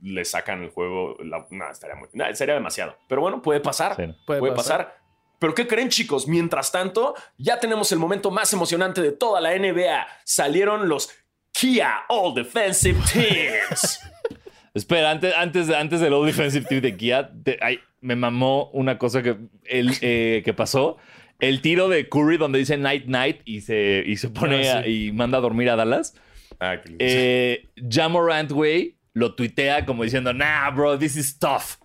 le 0.00 0.24
sacan 0.24 0.62
el 0.62 0.70
juego, 0.70 1.16
la- 1.24 1.46
no, 1.50 1.70
estaría 1.70 1.96
muy, 1.96 2.08
no, 2.12 2.32
sería 2.34 2.54
demasiado. 2.54 2.96
Pero 3.08 3.20
bueno, 3.22 3.42
puede 3.42 3.60
pasar. 3.60 3.96
Sí. 3.96 4.04
Puede 4.26 4.40
Puede, 4.40 4.54
pasar. 4.54 4.86
pasar. 4.86 4.98
Pero 5.38 5.54
¿qué 5.54 5.66
creen, 5.66 5.88
chicos? 5.88 6.26
Mientras 6.26 6.72
tanto, 6.72 7.14
ya 7.36 7.60
tenemos 7.60 7.92
el 7.92 7.98
momento 7.98 8.30
más 8.30 8.52
emocionante 8.52 9.00
de 9.00 9.12
toda 9.12 9.40
la 9.40 9.56
NBA. 9.56 10.06
Salieron 10.24 10.88
los 10.88 11.10
Kia 11.52 12.00
All 12.08 12.34
Defensive 12.34 12.98
Teams. 13.12 14.00
Espera, 14.74 15.10
antes, 15.10 15.34
antes, 15.36 15.66
de- 15.66 15.76
antes 15.76 16.00
del 16.00 16.12
All 16.12 16.26
Defensive 16.26 16.66
Team 16.68 16.80
de 16.80 16.96
Kia, 16.96 17.30
te- 17.44 17.58
ay, 17.60 17.80
me 18.00 18.16
mamó 18.16 18.70
una 18.72 18.98
cosa 18.98 19.22
que, 19.22 19.36
el, 19.64 19.92
eh, 20.02 20.42
que 20.44 20.52
pasó. 20.54 20.98
El 21.40 21.60
tiro 21.62 21.88
de 21.88 22.08
Curry 22.08 22.36
donde 22.36 22.58
dice 22.58 22.76
Night 22.76 23.06
Night 23.06 23.40
y 23.44 23.60
se, 23.60 24.02
y 24.06 24.16
se 24.16 24.28
pone 24.28 24.68
Ah, 24.68 24.78
a- 24.80 24.86
y 24.88 25.12
manda 25.12 25.38
a 25.38 25.40
dormir 25.40 25.70
a 25.70 25.76
Dallas. 25.76 26.14
Ah, 26.60 26.76
qué 26.82 26.88
lindo. 26.90 27.04
Eh, 27.06 27.68
Jamorant, 27.88 28.50
güey, 28.50 28.96
lo 29.14 29.34
tuitea 29.34 29.84
como 29.86 30.02
diciendo, 30.04 30.32
nah, 30.32 30.68
bro, 30.70 30.98
this 30.98 31.16
is 31.16 31.38
tough. 31.38 31.76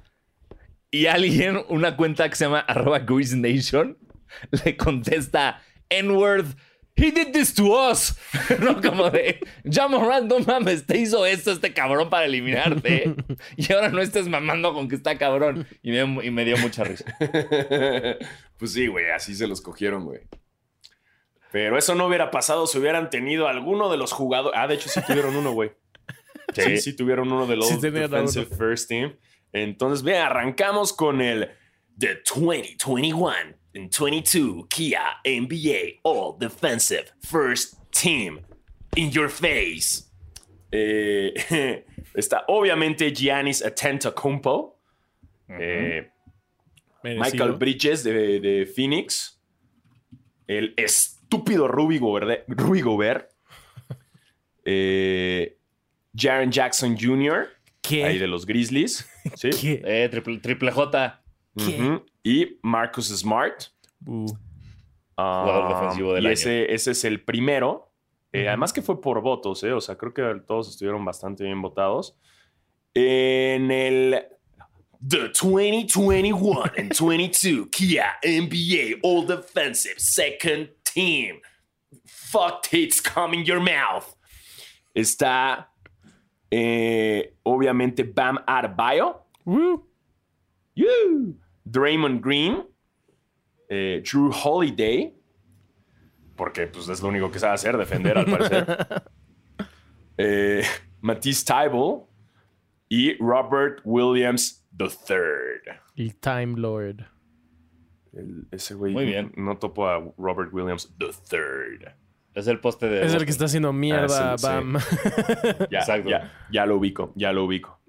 Y 0.93 1.07
alguien, 1.07 1.59
una 1.69 1.97
cuenta 1.97 2.29
que 2.29 2.35
se 2.35 2.45
llama 2.45 2.59
arroba 2.59 2.99
Grease 2.99 3.35
Nation, 3.35 3.97
le 4.63 4.77
contesta, 4.77 5.59
N-word, 5.89 6.45
he 6.95 7.09
did 7.09 7.33
this 7.33 7.51
to 7.55 7.63
us. 7.63 8.15
no, 8.59 8.79
como 8.79 9.09
de, 9.09 9.39
Jamorant, 9.65 10.29
no 10.29 10.37
mames, 10.41 10.85
te 10.85 10.99
hizo 10.99 11.25
esto 11.25 11.51
este 11.51 11.73
cabrón 11.73 12.11
para 12.11 12.25
eliminarte. 12.25 13.15
y 13.57 13.73
ahora 13.73 13.89
no 13.89 14.01
estés 14.01 14.27
mamando 14.27 14.71
con 14.75 14.87
que 14.87 14.93
está 14.93 15.17
cabrón. 15.17 15.65
Y 15.81 15.89
me, 15.89 16.25
y 16.25 16.29
me 16.29 16.45
dio 16.45 16.57
mucha 16.57 16.83
risa. 16.83 17.05
pues 18.59 18.73
sí, 18.73 18.85
güey, 18.85 19.09
así 19.09 19.33
se 19.33 19.47
los 19.47 19.61
cogieron, 19.61 20.05
güey. 20.05 20.19
Pero 21.51 21.75
eso 21.75 21.95
no 21.95 22.05
hubiera 22.05 22.29
pasado 22.29 22.67
si 22.67 22.77
hubieran 22.77 23.09
tenido 23.09 23.47
alguno 23.47 23.89
de 23.89 23.97
los 23.97 24.11
jugadores. 24.11 24.59
Ah, 24.61 24.67
de 24.67 24.75
hecho, 24.75 24.89
sí 24.89 25.01
tuvieron 25.07 25.35
uno, 25.35 25.53
güey. 25.53 25.71
Sí, 26.53 26.77
sí 26.77 26.95
tuvieron 26.95 27.31
uno 27.31 27.47
de 27.47 27.55
los 27.55 27.67
Sí 27.67 27.77
Defensive 27.77 28.45
First 28.45 28.89
Team. 28.89 29.15
Entonces, 29.53 30.03
ve, 30.03 30.17
arrancamos 30.17 30.91
con 30.91 31.21
el 31.21 31.51
The 31.97 32.21
2021 32.25 33.55
and 33.75 33.91
22 33.91 34.67
Kia 34.67 35.21
NBA 35.23 35.99
All 36.03 36.37
Defensive 36.37 37.05
First 37.21 37.75
Team. 37.91 38.41
in 38.95 39.11
your 39.11 39.29
face. 39.29 40.05
Eh, 40.71 41.33
está 42.13 42.45
obviamente 42.47 43.11
Giannis 43.11 43.61
Antetokounmpo. 43.61 44.79
Eh, 45.49 46.09
Merecido. 47.03 47.23
Michael 47.23 47.51
Bridges 47.53 48.03
de, 48.03 48.39
de 48.39 48.65
Phoenix. 48.65 49.39
El 50.47 50.73
estúpido 50.77 51.67
Ruby 51.67 51.99
Gobert. 51.99 52.43
Ruby 52.47 52.81
Gobert. 52.81 53.29
Eh, 54.65 55.57
Jaren 56.15 56.49
Jackson 56.49 56.97
Jr. 56.97 57.49
¿Qué? 57.81 58.05
Ahí 58.05 58.17
de 58.17 58.27
los 58.27 58.45
Grizzlies. 58.45 59.05
¿sí? 59.35 59.49
Eh, 59.63 60.07
triple, 60.09 60.39
triple 60.39 60.71
J. 60.71 61.23
Ujú. 61.55 62.05
Y 62.23 62.59
Marcus 62.61 63.07
Smart. 63.07 63.65
Uh, 64.05 64.25
Ah, 65.17 65.43
Jugador 65.45 65.75
defensivo 65.75 66.13
del 66.13 66.23
y 66.23 66.27
año. 66.27 66.33
Ese, 66.33 66.73
ese 66.73 66.91
es 66.91 67.03
el 67.03 67.23
primero. 67.23 67.91
Eh. 68.31 68.47
Además 68.47 68.73
que 68.73 68.81
fue 68.81 68.99
por 68.99 69.21
votos, 69.21 69.63
¿eh? 69.63 69.71
O 69.71 69.81
sea, 69.81 69.95
creo 69.95 70.13
que 70.13 70.41
todos 70.47 70.69
estuvieron 70.69 71.03
bastante 71.05 71.43
bien 71.43 71.61
votados. 71.61 72.17
En 72.93 73.71
el... 73.71 74.25
The 75.05 75.29
2021 75.33 76.63
and 76.77 76.93
22 76.97 77.67
Kia 77.71 78.13
NBA 78.23 78.99
All 79.03 79.27
Defensive 79.27 79.95
Second 79.97 80.69
Team. 80.83 81.41
Fuck 82.05 82.69
tits 82.69 83.01
coming 83.01 83.43
your 83.43 83.59
mouth. 83.59 84.05
Está 84.93 85.72
eh, 86.55 87.33
obviamente 87.43 88.03
Bam 88.03 88.37
Adebayo. 88.45 89.25
You. 90.75 91.35
Draymond 91.65 92.21
Green, 92.23 92.63
eh, 93.69 94.03
Drew 94.03 94.31
Holiday, 94.31 95.15
porque 96.35 96.67
pues 96.67 96.87
es 96.89 97.01
lo 97.01 97.07
único 97.09 97.31
que 97.31 97.39
sabe 97.39 97.53
hacer, 97.55 97.75
defender 97.77 98.17
al 98.17 98.25
parecer. 98.25 98.65
eh, 100.17 100.63
Matisse 101.01 101.43
Tybalt 101.45 102.03
y 102.89 103.15
Robert 103.17 103.81
Williams 103.83 104.63
III. 104.79 105.73
el 105.95 106.15
Time 106.17 106.59
Lord. 106.59 107.05
El- 108.11 108.47
ese 108.51 108.75
güey 108.75 108.93
Muy 108.93 109.05
bien. 109.05 109.31
no 109.37 109.57
topo 109.57 109.87
a 109.87 109.99
Robert 110.17 110.53
Williams 110.53 110.93
III. 110.99 111.87
Es 112.35 112.47
el 112.47 112.59
poste 112.59 112.87
de. 112.87 113.05
Es 113.05 113.13
el 113.13 113.25
que 113.25 113.31
está 113.31 113.45
haciendo 113.45 113.71
mierda, 113.73 114.33
Ah, 114.33 114.37
sí, 114.37 114.45
sí. 114.45 114.51
Bam. 114.51 114.77
Ya, 115.69 115.79
Exacto. 115.79 116.09
ya, 116.09 116.31
ya 116.51 116.65
lo 116.65 116.77
ubico, 116.77 117.11
ya 117.15 117.31
lo 117.31 117.45
ubico. 117.45 117.79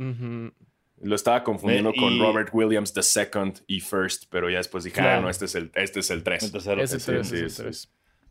Lo 1.00 1.14
estaba 1.14 1.42
confundiendo 1.44 1.90
Eh, 1.90 1.94
con 1.98 2.18
Robert 2.18 2.48
Williams 2.52 2.92
II 2.96 3.52
y 3.66 3.80
First, 3.80 4.24
pero 4.30 4.48
ya 4.50 4.58
después 4.58 4.84
dije, 4.84 4.96
Claro. 5.00 5.18
ah, 5.18 5.22
no, 5.22 5.30
este 5.30 5.44
es 5.46 5.54
el, 5.54 5.70
este 5.74 6.00
es 6.00 6.10
el 6.10 6.22
3. 6.22 6.42
El 6.44 6.52
tercero. 6.52 6.82
Ese 6.82 6.98
sí, 7.00 7.88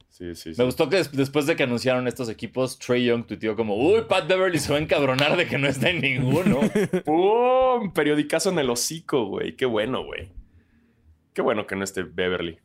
sí, 0.10 0.36
sí. 0.36 0.52
Me 0.58 0.64
gustó 0.66 0.90
que 0.90 0.98
des- 0.98 1.12
después 1.12 1.46
de 1.48 1.56
que 1.56 1.64
anunciaron 1.64 2.08
estos 2.08 2.30
equipos, 2.30 2.78
Trey 2.78 3.06
Young 3.06 3.26
tuiteó 3.26 3.56
como, 3.56 3.76
uy, 3.76 4.04
Pat 4.08 4.28
Beverly 4.28 4.60
se 4.60 4.72
va 4.72 4.78
a 4.78 4.82
encabronar 4.82 5.36
de 5.36 5.48
que 5.48 5.58
no 5.58 5.68
está 5.68 5.90
en 5.90 6.02
ninguno. 6.02 6.60
¡Pum! 7.06 7.92
Periodicazo 7.94 8.52
en 8.52 8.60
el 8.60 8.70
hocico, 8.70 9.26
güey. 9.26 9.56
Qué 9.56 9.66
bueno, 9.66 10.04
güey. 10.06 10.30
Qué 11.34 11.42
bueno 11.42 11.66
que 11.66 11.76
no 11.76 11.84
esté 11.84 12.04
Beverly. 12.04 12.60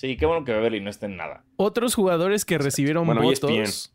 Sí, 0.00 0.16
qué 0.16 0.24
bueno 0.24 0.46
que 0.46 0.52
Beverly 0.52 0.80
no 0.80 0.88
esté 0.88 1.04
en 1.04 1.18
nada. 1.18 1.44
Otros 1.56 1.94
jugadores 1.94 2.46
que 2.46 2.56
recibieron 2.56 3.04
Bueno, 3.04 3.20
E 3.20 3.24
votos, 3.24 3.50
ESPN. 3.50 3.94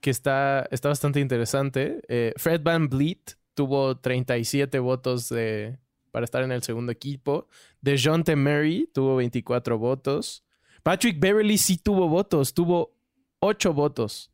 que 0.00 0.08
está, 0.08 0.66
está 0.70 0.88
bastante 0.88 1.20
interesante. 1.20 2.00
Eh, 2.08 2.32
Fred 2.38 2.62
Van 2.62 2.88
Vliet 2.88 3.36
tuvo 3.52 3.98
37 3.98 4.78
votos 4.78 5.28
de, 5.28 5.76
para 6.10 6.24
estar 6.24 6.42
en 6.42 6.52
el 6.52 6.62
segundo 6.62 6.90
equipo. 6.90 7.48
DeJounte 7.82 8.34
Murray 8.34 8.88
tuvo 8.94 9.16
24 9.16 9.76
votos. 9.76 10.42
Patrick 10.82 11.20
Beverly 11.20 11.58
sí 11.58 11.76
tuvo 11.76 12.08
votos, 12.08 12.54
tuvo 12.54 12.96
8 13.40 13.74
votos. 13.74 14.31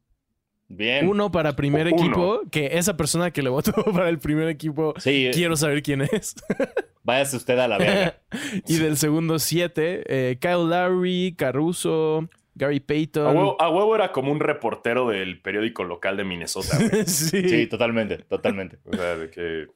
Bien. 0.68 1.08
Uno 1.08 1.30
para 1.32 1.56
primer 1.56 1.86
Uno. 1.86 1.96
equipo, 1.96 2.40
que 2.50 2.78
esa 2.78 2.96
persona 2.96 3.30
que 3.30 3.42
le 3.42 3.48
votó 3.50 3.72
para 3.92 4.08
el 4.10 4.18
primer 4.18 4.48
equipo, 4.48 4.94
Sí, 4.98 5.26
eh, 5.26 5.30
quiero 5.32 5.56
saber 5.56 5.82
quién 5.82 6.02
es. 6.02 6.34
váyase 7.02 7.36
usted 7.38 7.58
a 7.58 7.68
la 7.68 7.78
verga. 7.78 8.18
y 8.66 8.76
del 8.76 8.96
segundo 8.98 9.38
7, 9.38 10.36
Kyle 10.40 10.68
Lowry, 10.68 11.34
Caruso, 11.38 12.28
Gary 12.54 12.76
A 12.78 12.86
Payton. 12.86 13.36
huevo, 13.36 13.56
a 13.62 13.70
huevo 13.70 13.94
era 13.94 14.12
como 14.12 14.30
un 14.30 14.40
reportero 14.40 15.08
del 15.08 15.40
periódico 15.40 15.84
local 15.84 16.16
de 16.18 16.24
Minnesota, 16.24 16.76
sí. 17.06 17.48
Sí, 17.48 17.66
totalmente, 17.66 18.18
totalmente. 18.18 18.78
O 18.84 18.94
sea, 18.94 19.16
de 19.16 19.30
que... 19.30 19.66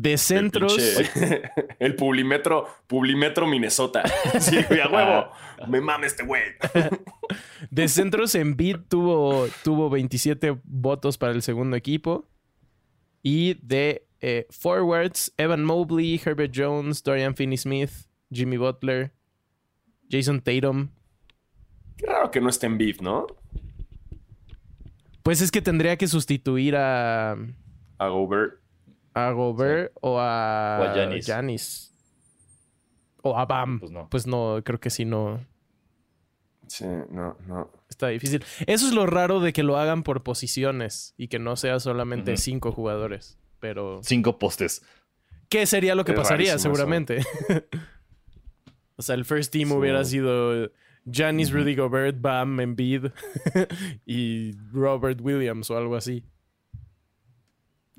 De 0.00 0.12
el 0.12 0.18
centros. 0.18 0.76
pinche- 0.78 1.50
El 1.78 1.94
Publimetro, 1.96 2.66
Publimetro 2.86 3.46
Minnesota. 3.46 4.02
Sí, 4.40 4.56
a 4.58 4.88
huevo. 4.88 5.30
Me 5.68 5.80
mame 5.80 6.06
este 6.06 6.22
güey. 6.24 6.42
De 7.70 7.86
centros, 7.88 8.34
Embiid 8.34 8.76
tuvo, 8.88 9.46
tuvo 9.62 9.90
27 9.90 10.58
votos 10.64 11.18
para 11.18 11.32
el 11.32 11.42
segundo 11.42 11.76
equipo. 11.76 12.26
Y 13.22 13.54
de 13.62 14.06
eh, 14.20 14.46
forwards, 14.48 15.34
Evan 15.36 15.64
Mobley, 15.64 16.18
Herbert 16.24 16.52
Jones, 16.56 17.02
Dorian 17.02 17.34
Finney-Smith, 17.36 17.90
Jimmy 18.32 18.56
Butler, 18.56 19.12
Jason 20.10 20.40
Tatum. 20.40 20.88
Qué 21.98 22.06
raro 22.06 22.30
que 22.30 22.40
no 22.40 22.48
esté 22.48 22.66
en 22.66 22.78
beef, 22.78 23.02
¿no? 23.02 23.26
Pues 25.22 25.42
es 25.42 25.50
que 25.50 25.60
tendría 25.60 25.96
que 25.98 26.08
sustituir 26.08 26.74
a, 26.76 27.32
A 27.98 28.08
Gobert. 28.08 28.54
A 29.14 29.30
Gobert 29.32 29.92
o 30.00 30.18
a, 30.20 30.78
O 30.80 30.84
a 30.84 30.94
Giannis. 30.94 31.26
Giannis. 31.26 31.94
O 33.22 33.36
a 33.38 33.44
Bam. 33.46 33.80
Pues 33.80 33.90
no. 33.92 34.08
Pues 34.08 34.26
no, 34.26 34.60
creo 34.64 34.80
que 34.80 34.90
sí, 34.90 35.04
no. 35.04 35.44
Sí, 36.68 36.84
no, 37.10 37.36
no. 37.46 37.70
Está 37.88 38.08
difícil. 38.08 38.44
Eso 38.66 38.86
es 38.86 38.92
lo 38.94 39.06
raro 39.06 39.40
de 39.40 39.52
que 39.52 39.62
lo 39.64 39.76
hagan 39.76 40.02
por 40.04 40.22
posiciones 40.22 41.14
y 41.16 41.28
que 41.28 41.38
no 41.38 41.56
sea 41.56 41.80
solamente 41.80 42.36
cinco 42.36 42.72
jugadores. 42.72 43.38
Pero, 43.58 44.00
Cinco 44.02 44.38
postes. 44.38 44.82
¿qué 45.50 45.66
sería 45.66 45.94
lo 45.96 46.04
que 46.04 46.12
Es 46.12 46.18
pasaría 46.18 46.56
seguramente? 46.58 47.22
o 48.96 49.02
sea, 49.02 49.16
el 49.16 49.24
first 49.24 49.52
team 49.52 49.68
Sí. 49.68 49.74
hubiera 49.74 50.04
sido 50.04 50.70
Giannis, 51.04 51.50
Rudy 51.52 51.74
Gobert, 51.74 52.20
Bam, 52.20 52.60
Embiid 52.60 53.06
y 54.06 54.52
Robert 54.72 55.20
Williams 55.20 55.70
o 55.70 55.76
algo 55.76 55.96
así. 55.96 56.24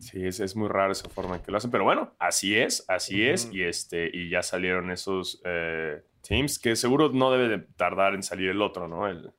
Sí, 0.02 0.26
es, 0.26 0.40
es 0.40 0.56
muy 0.56 0.68
raro 0.68 0.92
esa 0.92 1.08
forma 1.10 1.36
en 1.36 1.44
que 1.44 1.52
lo 1.52 1.58
hacen. 1.58 1.70
Pero 1.70 1.84
bueno, 1.84 2.16
así 2.18 2.58
es, 2.58 2.84
así 2.88 3.24
es. 3.24 3.50
Y 3.54 3.62
este, 3.62 4.10
y 4.12 4.30
ya 4.30 4.42
salieron 4.42 4.90
esos 4.90 5.40
eh, 5.46 6.02
teams 6.28 6.58
que 6.58 6.76
seguro 6.76 7.12
no 7.14 7.32
debe 7.32 7.48
de 7.48 7.60
tardar 7.60 8.16
en 8.16 8.24
salir 8.24 8.50
el 8.50 8.64
otro, 8.64 8.88
¿no? 8.88 9.08
El, 9.08 9.32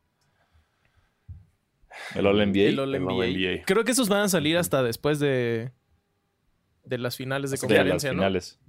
El 2.14 2.27
All 2.27 2.37
NBA. 2.37 2.61
El 2.68 2.79
All 2.79 2.94
el 2.94 3.03
NBA. 3.03 3.12
All 3.12 3.33
NBA. 3.33 3.64
Creo 3.66 3.83
que 3.85 3.90
esos 3.90 4.09
van 4.09 4.20
a 4.22 4.29
salir 4.29 4.57
hasta 4.57 4.85
después 4.85 5.18
de, 5.18 5.72
de 6.85 6.98
las 6.98 7.16
finales 7.16 7.51
de 7.51 7.57
Hasta 7.57 7.66
de 7.66 7.72
las 7.75 7.81
conferencia, 7.81 8.12
¿no? 8.12 8.18
finales. 8.18 8.61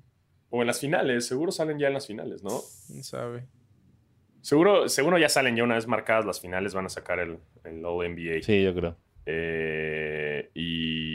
o 0.49 0.61
en 0.61 0.67
las 0.67 0.79
finales, 0.79 1.27
seguro 1.27 1.51
salen 1.51 1.77
ya 1.77 1.87
en 1.87 1.93
las 1.93 2.07
finales, 2.07 2.43
¿no? 2.43 2.59
¿Quién 2.87 3.03
sabe? 3.03 3.45
Seguro, 4.41 4.89
seguro 4.89 5.19
ya 5.19 5.29
salen 5.29 5.55
ya 5.55 5.63
una 5.63 5.75
vez 5.75 5.87
marcadas 5.87 6.25
las 6.25 6.41
finales, 6.41 6.73
van 6.73 6.87
a 6.87 6.89
sacar 6.89 7.19
el, 7.19 7.37
el 7.63 7.85
All 7.85 8.09
NBA. 8.09 8.41
Sí, 8.41 8.63
yo 8.63 8.73
creo. 8.73 8.97
Eh, 9.25 10.49
y 10.53 11.12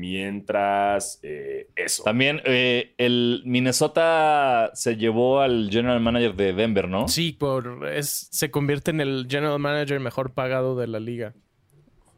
mientras, 0.00 1.20
eh, 1.22 1.68
eso. 1.76 2.02
También 2.02 2.40
eh, 2.44 2.94
el 2.98 3.42
Minnesota 3.44 4.70
se 4.74 4.96
llevó 4.96 5.40
al 5.40 5.68
general 5.70 6.00
manager 6.00 6.34
de 6.34 6.52
Denver, 6.54 6.88
¿no? 6.88 7.06
Sí, 7.06 7.32
por, 7.32 7.86
es, 7.86 8.28
se 8.30 8.50
convierte 8.50 8.90
en 8.90 9.00
el 9.00 9.26
general 9.28 9.58
manager 9.58 10.00
mejor 10.00 10.32
pagado 10.32 10.74
de 10.76 10.86
la 10.86 10.98
liga. 11.00 11.34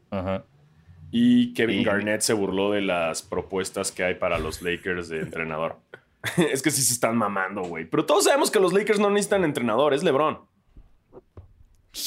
Ajá. 0.09 0.45
Y 1.11 1.53
Kevin 1.53 1.81
Y- 1.81 1.83
Garnett 1.83 2.21
se 2.21 2.33
burló 2.33 2.71
de 2.71 2.81
las 2.81 3.21
propuestas 3.21 3.91
que 3.91 4.03
hay 4.03 4.15
para 4.15 4.39
los 4.39 4.61
Lakers 4.61 5.09
de 5.09 5.19
entrenador. 5.19 5.77
es 6.51 6.61
que 6.61 6.71
sí 6.71 6.81
se 6.81 6.93
están 6.93 7.17
mamando, 7.17 7.63
güey. 7.63 7.85
Pero 7.85 8.05
todos 8.05 8.23
sabemos 8.23 8.49
que 8.49 8.59
los 8.59 8.73
Lakers 8.73 8.99
no 8.99 9.09
necesitan 9.09 9.43
entrenador, 9.43 9.93
es 9.93 10.03
LeBron. 10.03 10.39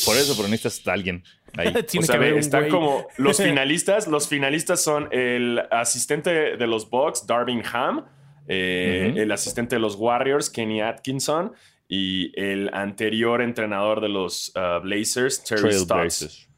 Por 0.05 0.17
eso, 0.17 0.35
pero 0.37 0.49
necesitas 0.49 0.89
a 0.89 0.93
alguien 0.95 1.23
ahí. 1.57 1.73
Tiene 1.89 2.05
o 2.05 2.07
sea, 2.07 2.27
están 2.27 2.61
güey. 2.63 2.71
como 2.71 3.07
los 3.17 3.37
finalistas. 3.43 4.07
Los 4.07 4.29
finalistas 4.29 4.83
son 4.83 5.09
el 5.13 5.61
asistente 5.71 6.57
de 6.57 6.67
los 6.67 6.89
Bucks, 6.89 7.27
Darvin 7.27 7.63
Ham, 7.73 8.05
eh, 8.49 9.13
el 9.17 9.33
asistente 9.33 9.77
de 9.77 9.81
los 9.81 9.97
Warriors, 9.97 10.51
Kenny 10.51 10.81
Atkinson, 10.81 11.53
y 11.89 12.33
el 12.41 12.71
anterior 12.73 13.43
entrenador 13.43 14.01
de 14.01 14.09
los 14.09 14.53
uh, 14.57 14.81
Blazers, 14.83 15.43
Terry 15.45 15.73
Stotts. 15.73 16.49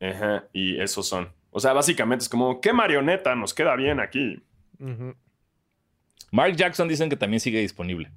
Ajá, 0.00 0.44
y 0.52 0.80
esos 0.80 1.06
son. 1.06 1.28
O 1.50 1.60
sea, 1.60 1.72
básicamente 1.72 2.22
es 2.22 2.28
como, 2.28 2.60
¿qué 2.60 2.72
marioneta 2.72 3.34
nos 3.34 3.52
queda 3.52 3.74
bien 3.74 4.00
aquí? 4.00 4.42
Mark 6.30 6.54
Jackson 6.56 6.86
dicen 6.88 7.08
que 7.08 7.16
también 7.16 7.40
sigue 7.40 7.60
disponible. 7.60 8.10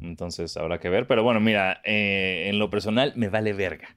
Entonces 0.00 0.56
habrá 0.56 0.78
que 0.78 0.88
ver. 0.88 1.06
Pero 1.06 1.22
bueno, 1.22 1.40
mira, 1.40 1.80
eh, 1.84 2.46
en 2.48 2.58
lo 2.58 2.70
personal 2.70 3.12
me 3.16 3.28
vale 3.28 3.52
verga. 3.52 3.96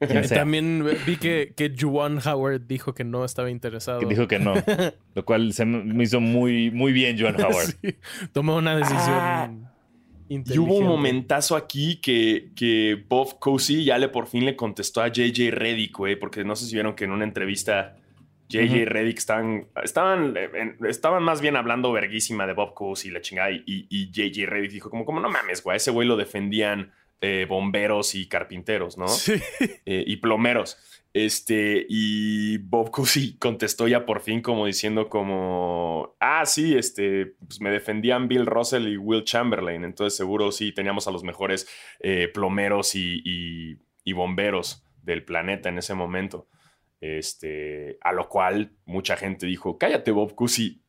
También 0.30 0.84
vi 1.06 1.16
que, 1.16 1.52
que 1.54 1.74
Juwan 1.78 2.20
Howard 2.26 2.62
dijo 2.66 2.94
que 2.94 3.04
no 3.04 3.24
estaba 3.24 3.50
interesado. 3.50 4.00
que 4.00 4.06
dijo 4.06 4.26
que 4.26 4.38
no. 4.38 4.54
Lo 5.14 5.24
cual 5.26 5.52
se 5.52 5.66
me 5.66 6.02
hizo 6.02 6.20
muy, 6.20 6.70
muy 6.70 6.92
bien, 6.92 7.18
Joan 7.20 7.38
Howard. 7.38 7.74
Sí, 7.82 7.96
Tomó 8.32 8.56
una 8.56 8.76
decisión. 8.76 9.68
Y 10.30 10.58
hubo 10.58 10.76
un 10.76 10.86
momentazo 10.86 11.56
aquí 11.56 11.96
que, 11.96 12.52
que 12.54 13.04
Bob 13.08 13.38
Cousy 13.40 13.84
ya 13.84 13.98
le 13.98 14.08
por 14.08 14.28
fin 14.28 14.44
le 14.44 14.54
contestó 14.54 15.02
a 15.02 15.08
JJ 15.08 15.50
Reddick, 15.50 15.98
güey, 15.98 16.14
porque 16.16 16.44
no 16.44 16.54
sé 16.54 16.66
si 16.66 16.74
vieron 16.74 16.94
que 16.94 17.04
en 17.04 17.10
una 17.10 17.24
entrevista 17.24 17.96
JJ 18.50 18.84
Reddick 18.84 19.18
estaban, 19.18 19.68
estaban, 19.82 20.34
estaban 20.88 21.22
más 21.22 21.40
bien 21.40 21.56
hablando 21.56 21.92
verguísima 21.92 22.46
de 22.46 22.52
Bob 22.52 22.74
Cousy 22.74 23.08
y 23.08 23.10
la 23.12 23.20
chingada. 23.20 23.50
Y, 23.50 23.62
y, 23.66 24.10
JJ 24.10 24.46
Reddick 24.46 24.72
dijo, 24.72 24.90
como, 24.90 25.04
como 25.04 25.20
no 25.20 25.30
mames, 25.30 25.62
güey, 25.62 25.76
ese 25.76 25.90
güey 25.90 26.06
lo 26.08 26.16
defendían 26.16 26.92
eh, 27.20 27.46
bomberos 27.48 28.14
y 28.14 28.26
carpinteros, 28.26 28.98
¿no? 28.98 29.08
Sí. 29.08 29.34
Eh, 29.86 30.04
y 30.06 30.16
plomeros. 30.16 30.78
Este, 31.12 31.84
y 31.88 32.58
Bob 32.58 32.90
Cousy 32.90 33.36
contestó 33.38 33.88
ya 33.88 34.06
por 34.06 34.20
fin 34.20 34.40
como 34.40 34.66
diciendo 34.66 35.08
como, 35.08 36.16
ah, 36.20 36.46
sí, 36.46 36.76
este, 36.76 37.34
pues 37.46 37.60
me 37.60 37.70
defendían 37.70 38.28
Bill 38.28 38.46
Russell 38.46 38.86
y 38.88 38.96
Will 38.96 39.24
Chamberlain, 39.24 39.84
entonces 39.84 40.16
seguro 40.16 40.52
sí 40.52 40.72
teníamos 40.72 41.08
a 41.08 41.10
los 41.10 41.24
mejores 41.24 41.68
eh, 42.00 42.28
plomeros 42.32 42.94
y, 42.94 43.78
bomberos 44.12 44.84
del 45.04 45.22
planeta 45.24 45.68
en 45.68 45.78
ese 45.78 45.94
momento. 45.94 46.48
Este, 47.00 47.98
a 48.02 48.12
lo 48.12 48.28
cual 48.28 48.72
mucha 48.84 49.16
gente 49.16 49.46
dijo, 49.46 49.78
cállate 49.78 50.10
Bob 50.10 50.34
Cousy, 50.34 50.82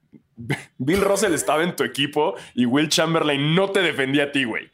Bill 0.78 1.01
Russell 1.01 1.34
estaba 1.34 1.64
en 1.64 1.76
tu 1.76 1.84
equipo 1.84 2.36
y 2.53 2.66
Will 2.66 2.89
Chamberlain 2.89 3.55
no 3.55 3.72
te 3.72 3.82
defendía 3.82 4.26
a 4.26 4.32
ti, 4.32 4.43
güey. 4.43 4.72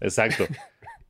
Exacto. 0.00 0.46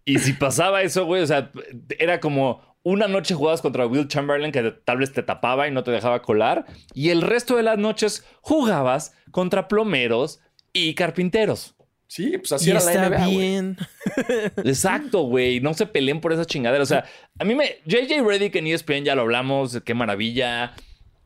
Y 0.04 0.18
si 0.20 0.32
pasaba 0.32 0.82
eso, 0.82 1.04
güey, 1.04 1.22
o 1.22 1.26
sea, 1.26 1.50
era 1.98 2.20
como 2.20 2.76
una 2.82 3.09
noche 3.09 3.34
jugabas 3.34 3.61
contra 3.61 3.86
Will 3.86 4.09
Chamberlain 4.09 4.52
que 4.52 4.70
tal 4.84 4.98
vez 4.98 5.12
te 5.12 5.22
tapaba 5.22 5.68
y 5.68 5.70
no 5.70 5.82
te 5.82 5.90
dejaba 5.90 6.22
colar. 6.22 6.64
Y 6.94 7.11
el 7.11 7.22
resto 7.22 7.56
de 7.56 7.62
las 7.62 7.78
noches 7.78 8.24
jugabas 8.40 9.14
contra 9.30 9.68
plomeros 9.68 10.40
y 10.72 10.94
carpinteros. 10.94 11.74
Sí, 12.09 12.38
pues 12.38 12.52
así 12.52 12.70
era 12.70 12.80
la 12.80 13.09
NBA, 13.11 13.26
bien. 13.28 13.76
Exacto, 14.64 15.22
güey. 15.24 15.61
No 15.61 15.74
se 15.74 15.86
peleen 15.86 16.22
por 16.22 16.32
esa 16.32 16.46
chingadera. 16.46 16.82
O 16.82 16.86
sea, 16.86 17.04
a 17.38 17.44
mí 17.44 17.54
me. 17.54 17.76
JJ 17.84 18.22
Reddick 18.26 18.56
en 18.56 18.66
ESPN 18.66 19.04
ya 19.04 19.14
lo 19.14 19.22
hablamos. 19.22 19.80
Qué 19.84 19.92
maravilla. 19.92 20.74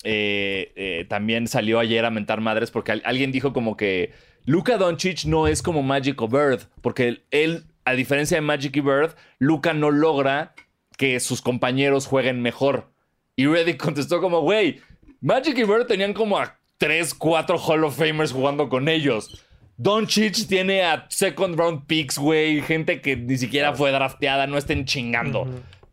Eh, 0.03 0.73
eh, 0.75 1.07
también 1.09 1.47
salió 1.47 1.79
ayer 1.79 2.05
a 2.05 2.11
mentar 2.11 2.41
madres 2.41 2.73
porque 2.73 3.01
alguien 3.05 3.31
dijo 3.31 3.53
como 3.53 3.77
que 3.77 4.13
Luka 4.45 4.77
Doncic 4.77 5.25
no 5.27 5.47
es 5.47 5.63
como 5.63 5.85
Magic 5.85 6.21
o 6.21 6.27
Bird. 6.27 6.63
Porque 6.81 7.23
él, 7.31 7.65
a 7.85 7.93
diferencia 7.93 8.37
de 8.37 8.41
Magic 8.41 8.77
y 8.77 8.81
Bird, 8.81 9.15
Luka 9.39 9.75
no 9.75 9.93
logra 9.93 10.53
que 10.99 11.21
sus 11.21 11.43
compañeros 11.43 12.09
jueguen 12.09 12.43
mejor. 12.43 12.91
Y 13.37 13.47
Reddick 13.47 13.81
contestó 13.81 14.21
como, 14.21 14.41
güey, 14.41 14.81
Magic 15.21 15.57
y 15.57 15.63
Bird 15.63 15.87
tenían 15.87 16.13
como 16.13 16.39
a 16.39 16.59
3, 16.79 17.15
4 17.15 17.57
Hall 17.57 17.85
of 17.85 17.97
Famers 17.97 18.33
jugando 18.33 18.69
con 18.69 18.89
ellos. 18.89 19.45
Don 19.83 20.07
Chich 20.07 20.47
tiene 20.47 20.85
a 20.85 21.07
second 21.09 21.59
round 21.59 21.87
picks, 21.87 22.17
güey, 22.17 22.63
gente 22.63 23.01
que 23.01 23.17
ni 23.17 23.37
siquiera 23.37 23.75
fue 23.75 23.91
drafteada, 23.91 24.47
no 24.47 24.57
estén 24.57 24.85
chingando. 24.85 25.45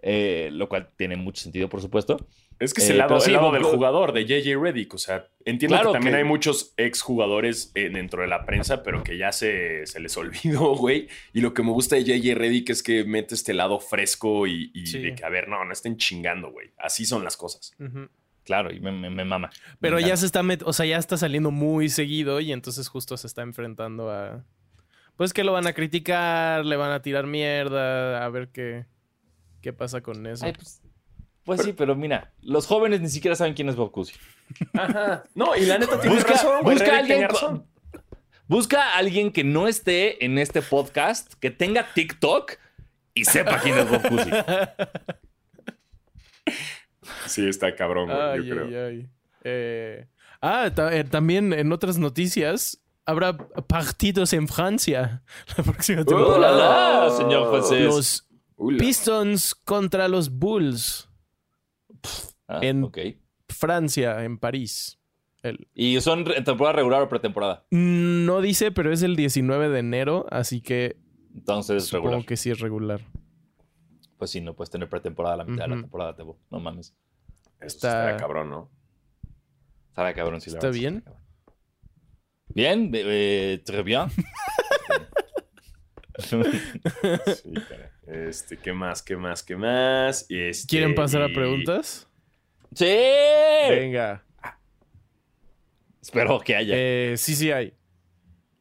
Eh, 0.01 0.49
lo 0.53 0.69
cual 0.69 0.89
tiene 0.95 1.15
mucho 1.15 1.41
sentido, 1.41 1.67
por 1.69 1.81
supuesto. 1.81 2.17
Es 2.59 2.73
que 2.73 2.81
es 2.81 2.89
el 2.91 2.97
eh, 2.97 2.99
lado, 2.99 3.51
del 3.51 3.63
jugador, 3.63 4.13
de 4.13 4.25
JJ 4.25 4.61
Reddick. 4.61 4.93
O 4.93 4.99
sea, 4.99 5.27
entiendo 5.43 5.77
que 5.81 5.91
también 5.91 6.13
hay 6.13 6.23
muchos 6.23 6.73
exjugadores 6.77 7.71
eh, 7.73 7.89
dentro 7.89 8.21
de 8.21 8.27
la 8.27 8.45
prensa, 8.45 8.83
pero 8.83 9.03
que 9.03 9.17
ya 9.17 9.31
se, 9.31 9.87
se, 9.87 9.99
les 9.99 10.15
olvidó, 10.17 10.75
güey. 10.75 11.07
Y 11.33 11.41
lo 11.41 11.55
que 11.55 11.63
me 11.63 11.71
gusta 11.71 11.95
de 11.95 12.03
JJ 12.03 12.35
Reddick 12.35 12.69
es 12.69 12.83
que 12.83 13.05
mete 13.05 13.33
este 13.33 13.55
lado 13.55 13.79
fresco 13.79 14.45
y, 14.45 14.71
de 14.71 15.15
que, 15.15 15.25
a 15.25 15.29
ver, 15.29 15.47
no, 15.47 15.65
no 15.65 15.73
estén 15.73 15.97
chingando, 15.97 16.51
güey. 16.51 16.69
Así 16.77 17.05
son 17.05 17.23
las 17.23 17.37
cosas. 17.37 17.75
Claro, 18.49 18.73
y 18.73 18.79
me, 18.79 19.25
mama. 19.25 19.51
Pero 19.79 19.99
ya 19.99 20.17
se 20.17 20.25
está, 20.25 20.41
o 20.65 20.73
sea, 20.73 20.87
ya 20.87 20.97
está 20.97 21.17
saliendo 21.17 21.51
muy 21.51 21.87
seguido 21.87 22.39
y 22.39 22.51
entonces 22.51 22.87
justo 22.87 23.15
se 23.15 23.27
está 23.27 23.43
enfrentando 23.43 24.09
a... 24.09 24.43
Pues 25.17 25.33
que 25.33 25.43
lo 25.43 25.53
van 25.53 25.67
a 25.67 25.73
criticar, 25.73 26.65
le 26.65 26.75
van 26.75 26.91
a 26.91 27.03
tirar 27.03 27.27
mierda, 27.27 28.25
a 28.25 28.29
ver 28.29 28.47
qué, 28.47 28.87
qué 29.61 29.71
pasa 29.71 30.01
con 30.01 30.25
eso. 30.25 30.47
pues 30.51 30.81
pues 31.43 31.61
sí, 31.61 31.73
pero 31.73 31.95
mira, 31.95 32.33
los 32.41 32.65
jóvenes 32.65 33.01
ni 33.01 33.09
siquiera 33.09 33.35
saben 33.35 33.53
quién 33.53 33.69
es 33.69 33.75
Bob 33.75 33.91
Cousy. 33.91 34.15
Ajá. 34.73 35.25
No, 35.35 35.55
y 35.55 35.67
la 35.67 35.77
neta 35.77 36.01
tiene 36.01 36.15
busca, 36.15 36.31
razón. 36.31 36.63
Busca 36.63 36.95
a 36.95 36.97
alguien, 36.97 37.27
busca 38.47 38.81
a 38.81 38.97
alguien 38.97 39.31
que 39.31 39.43
no 39.43 39.67
esté 39.67 40.25
en 40.25 40.39
este 40.39 40.63
podcast, 40.63 41.35
que 41.35 41.51
tenga 41.51 41.93
TikTok 41.93 42.53
y 43.13 43.25
sepa 43.25 43.59
quién 43.59 43.77
es 43.77 43.87
Bob 43.87 44.09
Cousy. 44.09 44.31
Sí, 47.25 47.47
está 47.47 47.75
cabrón, 47.75 48.09
güey, 48.09 48.45
yo 48.45 48.55
creo. 48.55 49.07
Eh, 49.43 50.07
ah, 50.41 50.71
eh, 50.91 51.03
también 51.03 51.53
en 51.53 51.71
otras 51.71 51.97
noticias, 51.97 52.81
habrá 53.05 53.37
partidos 53.37 54.33
en 54.33 54.47
Francia 54.47 55.23
la 55.57 55.63
próxima 55.63 56.03
temporada. 56.03 57.09
señor 57.11 57.47
José. 57.49 57.81
Los 57.81 58.27
Pistons 58.77 59.55
contra 59.55 60.07
los 60.07 60.29
Bulls. 60.29 61.09
Ah, 62.47 62.59
en 62.61 62.89
Francia, 63.47 64.23
en 64.23 64.37
París. 64.37 64.99
¿Y 65.73 65.99
son 66.01 66.29
en 66.31 66.43
temporada 66.43 66.75
regular 66.75 67.01
o 67.01 67.09
pretemporada? 67.09 67.65
No 67.71 68.41
dice, 68.41 68.71
pero 68.71 68.91
es 68.91 69.01
el 69.03 69.15
19 69.15 69.69
de 69.69 69.79
enero, 69.79 70.25
así 70.29 70.61
que. 70.61 70.97
Entonces 71.33 71.83
es 71.83 71.89
supongo 71.89 72.25
que 72.25 72.35
sí 72.35 72.51
es 72.51 72.59
regular. 72.59 73.01
Pues 74.19 74.31
sí, 74.31 74.41
no 74.41 74.53
puedes 74.53 74.69
tener 74.69 74.89
pretemporada 74.89 75.35
a 75.35 75.37
la 75.37 75.45
mitad 75.45 75.63
de 75.63 75.75
la 75.75 75.81
temporada, 75.81 76.13
Tebo. 76.13 76.37
No 76.51 76.59
mames. 76.59 76.93
está... 77.61 78.17
cabrón, 78.17 78.49
¿no? 78.49 78.69
Estará 79.87 80.13
cabrón, 80.13 80.41
sí. 80.41 80.49
¿Está 80.49 80.69
bien? 80.69 81.05
Bien, 82.49 82.91
eh, 82.93 83.61
très 83.65 83.83
bien. 83.83 84.09
sí, 86.19 87.53
este, 88.07 88.57
¿qué 88.57 88.73
más? 88.73 89.01
¿Qué 89.01 89.15
más? 89.15 89.41
¿Qué 89.41 89.55
más? 89.55 90.25
Este, 90.27 90.67
¿Quieren 90.67 90.95
pasar 90.95 91.21
a 91.21 91.27
preguntas? 91.27 92.05
Sí. 92.75 92.85
Venga. 93.69 94.25
Espero 96.01 96.41
que 96.41 96.57
haya. 96.57 96.73
Eh, 96.75 97.13
sí, 97.15 97.35
sí 97.35 97.51
hay. 97.51 97.73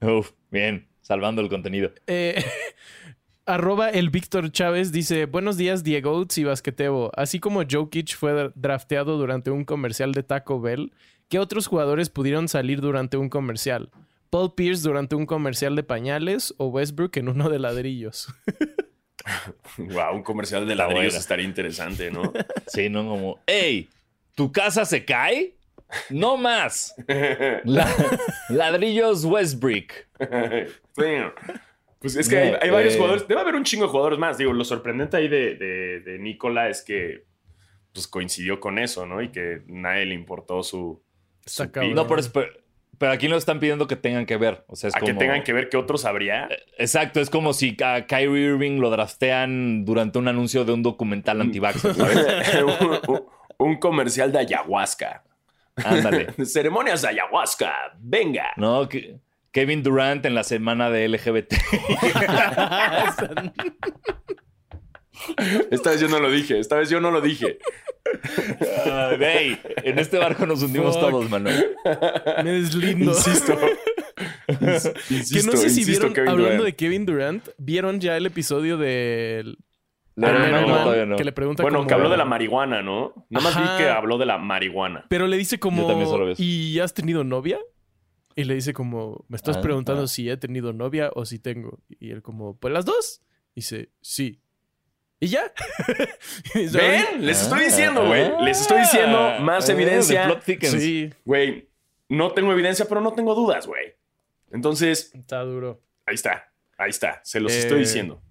Uf, 0.01 0.31
bien. 0.51 0.89
Salvando 1.01 1.43
el 1.43 1.49
contenido. 1.49 1.93
Eh, 2.07 2.45
arroba 3.49 3.89
el 3.91 4.11
Víctor 4.11 4.53
Chávez 4.53 4.93
dice: 4.93 5.27
Buenos 5.27 5.57
días, 5.57 5.83
Diego 5.83 6.25
y 6.37 6.45
Basquetebo. 6.45 7.11
Así 7.17 7.41
como 7.41 7.63
Jokic 7.69 8.15
fue 8.17 8.53
drafteado 8.55 9.17
durante 9.17 9.51
un 9.51 9.65
comercial 9.65 10.13
de 10.13 10.23
Taco 10.23 10.61
Bell, 10.61 10.93
¿qué 11.29 11.39
otros 11.39 11.67
jugadores 11.67 12.11
pudieron 12.11 12.49
salir 12.49 12.81
durante 12.81 13.17
un 13.17 13.29
comercial? 13.29 13.91
Paul 14.31 14.55
Pierce 14.55 14.83
durante 14.83 15.17
un 15.17 15.27
comercial 15.27 15.75
de 15.75 15.83
pañales 15.83 16.55
o 16.59 16.67
Westbrook 16.67 17.17
en 17.17 17.29
uno 17.29 17.49
de 17.49 17.59
ladrillos. 17.59 18.33
wow, 19.79 20.15
un 20.15 20.23
comercial 20.23 20.67
de 20.67 20.75
ladrillos 20.75 21.15
estaría 21.15 21.47
interesante, 21.47 22.11
¿no? 22.11 22.33
Sí, 22.67 22.89
no 22.91 23.07
como, 23.09 23.41
¡Ey! 23.47 23.89
¿Tu 24.35 24.53
casa 24.53 24.85
se 24.85 25.05
cae? 25.05 25.55
No 26.11 26.37
más. 26.37 26.95
ladrillos 28.51 29.25
Westbrook. 29.25 29.93
Pues 32.01 32.15
es 32.17 32.29
que 32.29 32.39
hay, 32.61 32.71
varios 32.71 32.95
eh, 32.95 32.97
jugadores. 32.97 33.27
Debe 33.27 33.41
haber 33.41 33.57
un 33.57 33.65
chingo 33.65 33.85
de 33.85 33.91
jugadores 33.91 34.19
más. 34.19 34.39
Digo, 34.39 34.53
lo 34.53 34.65
sorprendente 34.65 35.17
ahí 35.17 35.29
de, 35.29 35.57
de, 35.57 36.19
Nicola 36.19 36.69
es 36.69 36.83
que 36.83 37.25
pues, 37.93 38.07
coincidió 38.07 38.61
con 38.61 38.79
eso, 38.79 39.07
¿no? 39.07 39.21
Y 39.21 39.31
que 39.31 39.63
nadie 39.67 40.07
le 40.07 40.15
importó 40.15 40.63
su. 40.63 41.03
no, 41.95 42.07
por 42.07 42.21
eso, 42.21 42.31
pero 42.99 43.13
aquí 43.13 43.29
no 43.29 43.37
están 43.37 43.61
pidiendo 43.61 43.87
que 43.87 43.97
tengan 43.97 44.27
que 44.27 44.37
ver. 44.37 44.65
O 44.67 44.77
sea, 44.77 44.89
es 44.89 44.97
¿A 44.97 45.01
que 45.01 45.15
tengan 45.15 45.43
que 45.43 45.53
ver 45.53 45.69
que 45.69 45.77
otros 45.77 46.05
habría? 46.05 46.47
Eh, 46.47 46.59
exacto, 46.79 47.21
es 47.21 47.31
como 47.31 47.53
si 47.53 47.77
a 47.83 48.07
Kyrie 48.07 48.47
Irving 48.47 48.81
lo 48.81 48.91
draftean 48.91 49.85
durante 49.85 50.19
un 50.19 50.29
anuncio 50.29 50.65
de 50.65 50.73
un 50.73 50.83
documental 50.83 51.41
anti 51.41 51.59
un, 53.09 53.25
un, 53.59 53.77
comercial 53.77 54.33
de 54.33 54.41
ayahuasca. 54.41 55.25
Ándale. 55.77 56.33
Ceremonias 56.45 57.03
de 57.03 57.09
ayahuasca. 57.09 57.73
Venga. 57.99 58.53
No, 58.57 58.89
Kevin 59.53 59.83
Durant 59.83 60.25
en 60.27 60.35
la 60.35 60.45
semana 60.45 60.91
de 60.91 61.09
LGBT. 61.09 61.55
Esta 65.71 65.91
vez 65.91 66.01
yo 66.01 66.09
no 66.09 66.21
lo 66.21 66.31
dije, 66.31 66.59
esta 66.59 66.77
vez 66.77 66.91
yo 66.91 67.01
no 67.01 67.11
lo 67.11 67.21
dije. 67.21 67.59
Uh, 68.07 69.21
en 69.83 69.99
este 69.99 70.17
barco 70.17 70.47
nos 70.47 70.63
hundimos 70.63 70.99
todos, 70.99 71.29
Manuel. 71.29 71.77
Me 72.45 72.53
deslindo. 72.53 73.11
Insisto. 73.11 73.59
que 74.47 75.43
no 75.43 75.53
sé 75.57 75.71
si 75.71 75.85
vieron, 75.85 76.15
hablando 76.27 76.65
de 76.65 76.75
Kevin 76.75 77.05
Durant, 77.05 77.47
¿vieron 77.59 78.01
ya 78.01 78.17
el 78.17 78.27
episodio 78.27 78.79
de 78.79 79.57
no, 80.19 80.33
no, 80.33 81.07
no, 81.07 81.17
que 81.17 81.23
le 81.23 81.33
pregunta 81.33 81.63
bueno, 81.63 81.87
que 81.87 81.95
habló 81.95 82.09
de 82.09 82.17
la 82.17 82.25
marihuana, 82.25 82.83
¿no? 82.83 83.27
Nada 83.31 83.45
más 83.45 83.57
vi 83.57 83.79
que 83.79 83.89
habló 83.89 84.19
de 84.19 84.27
la 84.27 84.37
marihuana. 84.39 85.05
Pero 85.09 85.29
le 85.29 85.37
dice 85.37 85.61
como, 85.61 85.89
¿y 86.37 86.81
has 86.81 86.93
tenido 86.93 87.23
novia? 87.23 87.61
Y 88.39 88.45
le 88.45 88.55
dice 88.55 88.73
como, 88.73 89.25
me 89.29 89.37
estás 89.37 89.57
ah, 89.57 89.61
preguntando 89.61 90.05
ah. 90.05 90.07
si 90.07 90.31
he 90.31 90.37
tenido 90.37 90.73
novia 90.73 91.11
o 91.15 91.25
si 91.25 91.41
tengo. 91.41 91.81
Y 91.89 92.13
él 92.13 92.23
como, 92.23 92.57
pues 92.57 92.73
las 92.73 92.85
dos. 92.85 93.21
Y 93.53 93.63
dice, 93.63 93.91
sí. 94.01 94.41
Y 95.19 95.27
ya. 95.27 95.53
¿Ven? 96.55 97.27
Les 97.27 97.43
estoy 97.43 97.65
diciendo, 97.65 98.07
güey. 98.07 98.27
Ah. 98.27 98.41
Les 98.43 98.61
estoy 98.61 98.83
diciendo 98.83 99.41
más 99.41 99.69
evidencia. 99.69 100.41
Sí. 100.63 101.13
Güey, 101.25 101.69
no 102.09 102.31
tengo 102.31 102.53
evidencia, 102.53 102.85
pero 102.89 103.01
no 103.01 103.13
tengo 103.13 103.35
dudas, 103.35 103.67
güey. 103.67 103.97
Entonces. 104.53 105.13
Está 105.17 105.43
duro. 105.43 105.83
Ahí 106.07 106.15
está. 106.15 106.53
Ahí 106.79 106.91
está, 106.91 107.21
se 107.25 107.41
los 107.41 107.53
estoy 107.53 107.79
Eh, 107.79 107.81
diciendo. 107.81 108.23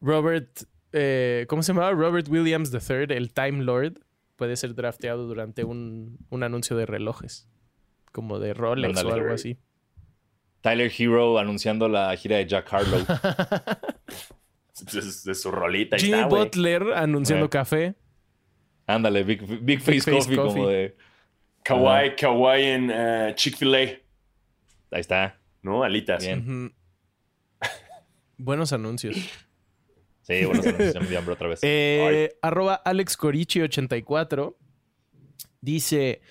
Robert, 0.00 0.62
eh, 0.92 1.44
¿cómo 1.50 1.62
se 1.62 1.74
llamaba? 1.74 1.92
Robert 1.92 2.26
Williams 2.30 2.72
III, 2.72 3.14
el 3.14 3.34
Time 3.34 3.62
Lord, 3.62 4.00
puede 4.36 4.56
ser 4.56 4.74
drafteado 4.74 5.26
durante 5.26 5.64
un, 5.64 6.16
un 6.30 6.42
anuncio 6.44 6.78
de 6.78 6.86
relojes, 6.86 7.50
como 8.12 8.38
de 8.38 8.54
Rolex 8.54 9.02
o 9.02 9.12
algo 9.12 9.32
así. 9.32 9.56
Tyler 10.60 10.92
Hero 10.96 11.38
anunciando 11.38 11.88
la 11.88 12.14
gira 12.16 12.36
de 12.36 12.46
Jack 12.46 12.72
Harlow. 12.72 13.04
De, 15.24 15.34
su 15.34 15.50
rolita. 15.50 15.96
Jimmy 15.96 16.14
está. 16.14 16.26
Butler 16.26 16.82
anunciando 16.94 17.46
Eh. 17.46 17.50
café. 17.50 17.94
Ándale, 18.86 19.22
Big, 19.22 19.42
Big 19.62 19.80
Face 19.80 20.00
Face 20.00 20.10
Coffee, 20.10 20.36
Coffee. 20.36 20.52
como 20.54 20.68
de. 20.68 20.96
Kawaii, 21.62 22.16
Kawaii 22.16 22.64
en 22.64 22.90
eh, 22.92 23.32
Chick-fil-A. 23.36 23.78
Ahí 23.78 24.00
está. 25.00 25.38
¿No? 25.62 25.84
Alitas. 25.84 26.24
Bien. 26.24 26.74
Buenos 28.38 28.72
anuncios. 28.72 29.14
Sí, 30.22 30.44
bueno, 30.46 30.62
se 30.62 30.72
me 31.00 31.06
dio 31.06 31.18
hambre 31.18 31.34
otra 31.34 31.48
vez. 31.48 31.60
Eh, 31.62 32.30
arroba 32.42 32.82
AlexCorichi84 32.84 34.56
dice: 35.60 36.22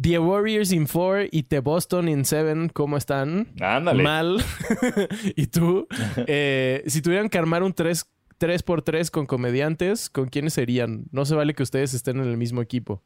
The 0.00 0.18
Warriors 0.18 0.70
in 0.72 0.86
4 0.86 1.28
y 1.32 1.42
The 1.42 1.60
Boston 1.60 2.08
in 2.08 2.24
7, 2.24 2.70
¿cómo 2.72 2.96
están? 2.96 3.48
Ándale. 3.60 4.02
Mal. 4.02 4.44
¿Y 5.36 5.46
tú? 5.46 5.86
Eh, 6.26 6.84
si 6.86 7.00
tuvieran 7.02 7.28
que 7.28 7.38
armar 7.38 7.62
un 7.62 7.72
3, 7.72 8.04
3x3 8.38 9.10
con 9.10 9.26
comediantes, 9.26 10.10
¿con 10.10 10.28
quiénes 10.28 10.54
serían? 10.54 11.06
No 11.10 11.24
se 11.24 11.34
vale 11.34 11.54
que 11.54 11.62
ustedes 11.62 11.94
estén 11.94 12.18
en 12.18 12.28
el 12.28 12.36
mismo 12.36 12.60
equipo. 12.60 13.02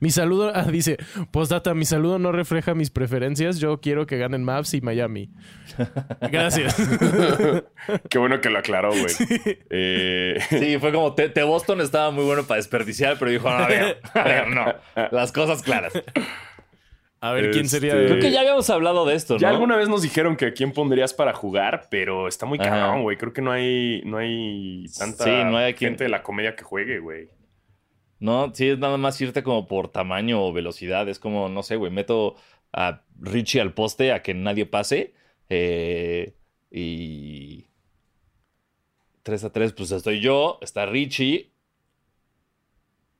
Mi 0.00 0.10
saludo, 0.10 0.50
ah, 0.54 0.64
dice, 0.64 0.96
postdata, 1.30 1.74
mi 1.74 1.84
saludo 1.84 2.18
no 2.18 2.32
refleja 2.32 2.74
mis 2.74 2.90
preferencias. 2.90 3.58
Yo 3.58 3.80
quiero 3.80 4.06
que 4.06 4.16
ganen 4.18 4.42
Mavs 4.42 4.74
y 4.74 4.80
Miami. 4.80 5.30
Gracias. 6.32 6.74
Qué 8.08 8.18
bueno 8.18 8.40
que 8.40 8.50
lo 8.50 8.58
aclaró, 8.58 8.90
güey. 8.90 9.14
Eh, 9.70 10.38
Sí, 10.48 10.78
fue 10.78 10.92
como, 10.92 11.14
te, 11.14 11.28
te 11.28 11.42
Boston 11.42 11.80
estaba 11.80 12.10
muy 12.10 12.24
bueno 12.24 12.44
para 12.44 12.56
desperdiciar, 12.56 13.16
pero 13.18 13.30
dijo, 13.30 13.48
a 13.48 13.66
ver, 13.68 14.00
a 14.14 14.24
ver, 14.24 14.48
no. 14.48 14.74
Las 15.10 15.32
cosas 15.32 15.62
claras. 15.62 15.92
A 17.22 17.32
ver, 17.32 17.50
¿quién 17.50 17.68
sería? 17.68 17.90
Este- 17.92 18.00
de- 18.02 18.08
Creo 18.08 18.20
que 18.20 18.30
ya 18.32 18.40
habíamos 18.40 18.70
hablado 18.70 19.04
de 19.04 19.14
esto, 19.14 19.34
¿no? 19.34 19.40
ya 19.40 19.50
alguna 19.50 19.76
vez 19.76 19.90
nos 19.90 20.00
dijeron 20.00 20.36
que 20.36 20.46
a 20.46 20.52
quién 20.54 20.72
pondrías 20.72 21.12
para 21.12 21.34
jugar, 21.34 21.88
pero 21.90 22.26
está 22.28 22.46
muy 22.46 22.58
cabrón, 22.58 23.02
güey. 23.02 23.18
Creo 23.18 23.34
que 23.34 23.42
no 23.42 23.52
hay, 23.52 24.00
no 24.06 24.16
hay 24.16 24.86
tanta 24.98 25.24
Sí, 25.24 25.30
no 25.44 25.58
hay 25.58 25.74
gente 25.74 26.04
de 26.04 26.10
la 26.10 26.22
comedia 26.22 26.56
que 26.56 26.64
juegue, 26.64 26.98
güey. 26.98 27.28
No, 28.20 28.52
sí, 28.54 28.68
es 28.68 28.78
nada 28.78 28.96
más 28.98 29.20
irte 29.20 29.42
como 29.42 29.66
por 29.66 29.88
tamaño 29.88 30.44
o 30.44 30.52
velocidad. 30.52 31.08
Es 31.08 31.18
como, 31.18 31.48
no 31.48 31.62
sé, 31.62 31.76
güey, 31.76 31.90
meto 31.90 32.36
a 32.72 33.02
Richie 33.18 33.60
al 33.60 33.74
poste 33.74 34.12
a 34.12 34.22
que 34.22 34.34
nadie 34.34 34.66
pase. 34.66 35.14
eh, 35.48 36.34
y. 36.70 37.66
3 39.22 39.44
a 39.44 39.52
3, 39.52 39.72
pues 39.72 39.90
estoy 39.90 40.20
yo, 40.20 40.58
está 40.62 40.86
Richie. 40.86 41.50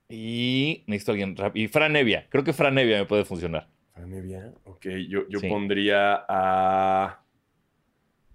Y 0.09 0.83
necesito 0.87 1.13
alguien 1.13 1.37
rápido. 1.37 1.65
Y 1.65 1.69
Fran 1.69 1.93
Nevia. 1.93 2.27
Creo 2.31 2.43
que 2.45 2.53
Fran 2.53 2.75
Nevia 2.75 2.99
me 2.99 3.07
puede 3.07 3.25
funcionar. 3.25 3.69
Franevia. 3.93 4.53
Ok, 4.65 4.87
yo, 5.09 5.29
yo 5.29 5.39
Sí. 5.41 5.49
pondría 5.49 6.25
a. 6.29 7.23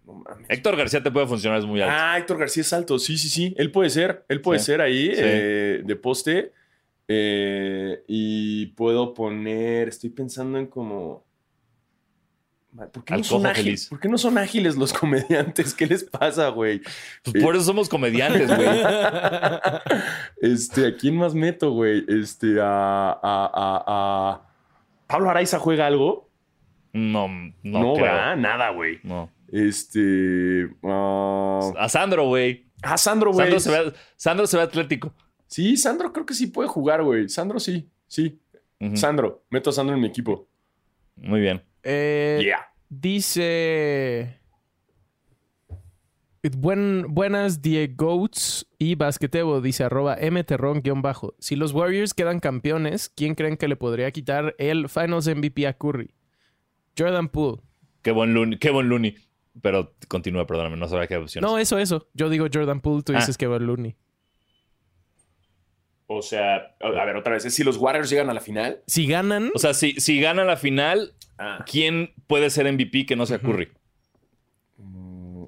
No 0.05 0.13
mames. 0.13 0.45
Héctor 0.49 0.75
García 0.77 1.01
te 1.01 1.09
puede 1.11 1.25
funcionar, 1.27 1.59
es 1.59 1.65
muy 1.65 1.81
alto. 1.81 1.95
Ah, 1.97 2.17
Héctor 2.17 2.37
García 2.39 2.61
es 2.61 2.73
alto. 2.73 2.99
Sí, 2.99 3.17
sí, 3.17 3.29
sí. 3.29 3.53
Él 3.57 3.71
puede 3.71 3.89
ser. 3.89 4.25
Él 4.29 4.41
puede 4.41 4.59
Sí. 4.59 4.65
ser 4.65 4.81
ahí 4.81 5.07
Sí. 5.07 5.13
eh, 5.17 5.81
de 5.83 5.95
poste. 5.95 6.51
Eh, 7.07 8.03
y 8.07 8.67
puedo 8.67 9.13
poner. 9.13 9.87
Estoy 9.87 10.09
pensando 10.11 10.57
en 10.59 10.67
como. 10.67 11.23
¿Por 12.91 13.05
qué, 13.05 13.13
Al 13.13 13.21
no 13.21 13.23
son 13.23 13.45
ágiles? 13.45 13.63
feliz. 13.63 13.87
¿Por 13.87 13.99
qué 14.01 14.09
no 14.09 14.17
son 14.17 14.37
ágiles 14.37 14.75
los 14.75 14.91
comediantes? 14.99 15.73
¿Qué 15.73 15.87
les 15.87 16.03
pasa, 16.03 16.49
güey? 16.49 16.81
Pues 17.23 17.41
por 17.41 17.55
eso 17.55 17.63
somos 17.63 17.87
comediantes, 17.87 18.53
güey. 18.53 18.67
Este, 20.41 20.87
¿a 20.87 20.95
quién 20.95 21.15
más 21.15 21.33
meto, 21.33 21.71
güey? 21.71 22.03
Este, 22.07 22.59
a, 22.61 23.11
a, 23.11 23.17
a, 23.21 23.83
a- 23.87 24.41
¿Pablo 25.07 25.29
Araiza 25.29 25.57
juega 25.59 25.87
algo? 25.87 26.29
No, 26.93 27.27
no, 27.27 27.53
No, 27.63 27.93
creo. 27.93 28.05
¿verdad? 28.05 28.35
Nada, 28.37 28.69
güey. 28.71 28.99
No. 29.03 29.29
Este. 29.57 30.69
ah, 30.83 31.71
A 31.77 31.87
Sandro, 31.89 32.27
güey. 32.27 32.65
ah, 32.83 32.97
Sandro, 32.97 33.31
güey. 33.31 33.45
Sandro, 33.51 33.59
se 33.59 33.71
ve- 33.71 33.93
Sandro 34.17 34.47
se 34.47 34.57
ve 34.57 34.63
atlético. 34.63 35.13
Sí, 35.47 35.77
Sandro 35.77 36.11
creo 36.11 36.25
que 36.25 36.33
sí 36.33 36.47
puede 36.47 36.67
jugar, 36.67 37.03
güey. 37.03 37.29
Sandro 37.29 37.59
sí, 37.59 37.89
sí. 38.07 38.39
Sandro, 38.95 39.43
meto 39.49 39.69
a 39.69 39.73
Sandro 39.73 39.95
en 39.95 40.01
mi 40.01 40.07
equipo. 40.07 40.47
Muy 41.15 41.39
bien. 41.39 41.63
Eh, 41.83 42.39
Yeah. 42.43 42.67
Dice. 42.89 44.39
Buen, 46.57 47.05
buenas 47.09 47.61
Diegoats 47.63 48.67
y 48.77 48.93
Basquetebo, 48.93 49.61
dice 49.61 49.83
arroba 49.85 50.15
mterron-bajo. 50.17 51.33
Si 51.39 51.55
los 51.55 51.71
Warriors 51.73 52.13
quedan 52.13 52.39
campeones, 52.39 53.09
¿quién 53.09 53.33
creen 53.33 53.57
que 53.57 53.67
le 53.67 53.75
podría 53.75 54.11
quitar 54.11 54.53
el 54.59 54.87
Finals 54.87 55.27
MVP 55.27 55.65
a 55.65 55.73
Curry? 55.73 56.13
Jordan 56.95 57.29
Poole. 57.29 57.61
Qué 58.03 58.11
buen 58.11 58.35
Looney. 58.35 58.59
Qué 58.59 58.69
buen 58.69 58.87
Looney. 58.89 59.15
Pero 59.61 59.93
continúa, 60.07 60.45
perdóname, 60.45 60.75
no 60.77 60.87
sabía 60.87 61.07
qué 61.07 61.15
opciones. 61.17 61.49
No, 61.49 61.57
eso, 61.57 61.77
eso. 61.77 62.07
Yo 62.13 62.29
digo 62.29 62.47
Jordan 62.53 62.81
Poole, 62.81 63.03
tú 63.03 63.13
Ah. 63.13 63.17
dices 63.19 63.37
que 63.37 63.47
va 63.47 63.57
Looney. 63.59 63.95
O 66.07 66.21
sea, 66.21 66.75
a 66.79 67.05
ver, 67.05 67.15
otra 67.15 67.33
vez, 67.33 67.51
si 67.51 67.63
los 67.63 67.77
Warriors 67.77 68.09
llegan 68.09 68.29
a 68.29 68.33
la 68.33 68.41
final. 68.41 68.81
Si 68.85 69.07
ganan, 69.07 69.49
O 69.55 69.59
sea, 69.59 69.73
si, 69.73 69.93
si 69.99 70.19
gana 70.21 70.43
la 70.43 70.55
final, 70.57 71.13
Ah. 71.37 71.63
¿quién 71.69 72.13
puede 72.27 72.49
ser 72.49 72.67
MVP 72.71 73.05
que 73.05 73.15
no 73.15 73.25
sea 73.25 73.39
Curry? 73.39 73.69
Mm, 74.77 75.45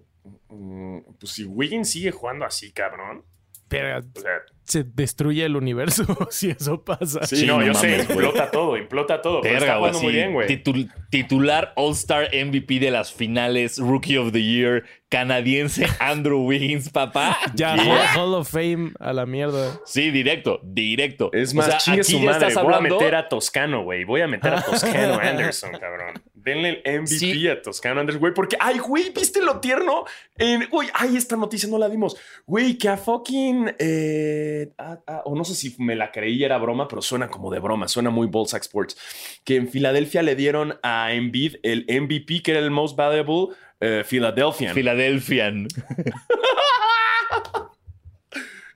mm, 0.50 1.02
Pues 1.20 1.32
si 1.34 1.46
Wiggins 1.46 1.90
sigue 1.92 2.12
jugando 2.12 2.46
así, 2.46 2.72
cabrón. 2.72 3.24
pero 3.68 4.00
O 4.00 4.20
sea, 4.20 4.32
se 4.68 4.84
destruye 4.84 5.46
el 5.46 5.56
universo 5.56 6.06
si 6.30 6.50
eso 6.50 6.84
pasa. 6.84 7.26
sí, 7.26 7.38
Sí, 7.38 7.46
no, 7.48 7.60
no 7.60 7.66
yo 7.68 7.74
sé, 7.74 7.88
güey. 7.88 8.02
implota 8.02 8.52
todo, 8.52 8.78
implota 8.78 9.22
todo. 9.22 9.42
pero 9.42 9.58
está 9.58 9.78
güey. 9.78 9.92
jugando 9.92 10.00
muy 10.02 10.14
bien, 10.14 10.34
güey. 10.34 10.48
titul- 10.48 10.92
titular 11.10 11.74
All-Star 11.76 12.30
MVP 12.34 12.80
de 12.80 12.92
las 12.92 13.14
finales, 13.14 13.78
Rookie 13.80 14.18
of 14.18 14.32
the 14.34 14.44
Year, 14.44 14.84
canadiense 15.10 15.86
Andrew 16.00 16.40
Wiggins, 16.46 16.90
papá. 16.90 17.38
Ya, 17.56 17.76
Yeah. 17.78 18.14
Hall, 18.16 18.34
of 18.34 18.50
Fame 18.50 18.92
a 19.00 19.14
la 19.14 19.26
mierda. 19.26 19.80
Sí, 19.86 20.12
directo, 20.12 20.60
directo. 20.64 21.30
Es 21.32 21.54
O 21.54 21.58
más, 21.58 21.68
sea, 21.68 21.78
chingue 21.78 22.02
aquí 22.02 22.12
su 22.12 22.20
madre. 22.20 22.48
estás 22.48 22.62
Voy 22.64 22.74
a 22.74 22.78
hablando- 22.78 23.00
meter 23.00 23.16
a 23.16 23.30
Toscano, 23.30 23.84
güey. 23.84 24.04
Voy 24.04 24.22
a 24.22 24.28
meter 24.28 24.54
a 24.54 24.62
Toscano 24.62 25.20
Anderson, 25.22 25.72
cabrón. 25.80 26.14
Denle 26.34 26.82
el 26.86 27.02
MVP 27.02 27.08
Sí. 27.18 27.48
a 27.50 27.62
Toscano 27.62 28.00
Anderson, 28.02 28.20
güey. 28.22 28.34
Porque, 28.34 28.58
ay, 28.60 28.80
güey, 28.80 29.12
¿viste 29.14 29.42
lo 29.42 29.60
tierno? 29.60 30.06
En, 30.38 30.68
uy, 30.72 30.88
ay, 30.94 31.16
esta 31.18 31.36
noticia 31.36 31.68
no 31.70 31.78
la 31.78 31.90
dimos. 31.90 32.16
Güey, 32.46 32.78
que 32.78 32.88
a 32.90 32.98
fucking. 32.98 33.76
eh, 33.80 34.57
a- 34.78 35.00
a- 35.08 35.22
o 35.26 35.36
no 35.36 35.44
sé 35.44 35.56
si 35.56 35.76
me 35.80 35.96
la 35.96 36.12
creí, 36.12 36.44
era 36.44 36.58
broma, 36.58 36.88
pero 36.88 37.02
suena 37.02 37.30
como 37.30 37.52
de 37.52 37.60
broma. 37.60 37.88
Suena 37.88 38.10
muy 38.10 38.28
Ballsack 38.28 38.62
Sports. 38.64 38.98
Que 39.44 39.56
en 39.56 39.70
Filadelfia 39.70 40.22
le 40.24 40.36
dieron 40.36 40.78
a 40.84 41.14
Embiid 41.14 41.56
el 41.64 41.86
MVP, 41.88 42.42
que 42.44 42.52
era 42.52 42.60
el 42.60 42.72
most 42.72 42.96
valuable 42.98 43.56
eh, 43.80 44.04
Philadelphian. 44.08 44.74
Philadelphian. 44.74 45.68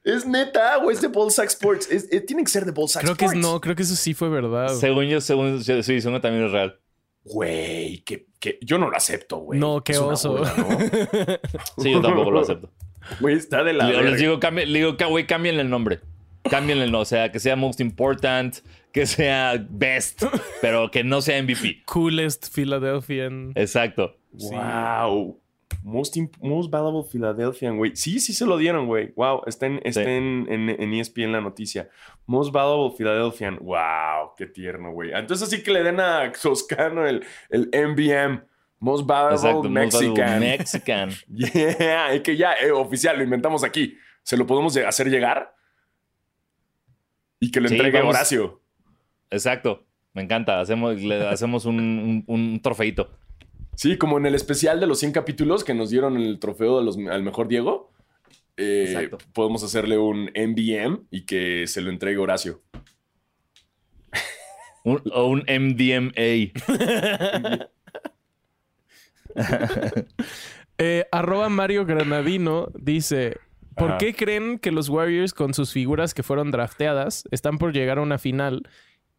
es 0.04 0.26
neta, 0.26 0.78
güey, 0.78 0.96
es 0.96 1.02
de 1.02 1.08
Ballsack 1.10 1.48
Sports. 1.50 1.90
Es- 1.92 2.12
eh, 2.12 2.22
tiene 2.22 2.44
que 2.44 2.50
ser 2.50 2.66
de 2.66 2.72
Ballsack 2.72 3.04
Creo 3.04 3.16
que 3.16 3.26
es, 3.26 3.32
Sports. 3.32 3.48
no, 3.54 3.62
creo 3.62 3.76
que 3.76 3.84
eso 3.84 3.96
sí 3.96 4.14
fue 4.14 4.30
verdad. 4.30 4.70
Según 4.76 5.06
yo, 5.06 5.22
según 5.22 5.64
sí, 5.64 5.84
sí, 5.84 6.02
según 6.02 6.18
yo 6.18 6.22
también 6.22 6.46
es 6.46 6.52
real. 6.52 6.80
Güey, 7.24 8.00
que, 8.04 8.26
que 8.40 8.58
yo 8.64 8.80
no 8.80 8.90
lo 8.90 8.98
acepto, 8.98 9.38
güey. 9.38 9.60
no, 9.60 9.84
qué 9.84 9.96
oso. 9.98 10.32
burla, 10.38 10.54
¿no? 10.58 10.78
Sí, 11.84 11.92
yo 11.92 12.02
tampoco 12.02 12.32
lo 12.32 12.40
acepto. 12.40 12.72
Güey, 13.20 13.36
está 13.36 13.64
de 13.64 13.74
la. 13.74 13.90
Le- 13.90 14.04
les 14.12 14.20
digo, 14.20 14.40
cambie- 14.40 14.66
le 14.66 14.80
digo, 14.80 14.96
güey, 15.10 15.26
cámbienle 15.28 15.62
el 15.62 15.70
nombre. 15.70 16.00
Cámbienle 16.50 16.86
el 16.86 16.92
nombre. 16.92 17.04
O 17.04 17.06
sea, 17.06 17.32
que 17.32 17.40
sea 17.40 17.56
most 17.56 17.80
important, 17.80 18.56
que 18.92 19.06
sea 19.06 19.64
best, 19.70 20.24
pero 20.62 20.90
que 20.92 21.04
no 21.04 21.22
sea 21.22 21.38
MVP. 21.42 21.84
Coolest 21.86 22.54
Philadelphian. 22.54 23.52
Exacto. 23.56 24.18
Wow. 24.34 25.38
Most, 25.84 26.16
most 26.42 26.70
valuable 26.70 27.10
Philadelphian, 27.12 27.78
güey. 27.78 27.96
Sí, 27.96 28.20
sí 28.20 28.34
se 28.34 28.46
lo 28.46 28.58
dieron, 28.58 28.86
güey. 28.86 29.14
Wow, 29.16 29.42
está, 29.48 29.66
en, 29.66 29.80
está 29.84 30.04
Sí. 30.04 30.10
en, 30.10 30.46
en, 30.50 30.70
en 30.70 30.94
ESPN 30.94 31.32
la 31.32 31.42
noticia. 31.42 31.90
Most 32.28 32.52
valuable 32.52 32.96
Philadelphian. 32.96 33.58
Wow, 33.62 34.34
qué 34.38 34.46
tierno, 34.46 34.92
güey. 34.92 35.12
Entonces 35.14 35.50
sí 35.50 35.64
que 35.64 35.72
le 35.72 35.82
den 35.84 36.00
a 36.00 36.32
Toscano 36.34 37.08
el, 37.08 37.24
el 37.50 37.70
MBM. 37.74 38.44
Most 38.82 39.06
valuable 39.08 39.36
Exacto. 39.36 39.70
most 39.70 39.94
valuable 39.94 40.40
Mexican. 40.40 40.40
Mexican. 40.42 41.10
yeah, 41.80 42.14
es 42.14 42.22
que 42.22 42.36
ya, 42.36 42.54
eh, 42.56 42.72
oficial, 42.72 43.16
lo 43.18 43.24
inventamos 43.24 43.64
aquí. 43.64 43.96
¿Se 44.24 44.36
lo 44.36 44.46
podemos 44.46 44.74
de- 44.74 44.86
hacer 44.86 45.08
llegar? 45.10 45.56
Y 47.40 47.52
que 47.52 47.62
lo 47.62 47.70
Sí, 47.70 47.76
entregue 47.76 48.00
vamos. 48.00 48.16
Horacio. 48.16 48.62
Exacto. 49.30 49.86
Me 50.14 50.24
encanta. 50.24 50.60
Hacemos, 50.60 51.00
le 51.02 51.26
hacemos 51.28 51.66
un, 51.66 51.80
un, 51.80 52.24
un 52.28 52.60
trofeito. 52.62 53.10
Sí, 53.76 53.98
como 53.98 54.18
en 54.18 54.26
el 54.26 54.36
especial 54.36 54.80
de 54.80 54.88
los 54.88 55.00
100 55.00 55.12
capítulos 55.14 55.64
que 55.64 55.74
nos 55.74 55.90
dieron 55.90 56.18
el 56.18 56.40
trofeo 56.40 56.80
de 56.80 56.86
los- 56.86 56.98
al 56.98 57.24
mejor 57.24 57.48
Diego. 57.48 57.92
eh, 58.58 58.86
Exacto. 58.90 59.18
podemos 59.34 59.64
hacerle 59.64 59.98
un 59.98 60.30
MBM 60.36 61.06
y 61.10 61.26
que 61.26 61.66
se 61.68 61.82
lo 61.82 61.90
entregue 61.90 62.18
Horacio. 62.18 62.62
Un- 64.84 65.02
o 65.14 65.26
un 65.28 65.44
MDMA. 65.48 66.52
Eh, 70.84 71.06
arroba 71.12 71.48
Mario 71.48 71.86
Granadino 71.86 72.70
dice: 72.74 73.38
¿Por 73.76 73.90
Ajá. 73.90 73.98
qué 74.00 74.16
creen 74.16 74.58
que 74.58 74.72
los 74.72 74.90
Warriors, 74.90 75.32
con 75.32 75.54
sus 75.54 75.72
figuras 75.72 76.16
que 76.16 76.24
fueron 76.24 76.50
drafteadas, 76.50 77.26
están 77.30 77.60
por 77.60 77.72
llegar 77.72 78.00
a 78.00 78.02
una 78.02 78.18
final 78.18 78.64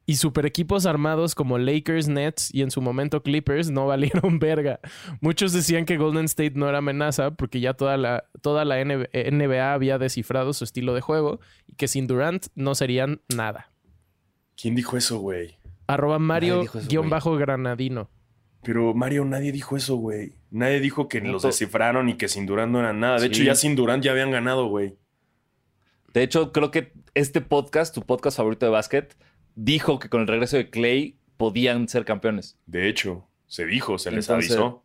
y 0.04 0.16
super 0.16 0.46
equipos 0.46 0.86
armados 0.86 1.34
como 1.34 1.58
Lakers, 1.58 2.08
Nets 2.08 2.52
y 2.52 2.62
en 2.62 2.70
su 2.70 2.80
momento 2.80 3.22
Clippers 3.22 3.70
no 3.70 3.86
valieron 3.92 4.38
verga? 4.38 4.80
Muchos 5.20 5.52
decían 5.52 5.84
que 5.84 5.96
Golden 5.96 6.24
State 6.24 6.54
no 6.54 6.68
era 6.68 6.78
amenaza 6.78 7.30
porque 7.32 7.60
ya 7.60 7.74
toda 7.74 7.96
la, 7.96 8.24
toda 8.40 8.64
la 8.64 8.84
NB 8.84 9.06
NBA 9.14 9.72
había 9.72 9.98
descifrado 9.98 10.52
su 10.52 10.64
estilo 10.64 10.94
de 10.94 11.00
juego 11.00 11.40
y 11.66 11.74
que 11.76 11.88
sin 11.88 12.06
Durant 12.06 12.46
no 12.54 12.74
serían 12.74 13.20
nada. 13.34 13.70
¿Quién 14.60 14.74
dijo 14.74 14.96
eso, 14.96 15.18
güey? 15.18 15.58
Arroba 15.86 16.18
Mario 16.18 16.64
Pero 18.62 18.94
Mario, 18.94 19.24
nadie 19.24 19.50
dijo 19.52 19.76
eso, 19.76 19.96
güey. 19.96 20.34
Nadie 20.50 20.80
dijo 20.80 21.08
que 21.08 21.20
los 21.20 21.42
descifraron 21.42 22.08
y 22.08 22.14
que 22.14 22.28
sin 22.28 22.46
Durant 22.46 22.70
no 22.72 22.78
eran 22.80 23.00
nada. 23.00 23.14
De 23.14 23.20
Sí. 23.20 23.26
hecho, 23.26 23.42
ya 23.42 23.54
sin 23.54 23.74
Durant 23.74 24.04
ya 24.04 24.12
habían 24.12 24.30
ganado, 24.30 24.66
güey. 24.66 24.94
De 26.14 26.22
hecho, 26.22 26.52
creo 26.52 26.70
que 26.70 26.92
este 27.14 27.40
podcast, 27.40 27.94
tu 27.94 28.02
podcast 28.02 28.36
favorito 28.36 28.66
de 28.66 28.72
básquet, 28.72 29.16
dijo 29.54 29.98
que 29.98 30.08
con 30.08 30.20
el 30.20 30.26
regreso 30.28 30.56
de 30.56 30.70
Clay 30.70 31.16
podían 31.36 31.88
ser 31.88 32.04
campeones. 32.04 32.56
De 32.66 32.88
hecho, 32.88 33.26
se 33.46 33.66
dijo, 33.66 33.98
se 33.98 34.10
les 34.10 34.28
Entonces- 34.28 34.52
avisó. 34.52 34.84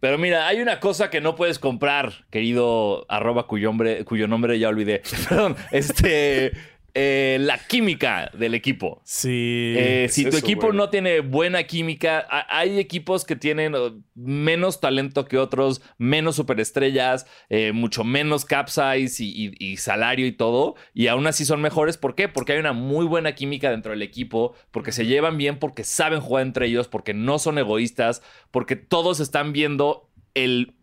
Pero 0.00 0.16
mira, 0.16 0.46
hay 0.46 0.60
una 0.60 0.78
cosa 0.78 1.10
que 1.10 1.20
no 1.20 1.34
puedes 1.34 1.58
comprar, 1.58 2.26
querido 2.30 3.04
arroba 3.10 3.48
cuyo, 3.48 3.70
hombre, 3.70 4.04
cuyo 4.04 4.28
nombre 4.28 4.56
ya 4.58 4.68
olvidé. 4.68 5.02
Perdón, 5.28 5.56
este... 5.72 6.52
eh, 7.00 7.38
la 7.40 7.58
química 7.58 8.28
del 8.36 8.54
equipo. 8.54 9.00
Sí. 9.04 9.74
Eh, 9.76 10.04
es 10.06 10.14
si 10.14 10.22
tu 10.24 10.30
eso, 10.30 10.38
equipo 10.38 10.66
güey. 10.66 10.76
no 10.76 10.90
tiene 10.90 11.20
buena 11.20 11.62
química, 11.62 12.26
ha- 12.28 12.58
hay 12.58 12.80
equipos 12.80 13.24
que 13.24 13.36
tienen 13.36 13.74
eh, 13.76 13.92
menos 14.16 14.80
talento 14.80 15.26
que 15.26 15.38
otros, 15.38 15.80
menos 15.96 16.34
superestrellas, 16.34 17.26
eh, 17.50 17.70
mucho 17.72 18.02
menos 18.02 18.44
cap 18.44 18.66
size 18.68 19.22
y, 19.22 19.46
y- 19.60 19.72
y 19.72 19.76
salario 19.76 20.26
y 20.26 20.32
todo, 20.32 20.74
y 20.92 21.06
aún 21.06 21.28
así 21.28 21.44
son 21.44 21.60
mejores. 21.62 21.96
¿Por 21.98 22.16
qué? 22.16 22.26
Porque 22.28 22.54
hay 22.54 22.58
una 22.58 22.72
muy 22.72 23.06
buena 23.06 23.36
química 23.36 23.70
dentro 23.70 23.92
del 23.92 24.02
equipo, 24.02 24.54
porque 24.72 24.90
se 24.90 25.06
llevan 25.06 25.36
bien, 25.38 25.60
porque 25.60 25.84
saben 25.84 26.20
jugar 26.20 26.44
entre 26.46 26.66
ellos, 26.66 26.88
porque 26.88 27.14
no 27.14 27.38
son 27.38 27.58
egoístas, 27.58 28.22
porque 28.50 28.74
todos 28.74 29.20
están 29.20 29.52
viendo 29.52 30.10
el 30.34 30.74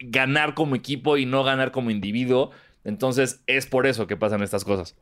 ganar 0.00 0.54
como 0.54 0.74
equipo 0.74 1.16
y 1.16 1.26
no 1.26 1.44
ganar 1.44 1.70
como 1.70 1.90
individuo. 1.90 2.50
Entonces 2.84 3.42
es 3.48 3.66
por 3.66 3.86
eso 3.86 4.06
que 4.06 4.16
pasan 4.16 4.42
estas 4.42 4.64
cosas. 4.64 4.96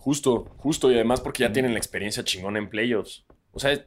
Justo, 0.00 0.46
justo. 0.58 0.90
Y 0.90 0.94
además 0.94 1.20
porque 1.20 1.44
Mm. 1.44 1.46
ya 1.48 1.52
tienen 1.52 1.72
la 1.72 1.78
experiencia 1.78 2.24
chingona 2.24 2.58
en 2.58 2.68
playoffs. 2.68 3.24
O 3.52 3.58
sea, 3.60 3.78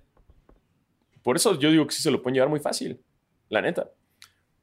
por 1.24 1.36
eso 1.36 1.57
yo 1.59 1.72
digo 1.72 1.86
que 1.88 1.93
sí 1.93 2.01
se 2.01 2.11
lo 2.11 2.22
pueden 2.22 2.36
llevar 2.36 2.49
muy 2.49 2.59
fácil. 2.59 2.99
La 3.49 3.61
neta. 3.61 3.89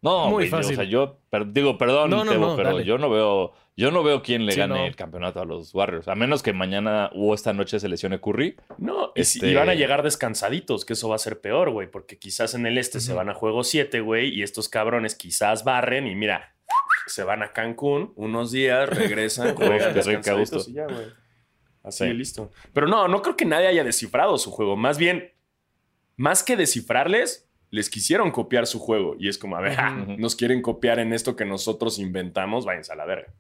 No, 0.03 0.25
Muy 0.27 0.33
güey, 0.33 0.47
yo- 0.51 0.57
fácil. 0.57 0.73
o 0.73 0.77
sea, 0.77 0.85
yo 0.85 1.19
per- 1.29 1.53
digo, 1.53 1.77
perdón, 1.77 2.09
No, 2.11 2.25
no, 2.25 2.33
Tebo, 2.33 2.47
no, 2.49 2.57
pero 2.57 2.71
dale. 2.71 2.85
yo 2.87 2.97
no 2.97 3.11
veo, 3.11 3.53
yo 3.77 3.91
no 3.91 4.03
veo 4.03 4.23
quién 4.23 4.47
le 4.47 4.53
Sí, 4.53 4.59
gane 4.59 4.75
no. 4.79 4.87
el 4.87 4.97
campeonato 4.97 5.41
a 5.41 5.45
los 5.45 5.75
Warriors, 5.75 6.09
a 6.09 6.15
menos 6.15 6.43
que 6.43 6.55
mañana 6.55 7.11
o 7.15 7.35
esta 7.35 7.53
noche 7.53 7.79
se 7.79 7.87
lesione 7.89 8.19
Curry. 8.19 8.57
No, 8.79 9.13
y, 9.15 9.25
si- 9.25 9.39
Este- 9.39 9.51
y 9.51 9.55
van 9.55 9.69
a 9.69 9.75
llegar 9.75 10.03
descansaditos, 10.03 10.87
que 10.87 10.95
eso 10.95 11.11
va 11.11 11.17
a 11.17 11.19
ser 11.19 11.41
peor, 11.43 11.71
güey, 11.71 11.91
porque 11.91 12.19
quizás 12.19 12.55
en 12.55 12.65
el 12.67 12.79
este 12.79 13.01
se 13.01 13.13
van 13.13 13.29
a 13.29 13.35
juego 13.35 13.63
7, 13.63 14.01
güey, 14.01 14.31
y 14.31 14.43
estos 14.43 14.71
cabrones 14.71 15.15
quizás 15.15 15.65
barren 15.65 16.07
y 16.07 16.15
mira, 16.15 16.55
se 17.07 17.23
van 17.23 17.43
a 17.43 17.53
Cancún 17.53 18.15
unos 18.17 18.53
días, 18.53 18.89
regresan, 18.89 19.55
juegan 19.57 19.93
descansaditos 19.93 20.67
y 20.69 20.73
ya, 20.75 20.85
güey. 20.85 21.07
Así, 21.83 22.05
Sí. 22.05 22.13
listo. 22.13 22.51
Pero 22.75 22.87
no, 22.87 23.09
no 23.09 23.23
creo 23.23 23.37
que 23.37 23.45
nadie 23.47 23.67
haya 23.69 23.85
descifrado 23.85 24.37
su 24.39 24.51
juego. 24.51 24.77
Más 24.77 24.99
bien, 24.99 25.33
más 26.17 26.43
que 26.43 26.57
descifrarles, 26.57 27.49
les 27.71 27.89
quisieron 27.89 28.31
copiar 28.31 28.67
su 28.67 28.79
juego. 28.79 29.17
Y 29.19 29.29
es 29.29 29.39
como, 29.39 29.57
a 29.57 29.61
ver, 29.61 29.79
nos 30.19 30.37
quieren 30.37 30.61
copiar 30.61 30.99
en 30.99 31.13
esto 31.13 31.37
que 31.37 31.45
nosotros 31.45 31.99
inventamos, 31.99 32.65
váyanse 32.67 32.93
a 32.93 32.97
la 32.97 33.07
verga. 33.07 33.33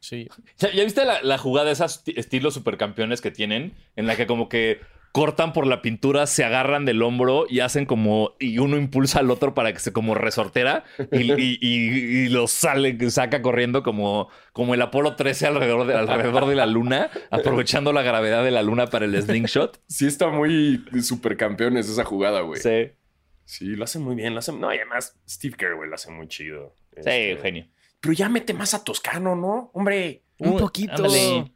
Sí. 0.00 0.28
¿Ya, 0.58 0.72
ya 0.72 0.84
viste 0.84 1.04
la, 1.04 1.22
la 1.22 1.38
jugada 1.38 1.66
de 1.66 1.72
esas 1.72 2.04
esti- 2.04 2.14
estilos 2.16 2.54
supercampeones 2.54 3.20
que 3.20 3.30
tienen? 3.30 3.74
En 3.96 4.06
la 4.06 4.16
que 4.16 4.26
como 4.26 4.48
que 4.48 4.80
cortan 5.12 5.52
por 5.52 5.66
la 5.66 5.80
pintura, 5.82 6.26
se 6.26 6.44
agarran 6.44 6.84
del 6.84 7.02
hombro 7.02 7.46
y 7.48 7.60
hacen 7.60 7.86
como, 7.86 8.34
y 8.38 8.58
uno 8.58 8.76
impulsa 8.76 9.20
al 9.20 9.30
otro 9.30 9.54
para 9.54 9.72
que 9.72 9.78
se 9.78 9.92
como 9.92 10.14
resortera 10.14 10.84
y, 11.12 11.32
y, 11.32 11.58
y- 11.60 12.24
y 12.26 12.28
lo 12.28 12.46
sale, 12.48 12.98
saca 13.10 13.40
corriendo 13.42 13.82
como, 13.82 14.28
como 14.52 14.74
el 14.74 14.82
Apolo 14.82 15.16
13 15.16 15.46
alrededor 15.46 15.86
de, 15.86 15.94
alrededor 15.94 16.46
de 16.46 16.54
la 16.54 16.66
luna, 16.66 17.10
aprovechando 17.30 17.92
la 17.94 18.02
gravedad 18.02 18.44
de 18.44 18.50
la 18.50 18.62
luna 18.62 18.88
para 18.88 19.06
el 19.06 19.20
slingshot. 19.22 19.80
Sí 19.88 20.06
está 20.06 20.28
muy 20.28 20.84
supercampeones 21.02 21.88
esa 21.88 22.04
jugada, 22.04 22.42
güey. 22.42 22.60
Sí, 22.60 22.92
Sí, 23.48 23.64
lo 23.76 23.84
hacen 23.84 24.02
muy 24.02 24.16
bien. 24.16 24.32
Lo 24.34 24.40
hacen... 24.40 24.60
No, 24.60 24.74
y 24.74 24.76
además 24.76 25.16
Steve 25.28 25.54
Kerr, 25.56 25.76
güey, 25.76 25.88
lo 25.88 25.94
hace 25.94 26.10
muy 26.10 26.26
chido. 26.26 26.74
sí, 26.94 26.98
Este, 26.98 27.36
genio. 27.40 27.68
Pero 28.00 28.12
ya 28.12 28.28
mete 28.28 28.52
más 28.54 28.74
a 28.74 28.82
Toscano, 28.82 29.36
¿no? 29.36 29.70
Hombre. 29.72 30.24
Un 30.38 30.56
poquito. 30.58 30.92
ándale. 30.92 31.52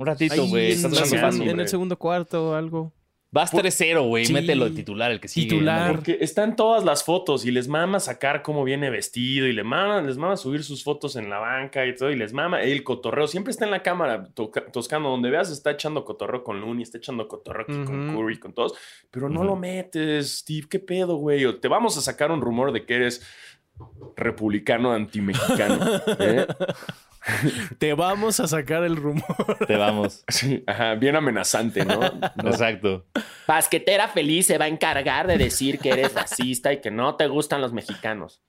Un 0.00 0.06
ratito, 0.06 0.46
güey. 0.46 0.72
en, 0.72 0.72
Estás 0.72 1.38
en 1.40 1.60
el 1.60 1.68
segundo 1.68 1.98
cuarto 1.98 2.48
o 2.48 2.54
algo. 2.54 2.90
Vas 3.32 3.52
3-0, 3.52 4.08
güey. 4.08 4.24
Sí. 4.24 4.32
Mételo 4.32 4.64
de 4.64 4.70
titular, 4.70 5.10
el 5.10 5.20
que 5.20 5.28
sigue. 5.28 5.50
Titular. 5.50 5.92
Porque 5.94 6.16
están 6.22 6.56
todas 6.56 6.84
las 6.84 7.04
fotos 7.04 7.44
y 7.44 7.50
les 7.50 7.68
mama 7.68 8.00
sacar 8.00 8.40
cómo 8.40 8.64
viene 8.64 8.88
vestido 8.88 9.46
y 9.46 9.52
le 9.52 9.62
mama, 9.62 10.00
les 10.00 10.16
mama 10.16 10.38
subir 10.38 10.64
sus 10.64 10.82
fotos 10.82 11.16
en 11.16 11.28
la 11.28 11.38
banca 11.38 11.86
y 11.86 11.94
todo 11.94 12.10
y 12.10 12.16
les 12.16 12.32
mama 12.32 12.62
el 12.62 12.82
cotorreo. 12.82 13.28
Siempre 13.28 13.50
está 13.50 13.66
en 13.66 13.72
la 13.72 13.82
cámara 13.82 14.26
Toscano, 14.72 15.10
donde 15.10 15.28
veas 15.28 15.50
está 15.50 15.72
echando 15.72 16.02
cotorreo 16.02 16.42
con 16.42 16.62
Looney, 16.62 16.82
está 16.82 16.96
echando 16.96 17.28
cotorreo 17.28 17.66
con. 17.66 18.16
Curry, 18.16 18.38
con 18.38 18.54
todos, 18.54 18.72
pero 19.10 19.28
no 19.28 19.44
lo 19.44 19.54
metes, 19.54 20.38
Steve, 20.38 20.66
¿qué 20.66 20.78
pedo, 20.78 21.16
güey? 21.16 21.60
Te 21.60 21.68
vamos 21.68 21.98
a 21.98 22.00
sacar 22.00 22.32
un 22.32 22.40
rumor 22.40 22.72
de 22.72 22.86
que 22.86 22.94
eres 22.94 23.22
republicano 24.16 24.92
antimexicano. 24.92 25.78
¿eh? 26.18 26.46
Te 27.78 27.94
vamos 27.94 28.40
a 28.40 28.48
sacar 28.48 28.84
el 28.84 28.96
rumor. 28.96 29.58
Te 29.66 29.76
vamos. 29.76 30.24
Sí, 30.28 30.62
ajá, 30.66 30.94
bien 30.94 31.16
amenazante, 31.16 31.84
¿no? 31.84 32.00
Exacto. 32.44 33.06
Basquetera 33.46 34.08
feliz 34.08 34.46
se 34.46 34.58
va 34.58 34.66
a 34.66 34.68
encargar 34.68 35.26
de 35.26 35.38
decir 35.38 35.78
que 35.78 35.90
eres 35.90 36.14
racista 36.14 36.72
y 36.72 36.80
que 36.80 36.90
no 36.90 37.16
te 37.16 37.26
gustan 37.26 37.60
los 37.60 37.72
mexicanos. 37.72 38.42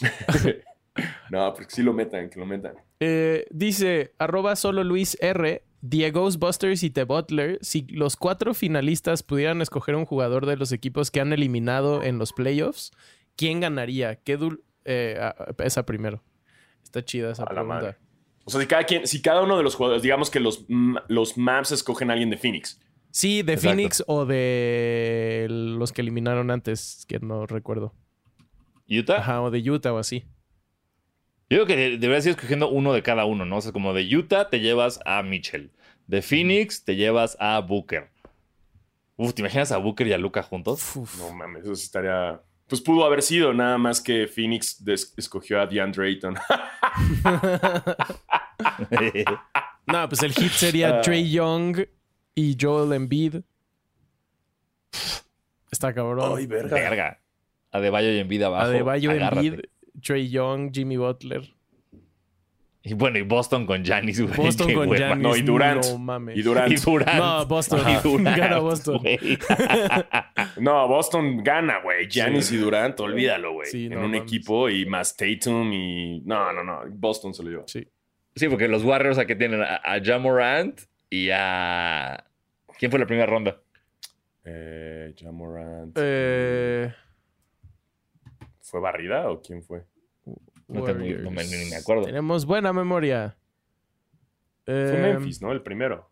no, 1.30 1.54
porque 1.54 1.74
sí 1.74 1.82
lo 1.82 1.92
metan, 1.92 2.28
que 2.30 2.38
lo 2.38 2.46
metan. 2.46 2.74
Eh, 3.00 3.46
dice, 3.50 4.14
arroba 4.18 4.56
solo 4.56 4.84
Luis 4.84 5.16
R. 5.20 5.62
The 5.88 6.10
Ghostbusters 6.10 6.82
y 6.82 6.90
The 6.90 7.04
Butler, 7.04 7.58
si 7.62 7.82
los 7.82 8.16
cuatro 8.16 8.52
finalistas 8.52 9.22
pudieran 9.22 9.62
escoger 9.62 9.94
un 9.94 10.06
jugador 10.06 10.44
de 10.44 10.56
los 10.56 10.72
equipos 10.72 11.12
que 11.12 11.20
han 11.20 11.32
eliminado 11.32 12.02
en 12.02 12.18
los 12.18 12.32
playoffs, 12.32 12.90
¿quién 13.36 13.60
ganaría? 13.60 14.16
¿Qué 14.16 14.36
dul 14.36 14.64
eh, 14.90 15.20
esa 15.58 15.84
primero. 15.84 16.22
Está 16.88 17.04
chida 17.04 17.30
esa 17.32 17.42
A 17.42 17.46
la 17.46 17.50
pregunta. 17.50 17.74
madre. 17.74 17.96
O 18.44 18.50
sea, 18.50 18.60
si 18.62 18.66
cada, 18.66 18.84
quien, 18.84 19.06
si 19.06 19.20
cada 19.20 19.42
uno 19.42 19.58
de 19.58 19.62
los 19.62 19.74
jugadores, 19.74 20.02
digamos 20.02 20.30
que 20.30 20.40
los, 20.40 20.64
los 21.08 21.36
maps 21.36 21.70
escogen 21.70 22.08
a 22.08 22.14
alguien 22.14 22.30
de 22.30 22.38
Phoenix. 22.38 22.80
Sí, 23.10 23.42
de 23.42 23.52
Exacto. 23.54 23.68
Phoenix 23.76 24.04
o 24.06 24.24
de 24.24 25.46
los 25.50 25.92
que 25.92 26.00
eliminaron 26.00 26.50
antes, 26.50 27.04
que 27.06 27.18
no 27.18 27.46
recuerdo. 27.46 27.94
¿Utah? 28.88 29.18
Ajá, 29.18 29.42
o 29.42 29.50
de 29.50 29.70
Utah 29.70 29.92
o 29.92 29.98
así. 29.98 30.24
Yo 31.50 31.58
creo 31.58 31.66
que 31.66 31.76
de- 31.76 31.98
deberías 31.98 32.24
ir 32.24 32.30
escogiendo 32.30 32.70
uno 32.70 32.94
de 32.94 33.02
cada 33.02 33.26
uno, 33.26 33.44
¿no? 33.44 33.58
O 33.58 33.60
sea, 33.60 33.72
como 33.72 33.92
de 33.92 34.16
Utah 34.16 34.48
te 34.48 34.60
llevas 34.60 35.00
a 35.04 35.22
Mitchell. 35.22 35.70
De 36.06 36.22
Phoenix 36.22 36.84
te 36.84 36.96
llevas 36.96 37.36
a 37.40 37.60
Booker. 37.60 38.08
Uf, 39.16 39.34
¿te 39.34 39.42
imaginas 39.42 39.72
a 39.72 39.76
Booker 39.78 40.06
y 40.06 40.12
a 40.14 40.18
Luca 40.18 40.42
juntos? 40.42 40.96
Uf. 40.96 41.18
No 41.18 41.32
mames, 41.34 41.64
eso 41.64 41.72
estaría. 41.74 42.40
Pues 42.68 42.80
pudo 42.82 43.04
haber 43.04 43.22
sido, 43.22 43.54
nada 43.54 43.78
más 43.78 44.00
que 44.00 44.26
Phoenix 44.26 44.82
escogió 45.16 45.60
a 45.60 45.66
DeAndre 45.66 46.08
Ayton. 46.08 46.36
No, 49.86 50.06
pues 50.06 50.22
el 50.22 50.34
hit 50.34 50.52
sería 50.52 50.98
Ah. 50.98 51.00
Trey 51.00 51.30
Young 51.30 51.78
y 52.34 52.54
Joel 52.60 52.92
Embiid. 52.92 53.36
Está 55.70 55.94
cabrón. 55.94 56.34
Ay, 56.36 56.46
verga. 56.46 56.74
Verga. 56.76 57.20
Adebayo 57.70 58.12
y 58.12 58.18
Embiid 58.18 58.42
abajo. 58.42 58.66
Adebayo, 58.66 59.10
agárrate. 59.10 59.46
Embiid, 59.46 59.64
Trey 60.02 60.28
Young, 60.28 60.70
Jimmy 60.74 60.98
Butler. 60.98 61.54
Y 62.82 62.94
bueno, 62.94 63.18
y 63.18 63.22
Boston 63.22 63.66
con 63.66 63.84
Giannis, 63.84 64.20
güey. 64.20 64.34
Boston 64.36 64.66
qué 64.68 64.74
con 64.74 64.88
hueva. 64.88 65.06
Giannis. 65.08 65.22
No, 65.22 65.36
y 65.36 65.42
Durant. 65.42 65.84
No 65.84 65.98
mames. 65.98 66.36
Y 66.36 66.42
Durant. 66.42 66.72
Y 66.72 66.76
Durant. 66.76 67.18
No, 67.18 67.46
Boston. 67.46 67.80
Y 67.90 67.94
Durant, 68.02 68.36
Gana 68.38 68.58
Boston. 68.60 69.00
No, 70.58 70.88
Boston 70.88 71.42
gana, 71.42 71.80
güey. 71.80 72.08
Giannis 72.08 72.50
y 72.52 72.56
Durant, 72.56 72.98
olvídalo, 73.00 73.52
güey. 73.54 73.66
Sí, 73.70 73.86
en 73.86 73.92
no 73.92 73.96
un 74.00 74.02
mames. 74.12 74.22
equipo 74.22 74.68
y 74.70 74.86
más 74.86 75.16
Tatum 75.16 75.72
y. 75.72 76.20
No, 76.20 76.52
no, 76.52 76.62
no. 76.64 76.80
Boston 76.90 77.34
se 77.34 77.42
lo 77.42 77.50
lleva. 77.50 77.62
Sí. 77.66 77.86
Sí, 78.34 78.48
porque 78.48 78.68
los 78.68 78.84
Warriors 78.84 79.18
aquí 79.18 79.34
tienen 79.34 79.62
a, 79.62 79.80
a 79.84 80.00
Ja 80.02 80.18
Morant 80.18 80.80
y 81.10 81.30
a... 81.32 82.24
¿Quién 82.78 82.90
fue 82.90 83.00
la 83.00 83.06
primera 83.06 83.26
ronda? 83.26 83.56
Eh, 84.44 85.12
Ja 85.20 85.32
Morant. 85.32 85.96
Eh, 86.00 86.92
¿Fue 88.60 88.80
barrida 88.80 89.28
o 89.30 89.42
quién 89.42 89.62
fue? 89.62 89.82
No 90.68 90.84
tengo- 90.84 90.98
Warriors. 91.00 91.22
no 91.24 91.30
me- 91.30 91.44
ni 91.44 91.70
me 91.70 91.76
acuerdo. 91.76 92.04
Tenemos 92.04 92.44
buena 92.46 92.72
memoria. 92.72 93.36
Fue 94.64 94.74
Eh, 94.98 94.98
Memphis, 95.14 95.40
¿no? 95.40 95.50
El 95.52 95.62
primero. 95.62 96.10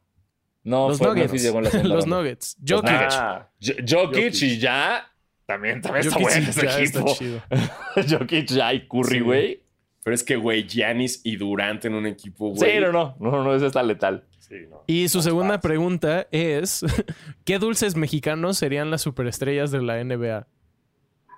No, 0.65 0.89
Los 0.89 0.99
fue 0.99 1.09
Nuggets. 1.09 1.25
Memphis 1.27 1.43
llegó 1.43 1.59
en 1.59 1.65
la 1.65 1.71
segunda 1.73 1.95
los 1.95 2.05
ronda. 2.05 2.17
Nuggets. 2.17 2.57
Jokic. 2.67 2.91
Ah, 2.91 3.51
Jo- 3.61 3.73
Jokic 3.87 4.15
Jokic. 4.25 4.43
y 4.43 4.59
ya 4.59 5.13
También, 5.47 5.81
también 5.81 6.07
está 6.07 6.19
bueno 6.19 6.39
ese 6.49 6.83
equipo. 6.83 7.07
Jokic 8.09 8.47
ya 8.49 8.73
y 8.75 8.89
Curry, 8.89 9.19
Sí. 9.19 9.21
güey. 9.21 9.63
Pero 10.03 10.15
es 10.15 10.23
que, 10.25 10.37
güey, 10.37 10.67
Giannis 10.69 11.21
y 11.25 11.37
Durant 11.37 11.85
en 11.85 11.95
un 11.95 12.07
equipo, 12.07 12.51
güey. 12.51 12.71
Sí, 12.73 12.81
no, 12.81 12.93
no, 12.93 13.17
no, 13.21 13.43
no, 13.45 13.55
ese 13.55 13.67
está 13.67 13.83
letal. 13.83 14.25
Sí, 14.39 14.55
no. 14.71 14.85
Y 14.87 15.09
su 15.09 15.21
segunda 15.21 15.61
pregunta 15.61 16.29
es: 16.31 16.85
¿Qué 17.45 17.59
dulces 17.59 17.97
mexicanos 17.97 18.57
serían 18.57 18.91
las 18.91 19.03
superestrellas 19.03 19.71
de 19.73 19.83
la 19.83 20.03
NBA? 20.03 20.47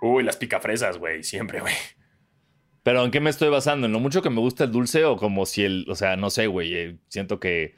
Uy, 0.02 0.22
las 0.22 0.36
picafresas, 0.36 0.98
güey, 0.98 1.22
siempre, 1.24 1.60
güey. 1.60 1.74
Pero 2.88 3.04
¿en 3.04 3.10
qué 3.10 3.20
me 3.20 3.28
estoy 3.28 3.50
basando? 3.50 3.86
¿En 3.86 3.92
lo 3.92 4.00
mucho 4.00 4.22
que 4.22 4.30
me 4.30 4.40
gusta 4.40 4.64
el 4.64 4.72
dulce 4.72 5.04
o 5.04 5.16
como 5.18 5.44
si 5.44 5.62
el, 5.62 5.84
o 5.90 5.94
sea, 5.94 6.16
no 6.16 6.30
sé, 6.30 6.46
güey, 6.46 6.74
eh, 6.74 6.96
siento 7.08 7.38
que 7.38 7.74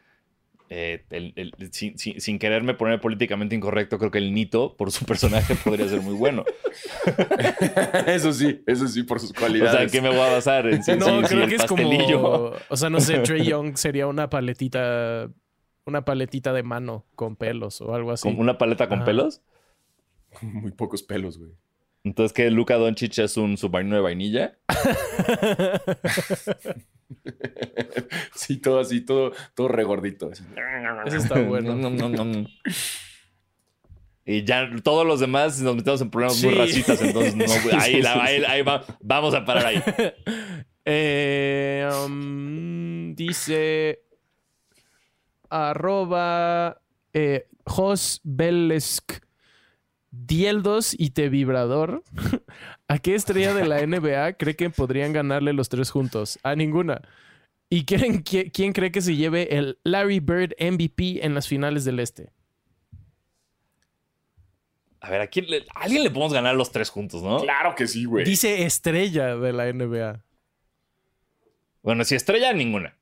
eh, 0.69 1.05
el- 1.11 1.33
el- 1.35 1.53
sin, 1.73 1.99
sin- 1.99 2.21
sin 2.21 2.39
quererme 2.39 2.75
poner 2.75 3.01
políticamente 3.01 3.57
incorrecto, 3.57 3.99
creo 3.99 4.13
que 4.13 4.19
el 4.19 4.33
Nito, 4.33 4.77
por 4.77 4.93
su 4.93 5.05
personaje, 5.05 5.57
podría 5.57 5.89
ser 5.89 6.01
muy 6.01 6.15
bueno. 6.15 6.45
eso 8.07 8.33
sí, 8.33 8.63
eso 8.69 8.87
sí, 8.87 9.03
por 9.03 9.19
sus 9.19 9.31
O 9.31 9.35
cualidades. 9.35 9.73
sea, 9.73 9.83
¿en 9.83 9.91
qué 9.91 10.01
me 10.01 10.11
voy 10.11 10.21
a 10.21 10.31
basar? 10.31 10.69
En 10.69 10.79
no, 11.01 11.23
creo 11.23 11.43
el 11.43 11.49
que 11.49 11.57
es 11.57 11.65
como. 11.65 12.53
O 12.69 12.77
sea, 12.77 12.89
no 12.89 13.01
sé, 13.01 13.19
Trey 13.25 13.45
Young 13.45 13.77
sería 13.77 14.07
una 14.07 14.31
paletita. 14.31 15.29
Una 15.87 16.05
paletita 16.05 16.53
de 16.53 16.63
mano 16.63 17.05
con 17.17 17.35
pelos 17.35 17.81
o 17.81 17.93
algo 17.95 18.13
así. 18.13 18.29
¿Como 18.29 18.41
una 18.41 18.59
paleta 18.59 18.89
con 18.89 18.99
Ajá. 18.99 19.07
pelos? 19.07 19.41
Muy 20.41 20.71
pocos 20.71 21.03
pelos, 21.03 21.37
güey. 21.39 21.51
Entonces, 22.03 22.33
¿qué? 22.33 22.51
¿Luca 22.51 22.77
Doncic 22.77 23.19
es 23.19 23.37
un 23.37 23.57
submarino 23.57 23.97
de 23.97 24.03
vainilla? 24.03 24.59
Sí, 28.35 28.57
todo 28.59 28.81
así, 28.81 29.01
todo, 29.01 29.33
todo 29.55 29.69
regordito. 29.69 30.31
así. 30.33 30.45
Eso 31.07 31.17
está 31.17 31.41
bueno. 31.43 31.75
Y 34.25 34.45
ya 34.45 34.71
todos 34.83 35.05
los 35.07 35.19
demás 35.21 35.61
nos 35.61 35.75
metemos 35.77 36.01
en 36.03 36.11
problemas 36.11 36.43
muy 36.43 36.55
racistas, 36.55 37.03
entonces 37.03 37.35
no, 37.35 37.45
ahí, 37.81 38.01
la- 38.01 38.23
ahí- 38.23 38.45
ahí 38.45 38.63
va- 38.63 38.85
vamos 39.01 39.35
a 39.35 39.45
parar 39.45 39.67
ahí. 39.67 39.83
Eh, 40.87 41.87
um, 42.07 43.15
dice 43.15 44.03
arroba 45.51 46.81
eh, 47.13 47.47
Jos 47.67 48.21
Belesk 48.25 49.13
Dieldos 50.11 50.95
y 50.99 51.11
Te 51.11 51.29
Vibrador. 51.29 52.03
¿A 52.89 52.99
qué 52.99 53.15
estrella 53.15 53.55
de 53.55 53.67
la 53.67 53.85
NBA 53.87 54.35
cree 54.35 54.57
que 54.57 54.71
podrían 54.71 55.13
ganarle 55.13 55.53
los 55.53 55.69
tres 55.69 55.91
juntos? 55.91 56.39
A 56.43 56.55
ninguna. 56.57 57.01
¿Y 57.69 57.85
quién, 57.85 58.25
qui- 58.25 58.51
quién 58.53 58.73
cree 58.73 58.91
que 58.91 59.01
se 59.01 59.15
lleve 59.15 59.57
el 59.57 59.79
Larry 59.85 60.19
Bird 60.21 60.55
MVP 60.59 61.25
en 61.25 61.35
las 61.35 61.47
finales 61.47 61.85
del 61.85 62.01
Este? 62.01 62.33
A 65.01 65.09
ver, 65.11 65.21
¿a, 65.23 65.27
quién 65.29 65.47
le- 65.49 65.65
a 65.75 65.83
alguien 65.83 66.03
le 66.03 66.11
podemos 66.11 66.33
ganar 66.33 66.55
los 66.57 66.73
tres 66.73 66.91
juntos, 66.91 67.23
¿no? 67.23 67.41
Claro 67.41 67.75
que 67.75 67.87
sí, 67.87 68.05
güey. 68.05 68.25
Dice 68.25 68.65
estrella 68.65 69.37
de 69.37 69.53
la 69.53 69.73
NBA. 69.73 70.23
Bueno, 71.83 72.05
si 72.05 72.15
estrella, 72.17 72.53
ninguna. 72.53 72.97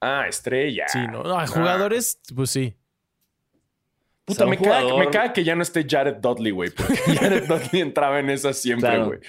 Ah, 0.00 0.26
estrella. 0.28 0.86
Sí, 0.88 0.98
no. 1.10 1.24
no, 1.24 1.38
a 1.40 1.46
jugadores, 1.46 2.20
pues 2.34 2.50
sí. 2.50 2.74
Puta, 4.26 4.44
O 4.44 4.46
sea, 4.46 4.46
me, 4.50 4.58
caga, 4.58 4.80
jugador- 4.82 4.98
me 4.98 5.10
caga 5.10 5.32
que 5.32 5.44
ya 5.44 5.54
no 5.56 5.62
esté 5.62 5.86
Jared 5.88 6.16
Dudley, 6.16 6.50
güey. 6.52 6.70
Porque 6.70 6.94
Jared 7.18 7.46
Dudley 7.46 7.80
entraba 7.80 8.18
en 8.18 8.28
esa 8.30 8.52
siempre, 8.52 8.88
Claro. 8.90 9.06
güey. 9.06 9.20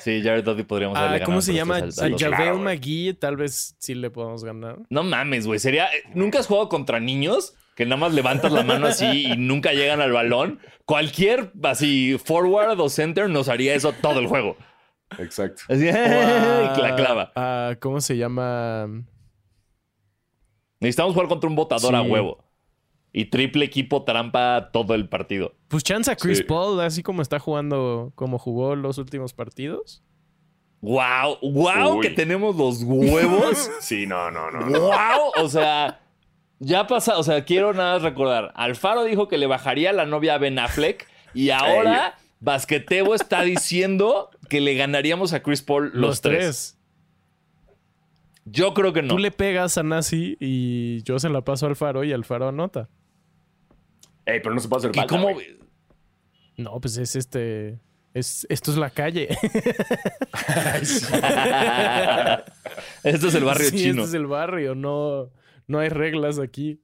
Sí, 0.00 0.20
Jared 0.22 0.42
Dudley 0.44 0.64
podríamos 0.64 0.96
haberle 0.98 1.18
Ah, 1.22 1.24
¿Cómo 1.24 1.40
se 1.42 1.52
llama? 1.52 1.76
al- 1.76 1.92
a 2.00 2.08
los- 2.08 2.22
Javel. 2.22 2.58
McGee, 2.60 3.14
tal 3.14 3.36
vez 3.36 3.76
sí 3.78 3.94
le 3.94 4.10
podemos 4.10 4.42
ganar. 4.44 4.78
No 4.88 5.02
mames, 5.02 5.46
güey. 5.46 5.58
Sería. 5.58 5.88
¿Nunca 6.14 6.38
has 6.40 6.46
jugado 6.46 6.68
contra 6.68 6.98
niños? 7.00 7.54
Que 7.76 7.84
nada 7.84 7.96
más 7.98 8.14
levantas 8.14 8.50
la 8.52 8.62
mano 8.62 8.86
así 8.86 9.26
y 9.32 9.36
nunca 9.36 9.72
llegan 9.72 10.00
al 10.00 10.10
balón. 10.12 10.60
Cualquier 10.86 11.52
así 11.62 12.16
forward 12.24 12.80
o 12.80 12.88
center 12.88 13.28
nos 13.28 13.48
haría 13.50 13.74
eso 13.74 13.92
todo 13.92 14.18
el 14.18 14.26
juego. 14.28 14.56
Exacto. 15.18 15.62
Así, 15.68 15.88
a- 15.90 16.74
la 16.80 16.94
clava. 16.96 17.32
a- 17.36 17.76
¿Cómo 17.78 18.00
se 18.00 18.16
llama? 18.16 18.88
Necesitamos 20.80 21.14
jugar 21.14 21.28
contra 21.28 21.48
un 21.48 21.56
botador 21.56 21.94
a 21.94 22.02
Sí. 22.02 22.08
huevo. 22.10 22.44
Y 23.18 23.24
triple 23.24 23.64
equipo 23.64 24.02
trampa 24.02 24.68
todo 24.74 24.94
el 24.94 25.08
partido. 25.08 25.54
Pues 25.68 25.82
chance 25.82 26.10
a 26.10 26.16
Chris 26.16 26.36
Sí. 26.36 26.44
Paul, 26.44 26.78
así 26.80 27.02
como 27.02 27.22
está 27.22 27.38
jugando, 27.38 28.12
como 28.14 28.38
jugó 28.38 28.76
los 28.76 28.98
últimos 28.98 29.32
partidos. 29.32 30.02
¡Wow! 30.82 31.38
¡Wow! 31.40 31.94
Uy. 31.94 32.02
Que 32.02 32.10
tenemos 32.10 32.54
los 32.56 32.82
huevos. 32.82 33.70
Sí, 33.80 34.06
no, 34.06 34.30
no, 34.30 34.50
no. 34.50 34.66
¡Wow! 34.66 35.32
O 35.38 35.48
sea, 35.48 36.02
ya 36.58 36.86
pasa. 36.86 37.16
O 37.16 37.22
sea, 37.22 37.46
quiero 37.46 37.72
nada 37.72 37.94
más 37.94 38.02
recordar. 38.02 38.52
Alfaro 38.54 39.02
dijo 39.04 39.28
que 39.28 39.38
le 39.38 39.46
bajaría 39.46 39.94
la 39.94 40.04
novia 40.04 40.34
a 40.34 40.38
Ben 40.38 40.58
Affleck. 40.58 41.08
Y 41.32 41.48
ahora 41.48 42.18
Basquetebo 42.40 43.14
está 43.14 43.40
diciendo 43.40 44.28
que 44.50 44.60
le 44.60 44.74
ganaríamos 44.74 45.32
a 45.32 45.42
Chris 45.42 45.62
Paul 45.62 45.90
los, 45.94 46.20
tres. 46.20 46.76
Yo 48.44 48.74
creo 48.74 48.92
que 48.92 49.00
no. 49.00 49.08
Tú 49.08 49.18
le 49.18 49.30
pegas 49.30 49.78
a 49.78 49.82
Nasi 49.82 50.36
y 50.38 51.02
yo 51.04 51.18
se 51.18 51.30
la 51.30 51.40
paso 51.40 51.64
a 51.64 51.70
Alfaro 51.70 52.04
y 52.04 52.12
Alfaro 52.12 52.48
anota. 52.48 52.90
Ey, 54.26 54.40
pero 54.40 54.54
no 54.54 54.60
se 54.60 54.68
puede 54.68 54.80
hacer 54.80 54.90
¿Y 54.92 54.98
falta, 54.98 55.14
cómo? 55.16 55.30
No, 56.58 56.78
pues 56.80 56.96
es 56.98 57.16
este. 57.16 57.78
Es, 58.12 58.46
esto 58.50 58.70
es 58.72 58.76
la 58.78 58.90
calle. 58.90 59.28
Esto 63.02 63.28
es 63.28 63.34
el 63.34 63.44
barrio 63.44 63.70
Sí, 63.70 63.76
chino. 63.76 64.02
Este 64.04 64.08
es 64.08 64.14
el 64.14 64.26
barrio, 64.26 64.74
no, 64.74 65.30
no 65.66 65.78
hay 65.78 65.88
reglas 65.88 66.38
aquí. 66.38 66.80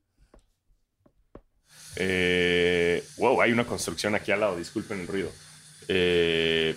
Eh, 1.96 3.04
wow, 3.16 3.40
hay 3.42 3.52
una 3.52 3.64
construcción 3.64 4.14
aquí 4.14 4.32
al 4.32 4.40
lado, 4.40 4.56
disculpen 4.56 5.00
el 5.00 5.06
ruido. 5.06 5.30
Eh, 5.88 6.76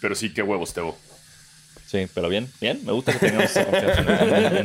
pero 0.00 0.14
sí, 0.14 0.32
qué 0.32 0.42
huevos, 0.42 0.72
Tebo. 0.72 0.96
Sí, 1.86 2.06
pero 2.14 2.28
bien, 2.28 2.50
bien. 2.60 2.84
Me 2.84 2.92
gusta 2.92 3.12
que 3.12 3.18
tengamos 3.26 3.54
en- 3.56 3.74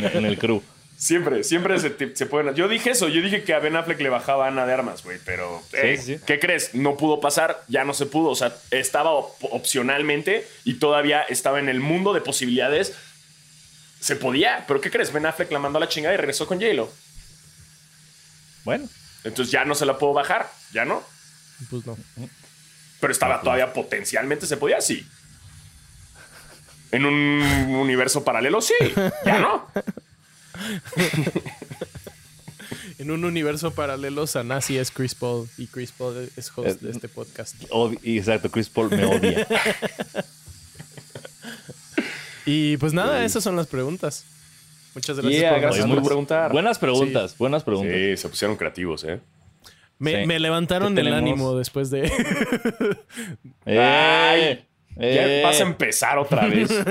en- 0.06 0.18
en 0.18 0.26
el 0.26 0.38
crew. 0.38 0.62
Siempre, 1.02 1.44
siempre 1.44 1.80
se, 1.80 1.90
te- 1.90 2.16
se 2.16 2.28
pueden. 2.28 2.54
Yo 2.54 2.68
dije 2.68 2.92
eso, 2.92 3.08
yo 3.08 3.24
dije 3.24 3.44
que 3.44 3.56
a 3.56 3.60
Ben 3.60 3.76
Affleck 3.76 4.00
le 4.02 4.10
bajaba 4.10 4.46
a 4.46 4.48
Ana 4.50 4.68
de 4.68 4.74
Armas, 4.74 5.04
güey, 5.04 5.18
pero. 5.26 5.64
eh, 5.74 5.98
sí, 5.98 6.18
sí. 6.18 6.24
¿Qué 6.28 6.40
crees? 6.40 6.76
No 6.76 6.96
pudo 6.96 7.20
pasar, 7.20 7.64
ya 7.68 7.84
no 7.84 7.96
se 7.96 8.06
pudo. 8.06 8.30
O 8.30 8.36
sea, 8.36 8.56
estaba 8.70 9.10
op- 9.10 9.44
opcionalmente 9.52 10.48
y 10.64 10.76
todavía 10.76 11.24
estaba 11.24 11.58
en 11.60 11.70
el 11.70 11.80
mundo 11.80 12.14
de 12.14 12.22
posibilidades. 12.22 12.94
Se 14.00 14.16
podía, 14.16 14.64
pero 14.68 14.80
¿qué 14.80 14.92
crees? 14.92 15.12
Ben 15.12 15.26
Affleck 15.26 15.52
la 15.52 15.58
mandó 15.58 15.78
a 15.78 15.80
la 15.80 15.90
chingada 15.90 16.14
y 16.14 16.18
regresó 16.18 16.46
con 16.46 16.60
J-Lo. 16.62 16.92
Bueno, 18.64 18.88
Entonces 19.24 19.52
ya 19.52 19.66
no 19.66 19.74
se 19.74 19.88
la 19.88 19.98
puedo 19.98 20.14
bajar, 20.14 20.52
ya 20.72 20.86
no. 20.86 21.04
Pues 21.72 21.84
no. 21.84 21.98
Pero 23.00 23.12
estaba 23.12 23.42
todavía 23.42 23.74
potencialmente 23.74 24.46
se 24.46 24.56
podía, 24.58 24.80
sí. 24.82 25.04
En 26.92 27.06
un 27.06 27.42
universo 27.76 28.24
paralelo, 28.24 28.62
sí. 28.62 28.76
Ya 29.26 29.40
no. 29.40 29.68
En 33.00 33.10
un 33.10 33.26
universo 33.26 33.72
paralelo, 33.72 34.28
Sanasi 34.28 34.78
es 34.78 34.92
Chris 34.92 35.16
Paul 35.16 35.50
y 35.58 35.66
Chris 35.68 35.92
Paul 35.92 36.30
es 36.38 36.52
host 36.56 36.70
Eh, 36.70 36.86
de 36.86 36.92
este 36.92 37.08
podcast. 37.10 37.56
exacto, 38.04 38.50
Chris 38.52 38.70
Paul 38.70 38.92
me 38.92 39.04
odia. 39.06 39.48
Y 42.46 42.78
pues 42.78 42.94
nada, 42.94 43.26
esas 43.26 43.44
son 43.44 43.56
las 43.56 43.68
preguntas. 43.68 44.24
Muchas 44.94 45.18
gracias 45.18 45.42
Yeah, 45.42 45.52
por 45.54 45.62
gracias 45.62 45.88
por 45.88 46.04
preguntar. 46.04 46.52
Buenas 46.52 46.78
preguntas, 46.80 47.36
buenas 47.38 47.64
preguntas. 47.64 47.94
Sí, 47.96 48.18
se 48.18 48.30
pusieron 48.30 48.56
creativos, 48.58 49.04
¿eh? 49.04 49.20
Me, 49.98 50.22
Sí. 50.22 50.28
me 50.28 50.40
levantaron 50.40 50.94
¿Qué 50.96 51.02
el 51.02 51.14
ánimo 51.14 51.56
después 51.56 51.90
de. 51.92 52.06
¡Eh! 53.66 53.80
Ay, 53.80 54.66
Ya 54.98 55.40
¡Eh! 55.40 55.44
vas 55.44 55.60
a 55.60 55.64
empezar 55.64 56.18
otra 56.20 56.46
vez. 56.48 56.70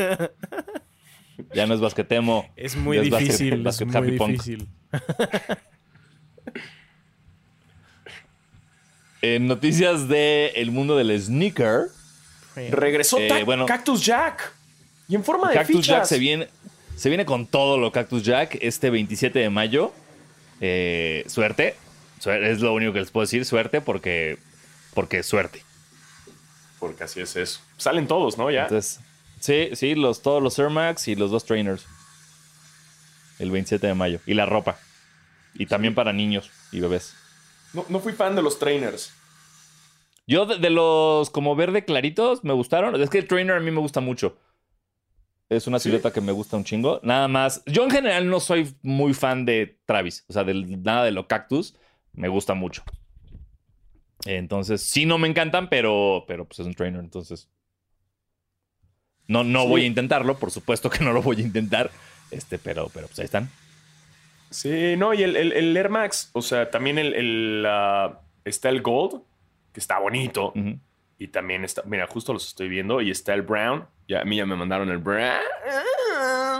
Ya 1.55 1.67
no 1.67 1.75
es 1.75 1.81
basquetemo. 1.81 2.49
es 2.57 2.77
muy 2.77 2.97
Ya 2.97 3.03
es 3.03 3.11
basket- 3.11 3.25
difícil. 3.25 3.67
Es 3.67 3.85
muy 3.87 3.97
happy 3.97 4.19
punk. 4.19 4.31
difícil. 4.33 4.69
En 9.23 9.47
noticias 9.47 10.09
del 10.09 10.71
mundo 10.71 10.97
del 10.97 11.19
sneaker, 11.21 11.89
Regresó 12.71 13.19
Eh, 13.19 13.45
bueno. 13.45 13.65
Cactus 13.67 14.05
Jack. 14.05 14.53
Y 15.09 15.15
en 15.15 15.25
forma 15.25 15.49
de 15.51 15.55
Cactus 15.55 15.77
fichas. 15.77 15.87
Jack 15.99 16.05
se 16.07 16.19
viene, 16.19 16.49
se 16.97 17.09
viene 17.09 17.25
con 17.25 17.47
todo 17.47 17.79
lo 17.79 17.93
Cactus 17.93 18.23
Jack 18.25 18.59
este 18.61 18.91
27 18.91 19.39
de 19.39 19.51
mayo. 19.51 19.93
Eh, 20.61 21.25
suerte. 21.29 21.77
Suer- 22.23 22.43
Es 22.45 22.61
lo 22.61 22.75
único 22.75 22.93
que 22.93 23.01
les 23.01 23.11
puedo 23.11 23.25
decir. 23.25 23.45
Suerte 23.45 23.81
porque, 23.81 24.39
porque 24.95 25.23
suerte. 25.23 25.63
Porque 26.79 27.05
así 27.05 27.21
es 27.21 27.37
eso. 27.37 27.61
Salen 27.77 28.07
todos, 28.09 28.37
¿no? 28.37 28.51
Ya. 28.51 28.63
Entonces, 28.63 29.01
sí, 29.41 29.71
sí, 29.75 29.95
los, 29.95 30.23
todos 30.23 30.43
los 30.43 30.59
Air 30.59 30.71
Max 30.71 31.09
y 31.09 31.17
los 31.17 31.31
dos 31.31 31.45
trainers. 31.45 31.87
El 33.39 33.51
27 33.51 33.87
de 33.87 33.95
mayo. 33.95 34.21
Y 34.27 34.35
la 34.35 34.47
ropa. 34.47 34.79
Y 35.55 35.67
también 35.67 35.95
para 35.95 36.13
niños 36.13 36.51
y 36.73 36.81
bebés. 36.81 37.15
No, 37.73 37.85
no 37.89 38.01
fui 38.01 38.13
fan 38.13 38.37
de 38.37 38.43
los 38.43 38.59
trainers. 38.59 39.13
Yo 40.27 40.47
de, 40.47 40.59
de 40.59 40.71
los 40.71 41.31
como 41.31 41.57
verde 41.57 41.85
claritos 41.85 42.45
me 42.45 42.53
gustaron. 42.53 43.01
Es 43.01 43.11
que 43.11 43.19
el 43.19 43.27
trainer 43.27 43.57
a 43.57 43.61
mí 43.61 43.71
me 43.71 43.81
gusta 43.81 44.01
mucho. 44.01 44.37
Es 45.49 45.67
una 45.67 45.81
¿Sí? 45.81 45.85
silueta 45.85 46.13
que 46.13 46.21
me 46.21 46.31
gusta 46.31 46.57
un 46.57 46.65
chingo. 46.65 47.01
Nada 47.03 47.27
más. 47.27 47.65
Yo 47.67 47.83
en 47.83 47.91
general 47.91 48.29
no 48.29 48.39
soy 48.39 48.73
muy 48.83 49.15
fan 49.15 49.45
de 49.45 49.81
Travis. 49.87 50.25
O 50.29 50.33
sea, 50.33 50.45
del, 50.45 50.83
nada 50.83 51.05
de 51.05 51.11
lo 51.11 51.27
cactus. 51.27 51.75
Me 52.13 52.29
gusta 52.29 52.55
mucho. 52.55 52.85
Entonces, 54.27 54.83
sí 54.83 55.07
no 55.07 55.19
me 55.19 55.29
encantan, 55.29 55.69
pero, 55.69 56.25
pero 56.29 56.47
pues 56.47 56.61
es 56.61 56.67
un 56.67 56.75
trainer, 56.75 57.01
entonces. 57.01 57.49
No, 59.31 59.45
no 59.45 59.65
voy 59.69 59.85
a 59.85 59.87
intentarlo, 59.87 60.39
por 60.39 60.51
supuesto 60.51 60.91
que 60.91 61.05
no 61.05 61.13
lo 61.13 61.23
voy 61.23 61.37
a 61.37 61.43
intentar. 61.43 61.93
Este, 62.33 62.59
pero, 62.59 62.91
pero 62.93 63.07
pues 63.07 63.21
ahí 63.21 63.27
están. 63.27 63.49
Sí, 64.51 64.97
no, 64.97 65.15
y 65.15 65.23
el, 65.23 65.37
el, 65.37 65.77
Air 65.77 65.89
Max, 65.89 66.31
o 66.33 66.43
sea, 66.43 66.69
también 66.69 66.99
el, 66.99 67.65
está 68.45 68.71
el 68.71 68.83
Gold, 68.83 69.23
que 69.73 69.79
está 69.79 70.01
bonito. 70.01 70.53
Y 71.17 71.29
también 71.29 71.65
está, 71.65 71.85
mira, 71.85 72.09
justo 72.09 72.33
los 72.33 72.45
estoy 72.49 72.69
viendo. 72.69 73.01
Y 73.01 73.13
está 73.13 73.33
el 73.35 73.43
Brown. 73.43 73.87
Ya, 74.09 74.23
a 74.23 74.25
mí 74.25 74.37
ya 74.37 74.47
me 74.47 74.57
mandaron 74.57 74.91
el 74.91 74.99
Brown. 74.99 75.39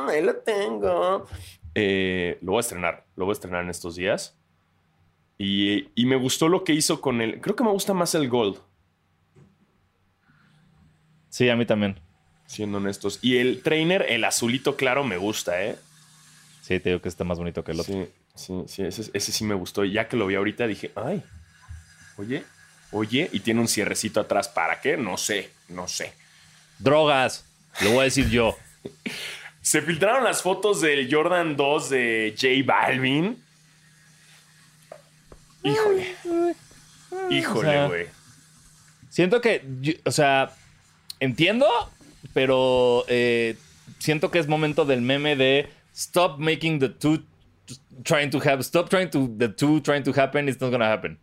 Ahí 0.09 0.23
lo 0.23 0.37
tengo. 0.37 1.27
Eh, 1.75 2.39
lo 2.41 2.53
voy 2.53 2.59
a 2.59 2.61
estrenar. 2.61 3.05
Lo 3.17 3.25
voy 3.25 3.33
a 3.33 3.35
estrenar 3.35 3.65
en 3.65 3.71
estos 3.71 3.97
días. 3.97 4.39
Y, 5.39 5.89
y, 5.97 6.07
me 6.07 6.15
gustó 6.15 6.49
lo 6.49 6.63
que 6.63 6.73
hizo 6.73 7.01
con 7.01 7.21
el. 7.21 7.41
Creo 7.41 7.57
que 7.57 7.65
me 7.65 7.71
gusta 7.71 7.95
más 7.95 8.15
el 8.15 8.29
Gold. 8.29 8.61
Sí, 11.31 11.49
a 11.49 11.57
mí 11.57 11.67
también. 11.67 11.99
Siendo 12.51 12.79
honestos. 12.79 13.21
Y 13.23 13.39
el 13.39 13.63
trainer, 13.63 14.07
el 14.09 14.25
azulito 14.25 14.77
claro, 14.77 15.05
me 15.05 15.17
gusta, 15.17 15.65
¿eh? 15.65 15.77
Sí, 16.63 16.81
te 16.81 16.91
digo 16.91 17.01
que 17.01 17.09
está 17.09 17.23
más 17.23 17.39
bonito 17.39 17.63
que 17.63 17.73
el 17.73 17.81
otro. 17.81 17.95
Sí, 17.95 18.09
sí, 18.35 18.55
sí. 18.67 18.83
Ese, 18.83 19.11
ese 19.13 19.33
sí 19.33 19.45
me 19.45 19.55
gustó. 19.55 19.85
Y 19.85 19.93
ya 19.93 20.09
que 20.09 20.17
lo 20.17 20.27
vi 20.27 20.35
ahorita 20.35 20.67
dije, 20.67 20.91
ay, 20.97 21.23
oye, 22.17 22.45
Oye, 22.93 23.29
y 23.33 23.41
tiene 23.41 23.61
un 23.61 23.69
cierrecito 23.69 24.21
atrás. 24.21 24.49
¿Para 24.49 24.81
qué? 24.81 24.97
No 24.97 25.17
sé, 25.17 25.51
no 25.69 25.87
sé. 25.87 26.13
Drogas, 26.79 27.45
lo 27.83 27.91
voy 27.91 28.01
a 28.01 28.05
decir 28.05 28.29
yo. 28.29 28.57
Se 29.63 29.83
filtraron 29.83 30.25
las 30.25 30.43
fotos 30.43 30.81
del 30.81 31.13
Jordan 31.13 31.57
2 31.57 31.91
de 31.91 32.35
J 32.37 32.49
Balvin. 32.65 33.43
Híjole. 35.63 36.17
Híjole, 37.29 37.87
güey. 37.87 38.07
siento 39.11 39.41
que, 39.41 40.01
o 40.05 40.11
sea, 40.11 40.57
entiendo, 41.21 41.69
pero 42.33 43.05
eh, 43.09 43.57
siento 43.99 44.31
que 44.31 44.39
es 44.39 44.49
momento 44.49 44.85
del 44.85 45.03
meme 45.03 45.37
de 45.37 45.69
stop 45.95 46.39
making 46.39 46.79
the 46.79 46.89
two 46.89 47.23
trying 48.03 48.31
to 48.31 48.39
have, 48.39 48.63
stop 48.63 48.89
trying 48.89 49.11
to, 49.11 49.29
the 49.37 49.49
two 49.49 49.81
trying 49.81 50.03
to 50.03 50.13
happen, 50.13 50.49
it's 50.49 50.61
not 50.61 50.71
gonna 50.71 50.91
happen. 50.91 51.19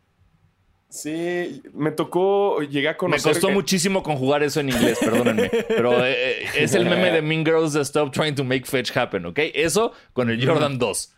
Sí, 0.89 1.62
me 1.74 1.91
tocó, 1.91 2.62
llegué 2.62 2.88
a 2.88 2.98
conocer. 2.98 3.28
Me 3.28 3.34
costó 3.34 3.50
muchísimo 3.50 4.04
conjugar 4.04 4.41
eso 4.41 4.62
en 4.62 4.70
inglés, 4.70 4.98
perdónenme. 5.00 5.50
pero 5.68 6.06
eh, 6.06 6.43
eh, 6.43 6.50
es 6.56 6.74
el 6.76 6.86
meme 6.86 7.12
de 7.12 7.22
Mean 7.22 7.45
Girls 7.45 7.76
Stop 7.76 8.14
Trying 8.14 8.36
to 8.36 8.45
Make 8.45 8.66
Fetch 8.66 8.95
Happen, 8.95 9.26
¿ok? 9.26 9.39
Eso 9.54 9.91
con 10.14 10.30
el 10.30 10.45
Jordan 10.45 10.78
2. 10.78 11.14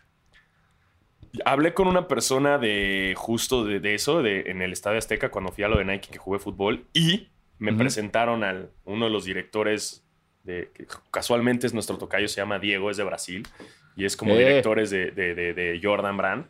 Hablé 1.44 1.72
con 1.72 1.86
una 1.86 2.08
persona 2.08 2.58
de 2.58 3.14
justo 3.16 3.64
de, 3.64 3.94
eso, 3.94 4.22
de, 4.22 4.50
en 4.50 4.60
el 4.60 4.72
Estadio 4.72 4.98
Azteca, 4.98 5.30
cuando 5.30 5.52
fui 5.52 5.62
a 5.62 5.68
lo 5.68 5.78
de 5.78 5.84
Nike 5.84 6.08
que 6.10 6.18
jugué 6.18 6.40
fútbol, 6.40 6.86
y 6.92 7.28
me 7.60 7.72
presentaron 7.72 8.42
a 8.42 8.66
uno 8.84 9.04
de 9.04 9.10
los 9.12 9.24
directores, 9.24 10.04
de, 10.42 10.70
que 10.74 10.86
casualmente 11.12 11.68
es 11.68 11.74
nuestro 11.74 11.96
tocayo, 11.96 12.26
se 12.26 12.40
llama 12.40 12.58
Diego, 12.58 12.90
es 12.90 12.96
de 12.96 13.04
Brasil, 13.04 13.46
y 13.94 14.04
es 14.04 14.16
como 14.16 14.34
eh. 14.34 14.38
directores 14.38 14.90
de, 14.90 15.12
de 15.12 15.80
Jordan 15.80 16.16
Brand. 16.16 16.46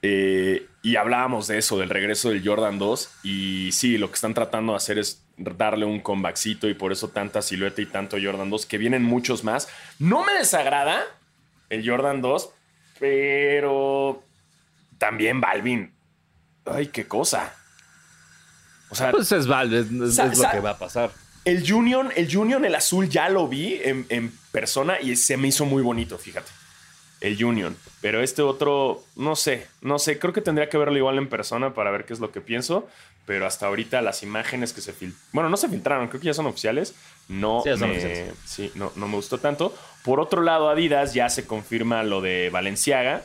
Eh, 0.00 0.66
y 0.82 0.96
hablábamos 0.96 1.48
de 1.48 1.58
eso, 1.58 1.78
del 1.78 1.90
regreso 1.90 2.30
del 2.30 2.46
Jordan 2.46 2.78
2. 2.78 3.20
Y 3.24 3.70
sí, 3.72 3.98
lo 3.98 4.08
que 4.08 4.14
están 4.14 4.34
tratando 4.34 4.72
de 4.72 4.76
hacer 4.76 4.98
es 4.98 5.24
darle 5.36 5.84
un 5.84 6.00
comebackcito 6.00 6.68
y 6.68 6.74
por 6.74 6.92
eso 6.92 7.08
tanta 7.08 7.42
silueta 7.42 7.80
y 7.80 7.86
tanto 7.86 8.16
Jordan 8.22 8.50
2, 8.50 8.66
que 8.66 8.78
vienen 8.78 9.02
muchos 9.02 9.44
más. 9.44 9.68
No 9.98 10.24
me 10.24 10.32
desagrada 10.34 11.04
el 11.68 11.88
Jordan 11.88 12.22
2, 12.22 12.50
pero 12.98 14.22
también 14.98 15.40
Balvin. 15.40 15.92
Ay, 16.64 16.88
qué 16.88 17.06
cosa. 17.06 17.54
O 18.90 18.94
sea, 18.94 19.10
pues 19.10 19.30
es 19.32 19.46
Balvin, 19.46 20.02
es, 20.02 20.16
lo 20.16 20.50
que 20.50 20.60
va 20.60 20.70
a 20.70 20.78
pasar. 20.78 21.10
El 21.44 21.72
Union, 21.72 22.10
el 22.16 22.36
Union, 22.36 22.64
el 22.64 22.74
azul, 22.74 23.08
ya 23.08 23.28
lo 23.28 23.48
vi 23.48 23.80
en, 23.82 24.06
en 24.08 24.32
persona 24.52 25.00
y 25.00 25.16
se 25.16 25.36
me 25.36 25.48
hizo 25.48 25.64
muy 25.64 25.82
bonito, 25.82 26.18
fíjate 26.18 26.50
el 27.20 27.42
Union. 27.42 27.76
Pero 28.00 28.22
este 28.22 28.42
otro, 28.42 29.04
no 29.16 29.36
sé, 29.36 29.66
no 29.80 29.98
sé, 29.98 30.18
creo 30.18 30.32
que 30.32 30.40
tendría 30.40 30.68
que 30.68 30.78
verlo 30.78 30.96
igual 30.96 31.18
en 31.18 31.28
persona 31.28 31.74
para 31.74 31.90
ver 31.90 32.04
qué 32.04 32.12
es 32.12 32.20
lo 32.20 32.30
que 32.30 32.40
pienso. 32.40 32.88
Pero 33.26 33.46
hasta 33.46 33.66
ahorita 33.66 34.00
las 34.00 34.22
imágenes 34.22 34.72
que 34.72 34.80
se 34.80 34.92
filtraron, 34.92 35.28
bueno, 35.32 35.50
no 35.50 35.58
se 35.58 35.68
filtraron, 35.68 36.08
creo 36.08 36.20
que 36.20 36.26
ya 36.28 36.34
son 36.34 36.46
oficiales. 36.46 36.94
No, 37.28 37.62
sí, 37.62 37.70
me, 37.78 38.32
sí, 38.46 38.72
no, 38.74 38.90
no 38.96 39.06
me 39.06 39.16
gustó 39.16 39.38
tanto. 39.38 39.76
Por 40.02 40.18
otro 40.18 40.40
lado, 40.42 40.70
Adidas 40.70 41.12
ya 41.12 41.28
se 41.28 41.46
confirma 41.46 42.02
lo 42.04 42.22
de 42.22 42.48
Valenciaga, 42.50 43.22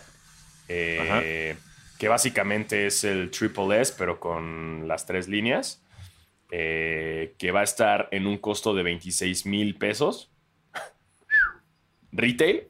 eh, 0.68 1.56
que 1.98 2.08
básicamente 2.08 2.88
es 2.88 3.04
el 3.04 3.32
Triple 3.32 3.80
S, 3.82 3.94
pero 3.98 4.20
con 4.20 4.88
las 4.88 5.06
tres 5.06 5.28
líneas, 5.28 5.84
eh, 6.52 7.34
que 7.38 7.52
va 7.52 7.62
a 7.62 7.64
estar 7.64 8.10
en 8.12 8.28
un 8.28 8.38
costo 8.38 8.74
de 8.74 8.84
26 8.84 9.46
mil 9.46 9.76
pesos. 9.76 10.30
Retail 12.12 12.68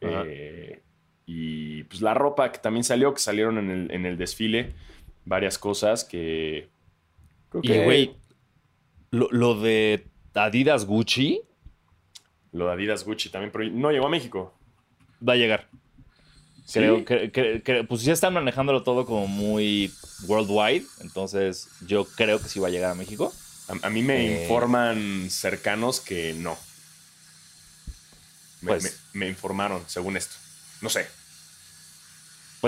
eh, 0.00 0.82
y 1.24 1.84
pues 1.84 2.00
la 2.02 2.14
ropa 2.14 2.52
que 2.52 2.58
también 2.58 2.84
salió, 2.84 3.12
que 3.14 3.20
salieron 3.20 3.58
en 3.90 4.06
el, 4.06 4.18
desfile, 4.18 4.74
varias 5.24 5.58
cosas 5.58 6.04
que... 6.04 6.68
y 7.62 7.78
güey, 7.82 8.16
lo, 9.10 9.54
de 9.60 10.06
Adidas 10.34 10.86
Gucci. 10.86 11.40
Lo 12.52 12.66
de 12.66 12.72
Adidas 12.72 13.04
Gucci 13.04 13.30
también, 13.30 13.50
pero 13.50 13.64
no 13.70 13.90
llegó 13.90 14.06
a 14.06 14.10
México. 14.10 14.54
Va 15.26 15.32
a 15.32 15.36
llegar. 15.36 15.68
Creo 16.72 17.04
que, 17.04 17.86
pues 17.88 18.02
ya 18.02 18.12
están 18.12 18.34
manejándolo 18.34 18.82
todo 18.82 19.06
como 19.06 19.26
muy 19.26 19.92
worldwide, 20.26 20.84
entonces 21.00 21.68
yo 21.86 22.04
creo 22.04 22.40
que 22.40 22.48
sí 22.48 22.58
va 22.58 22.68
a 22.68 22.70
llegar 22.70 22.90
a 22.90 22.94
México. 22.94 23.32
A, 23.82 23.90
mí 23.90 24.02
me 24.02 24.26
eh, 24.26 24.42
informan 24.42 25.28
cercanos 25.30 26.00
que 26.00 26.34
no. 26.34 26.56
Pues, 28.64 29.00
me, 29.12 29.28
informaron, 29.28 29.82
según 29.86 30.16
esto. 30.16 30.34
No 30.80 30.88
sé. 30.88 31.06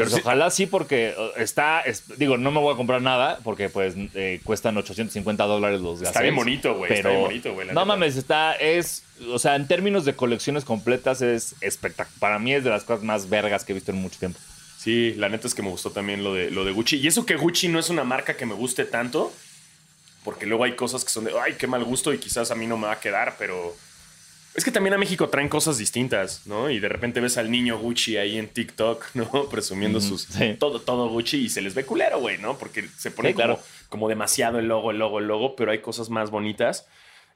Pues 0.04 0.14
ojalá 0.14 0.50
sí, 0.50 0.66
porque 0.66 1.14
está, 1.36 1.82
digo, 2.16 2.36
no 2.36 2.50
me 2.50 2.60
voy 2.60 2.74
a 2.74 2.76
comprar 2.76 3.02
nada 3.02 3.38
porque 3.44 3.68
pues 3.68 3.94
eh, 4.14 4.40
cuestan 4.44 4.76
850 4.76 5.44
dólares 5.44 5.80
los 5.80 6.00
gastos. 6.00 6.08
Está 6.08 6.22
bien 6.22 6.36
bonito, 6.36 6.74
güey. 6.74 6.92
está 6.92 7.08
bien 7.08 7.22
bonito, 7.22 7.54
güey. 7.54 7.68
No 7.72 7.84
mames, 7.84 8.16
está, 8.16 8.54
es, 8.54 9.04
o 9.30 9.38
sea, 9.38 9.56
en 9.56 9.66
términos 9.66 10.04
de 10.04 10.14
colecciones 10.14 10.64
completas 10.64 11.22
es 11.22 11.54
espectacular. 11.60 12.18
Para 12.18 12.38
mí 12.38 12.54
es 12.54 12.64
de 12.64 12.70
las 12.70 12.84
cosas 12.84 13.04
más 13.04 13.28
vergas 13.28 13.64
que 13.64 13.72
he 13.72 13.74
visto 13.74 13.92
en 13.92 13.98
mucho 13.98 14.18
tiempo. 14.18 14.38
Sí, 14.78 15.14
la 15.14 15.28
neta 15.28 15.48
es 15.48 15.54
que 15.54 15.62
me 15.62 15.70
gustó 15.70 15.90
también 15.90 16.22
lo 16.22 16.34
de, 16.34 16.50
lo 16.50 16.64
de 16.64 16.72
Gucci. 16.72 16.98
Y 16.98 17.08
eso 17.08 17.26
que 17.26 17.36
Gucci 17.36 17.68
no 17.68 17.78
es 17.78 17.90
una 17.90 18.04
marca 18.04 18.36
que 18.36 18.46
me 18.46 18.54
guste 18.54 18.84
tanto, 18.84 19.32
porque 20.24 20.46
luego 20.46 20.64
hay 20.64 20.76
cosas 20.76 21.04
que 21.04 21.10
son 21.10 21.24
de, 21.24 21.32
ay, 21.38 21.54
qué 21.58 21.66
mal 21.66 21.82
gusto 21.84 22.12
y 22.12 22.18
quizás 22.18 22.50
a 22.50 22.54
mí 22.54 22.66
no 22.66 22.76
me 22.76 22.86
va 22.86 22.92
a 22.92 23.00
quedar, 23.00 23.34
pero 23.38 23.74
es 24.54 24.64
que 24.64 24.70
también 24.70 24.94
a 24.94 24.98
México 24.98 25.28
traen 25.28 25.48
cosas 25.48 25.78
distintas, 25.78 26.46
¿no? 26.46 26.70
Y 26.70 26.80
de 26.80 26.88
repente 26.88 27.20
ves 27.20 27.38
al 27.38 27.50
niño 27.50 27.78
Gucci 27.78 28.16
ahí 28.16 28.38
en 28.38 28.48
TikTok, 28.48 29.14
¿no? 29.14 29.48
Presumiendo 29.50 30.00
sus. 30.00 30.28
Todo, 30.58 30.80
todo 30.80 31.08
Gucci 31.08 31.44
y 31.44 31.48
se 31.48 31.62
les 31.62 31.74
ve 31.74 31.84
culero, 31.84 32.18
güey, 32.18 32.38
¿no? 32.38 32.58
Porque 32.58 32.88
se 32.96 33.10
pone 33.10 33.34
como, 33.34 33.58
como, 33.88 34.08
demasiado 34.08 34.58
el 34.58 34.66
logo, 34.66 34.90
el 34.90 34.98
logo, 34.98 35.20
el 35.20 35.26
logo, 35.26 35.54
pero 35.54 35.70
hay 35.70 35.78
cosas 35.78 36.10
más 36.10 36.30
bonitas. 36.30 36.88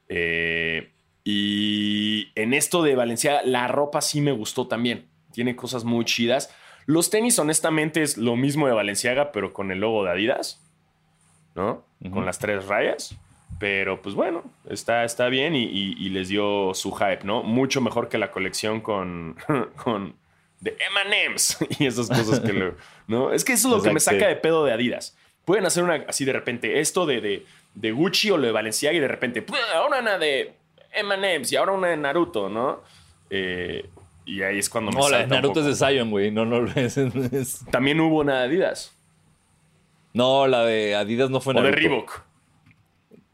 Eh, 0.09 0.93
y 1.25 2.33
en 2.35 2.55
esto 2.55 2.83
de 2.83 2.97
Valencia, 2.97 3.43
la 3.45 3.69
ropa 3.69 4.01
sí 4.01 4.21
me 4.21 4.33
gustó 4.33 4.67
también. 4.67 5.09
Tiene 5.33 5.55
cosas 5.55 5.85
muy 5.85 6.05
chidas. 6.05 6.53
Los 6.87 7.11
tenis, 7.11 7.39
honestamente, 7.39 8.03
es 8.03 8.17
lo 8.17 8.37
mismo 8.37 8.67
de 8.67 8.73
Valenciaga, 8.73 9.31
pero 9.33 9.53
con 9.53 9.71
el 9.71 9.79
logo 9.79 10.05
de 10.05 10.11
Adidas, 10.11 10.61
¿no? 11.55 11.87
Con 12.11 12.27
las 12.27 12.41
tres 12.41 12.67
rayas. 12.67 13.17
Pero 13.63 14.03
pues 14.03 14.17
bueno, 14.17 14.43
está, 14.69 15.05
está 15.05 15.29
bien 15.29 15.55
y, 15.55 16.09
les 16.09 16.27
dio 16.27 16.75
su 16.75 16.91
hype, 16.91 17.21
¿no? 17.23 17.45
Mucho 17.45 17.81
mejor 17.81 18.09
que 18.09 18.19
la 18.19 18.33
colección 18.33 18.81
con, 18.81 19.37
con 19.85 20.17
de 20.59 20.77
MMs 20.91 21.59
y 21.79 21.87
esas 21.87 22.09
cosas 22.09 22.41
que 22.41 22.53
lo, 22.53 22.75
¿no? 23.07 23.33
Es 23.33 23.45
que 23.45 23.53
eso 23.53 23.69
es 23.69 23.77
lo 23.77 23.81
que 23.81 23.93
me 23.93 24.01
saca 24.01 24.27
de 24.27 24.35
pedo 24.35 24.65
de 24.65 24.73
Adidas. 24.73 25.17
Pueden 25.45 25.65
hacer 25.65 25.85
una 25.85 26.05
así 26.09 26.25
de 26.25 26.33
repente, 26.33 26.81
esto 26.81 27.07
de, 27.07 27.45
de, 27.77 27.93
Gucci 27.93 28.33
o 28.33 28.37
lo 28.37 28.49
de 28.49 28.53
Valenciaga 28.53 28.97
y 28.97 29.01
de 29.01 29.07
repente, 29.07 29.47
ahora 29.77 30.01
una 30.01 30.19
de 30.19 30.55
MMs 31.01 31.53
y 31.53 31.55
ahora 31.55 31.71
una 31.71 31.87
de 31.87 31.97
Naruto, 31.99 32.49
¿no? 32.49 32.83
Eh, 33.31 33.89
y 34.25 34.43
ahí 34.43 34.59
es 34.59 34.69
cuando 34.69 34.91
me 34.91 34.99
No, 34.99 35.09
la 35.09 35.19
de 35.19 35.29
Naruto 35.29 35.61
es 35.61 35.67
de 35.67 35.87
Zion, 35.87 36.11
güey. 36.11 36.33
No, 36.33 36.45
no 36.45 36.67
es, 36.75 36.97
es, 36.97 37.65
También 37.71 38.01
hubo 38.01 38.23
una 38.23 38.41
de 38.41 38.47
Adidas. 38.47 38.93
No, 40.15 40.49
la 40.49 40.65
de 40.65 40.97
Adidas 40.97 41.31
no 41.31 41.41
fue 41.41 41.55
Naruto. 41.55 41.71
O 41.71 41.77
de 41.77 41.81
Reebok. 41.81 42.32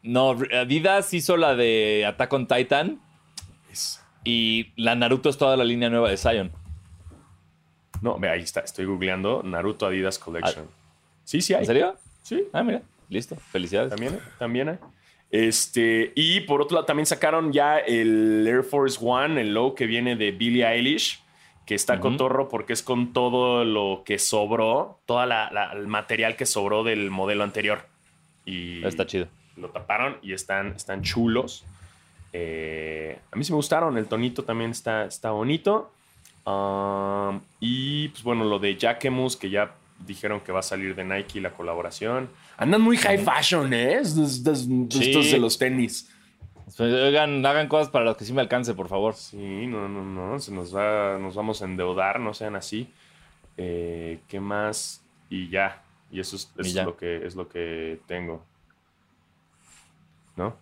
No, 0.01 0.37
Adidas 0.53 1.13
hizo 1.13 1.37
la 1.37 1.55
de 1.55 2.05
Attack 2.07 2.33
on 2.33 2.47
Titan. 2.47 2.99
Y 4.23 4.71
la 4.75 4.95
Naruto 4.95 5.29
es 5.29 5.37
toda 5.37 5.55
la 5.57 5.63
línea 5.63 5.89
nueva 5.89 6.09
de 6.09 6.17
Zion. 6.17 6.51
No, 8.01 8.17
ve, 8.19 8.29
ahí 8.29 8.41
está. 8.41 8.61
Estoy 8.61 8.85
googleando 8.85 9.43
Naruto 9.43 9.85
Adidas 9.85 10.19
Collection. 10.19 10.65
Ah. 10.69 10.73
sí, 11.23 11.41
sí 11.41 11.53
hay. 11.53 11.61
¿En 11.61 11.65
serio? 11.65 11.95
Sí. 12.23 12.47
Ah, 12.53 12.63
mira. 12.63 12.81
Listo. 13.09 13.35
Felicidades. 13.35 13.89
También, 13.89 14.19
también 14.37 14.69
hay. 14.69 14.77
Este, 15.31 16.11
y 16.15 16.41
por 16.41 16.61
otro 16.61 16.75
lado, 16.75 16.85
también 16.85 17.05
sacaron 17.05 17.53
ya 17.53 17.77
el 17.77 18.45
Air 18.47 18.63
Force 18.63 18.97
One, 19.01 19.39
el 19.39 19.53
low 19.53 19.75
que 19.75 19.85
viene 19.85 20.15
de 20.15 20.31
Billie 20.31 20.65
Eilish, 20.65 21.21
que 21.65 21.75
está 21.75 21.99
cotorro 21.99 22.49
porque 22.49 22.73
es 22.73 22.81
con 22.81 23.13
todo 23.13 23.63
lo 23.63 24.03
que 24.05 24.17
sobró, 24.17 24.99
todo 25.05 25.23
el 25.23 25.87
material 25.87 26.35
que 26.35 26.47
sobró 26.47 26.83
del 26.83 27.11
modelo 27.11 27.43
anterior. 27.43 27.87
Y 28.45 28.83
está 28.83 29.05
chido. 29.05 29.27
Lo 29.59 29.69
taparon 29.69 30.17
y 30.21 30.33
están, 30.33 30.73
están 30.75 31.01
chulos. 31.01 31.65
Eh, 32.33 33.19
a 33.31 33.35
mí 33.35 33.43
sí 33.43 33.51
me 33.51 33.57
gustaron, 33.57 33.97
el 33.97 34.07
tonito 34.07 34.43
también 34.43 34.71
está, 34.71 35.05
está 35.05 35.31
bonito. 35.31 35.91
Um, 36.45 37.41
y 37.59 38.07
pues 38.09 38.23
bueno, 38.23 38.43
lo 38.45 38.59
de 38.59 38.75
Jacquemus, 38.77 39.35
que 39.35 39.49
ya 39.49 39.75
dijeron 40.05 40.39
que 40.39 40.51
va 40.51 40.59
a 40.59 40.63
salir 40.63 40.95
de 40.95 41.03
Nike 41.03 41.41
la 41.41 41.51
colaboración. 41.51 42.29
Andan 42.57 42.81
muy 42.81 42.97
high 42.97 43.19
fashion, 43.19 43.73
¿eh? 43.73 43.99
Estos, 43.99 44.43
de 44.43 45.37
los 45.37 45.57
tenis. 45.57 46.09
Pues, 46.77 46.93
oigan, 46.93 47.45
hagan 47.45 47.67
cosas 47.67 47.89
para 47.89 48.05
los 48.05 48.17
que 48.17 48.25
sí 48.25 48.33
me 48.33 48.41
alcance, 48.41 48.73
por 48.73 48.87
favor. 48.87 49.15
Sí, 49.15 49.67
no, 49.67 49.89
no, 49.89 50.03
no. 50.03 50.39
Se 50.39 50.51
nos 50.51 50.75
va, 50.75 51.17
nos 51.19 51.35
vamos 51.35 51.61
a 51.61 51.65
endeudar, 51.65 52.19
no 52.19 52.33
sean 52.33 52.55
así. 52.55 52.91
Eh, 53.57 54.19
¿Qué 54.27 54.39
más? 54.39 55.01
Y 55.29 55.49
ya. 55.49 55.81
Y 56.11 56.19
eso 56.19 56.35
es, 56.35 56.75
lo 56.75 56.95
que 56.97 57.25
es 57.25 57.35
lo 57.35 57.47
que 57.49 57.99
tengo. 58.07 58.43
¿No? 60.39 60.55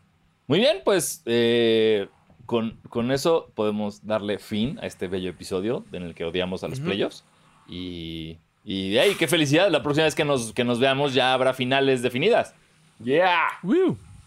Muy 0.47 0.57
bien, 0.59 0.77
pues 0.83 1.21
eh, 1.25 2.07
con, 2.47 2.79
con, 2.89 3.11
eso 3.11 3.51
podemos 3.53 4.05
darle 4.07 4.39
fin 4.39 4.79
a 4.81 4.87
este 4.87 5.07
bello 5.07 5.29
episodio 5.29 5.85
en 5.91 6.01
el 6.01 6.15
que 6.15 6.25
odiamos 6.25 6.63
a 6.63 6.67
los 6.67 6.79
playoffs. 6.79 7.23
Y, 7.67 8.39
y 8.63 8.93
de 8.93 8.99
ahí, 9.01 9.15
qué 9.15 9.27
felicidad. 9.27 9.69
La 9.69 9.83
próxima 9.83 10.05
vez 10.05 10.15
que 10.15 10.25
nos, 10.25 10.51
que 10.53 10.63
nos 10.63 10.79
veamos 10.79 11.13
ya 11.13 11.31
habrá 11.33 11.53
finales 11.53 12.01
definidas. 12.01 12.55
Yeah. 13.03 13.49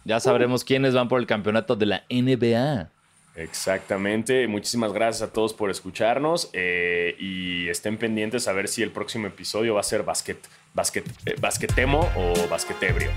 Ya 0.04 0.20
sabremos 0.20 0.62
quiénes 0.62 0.94
van 0.94 1.08
por 1.08 1.18
el 1.18 1.26
campeonato 1.26 1.74
de 1.74 1.86
la 1.86 2.04
NBA. 2.08 2.88
Exactamente. 3.34 4.46
Muchísimas 4.46 4.92
gracias 4.92 5.28
a 5.28 5.32
todos 5.32 5.52
por 5.52 5.68
escucharnos 5.68 6.50
eh, 6.52 7.16
y 7.18 7.68
estén 7.68 7.96
pendientes 7.96 8.46
a 8.46 8.52
ver 8.52 8.68
si 8.68 8.82
el 8.82 8.92
próximo 8.92 9.26
episodio 9.26 9.74
va 9.74 9.80
a 9.80 9.84
ser 9.84 10.04
basquet, 10.04 10.38
basquet, 10.74 11.06
eh, 11.26 11.34
basquetemo 11.40 12.08
o 12.16 12.48
basquetebrio. 12.48 13.10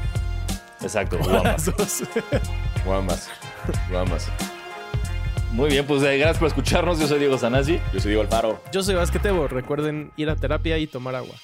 Exacto. 0.84 1.18
Guambas. 2.86 3.30
Guambas. 3.90 4.30
Muy 5.52 5.70
bien, 5.70 5.86
pues 5.86 6.02
eh, 6.04 6.18
gracias 6.18 6.40
por 6.40 6.48
escucharnos. 6.48 7.00
Yo 7.00 7.08
soy 7.08 7.20
Diego 7.20 7.38
Sanasi. 7.38 7.80
Yo 7.94 8.00
soy 8.00 8.10
Diego 8.10 8.22
Alfaro. 8.22 8.62
Yo 8.72 8.84
soy 8.84 8.96
Basquetebo. 8.96 9.48
Recuerden 9.48 10.12
ir 10.18 10.30
a 10.30 10.36
terapia 10.36 10.78
y 10.78 10.88
tomar 10.88 11.16
agua. 11.16 11.36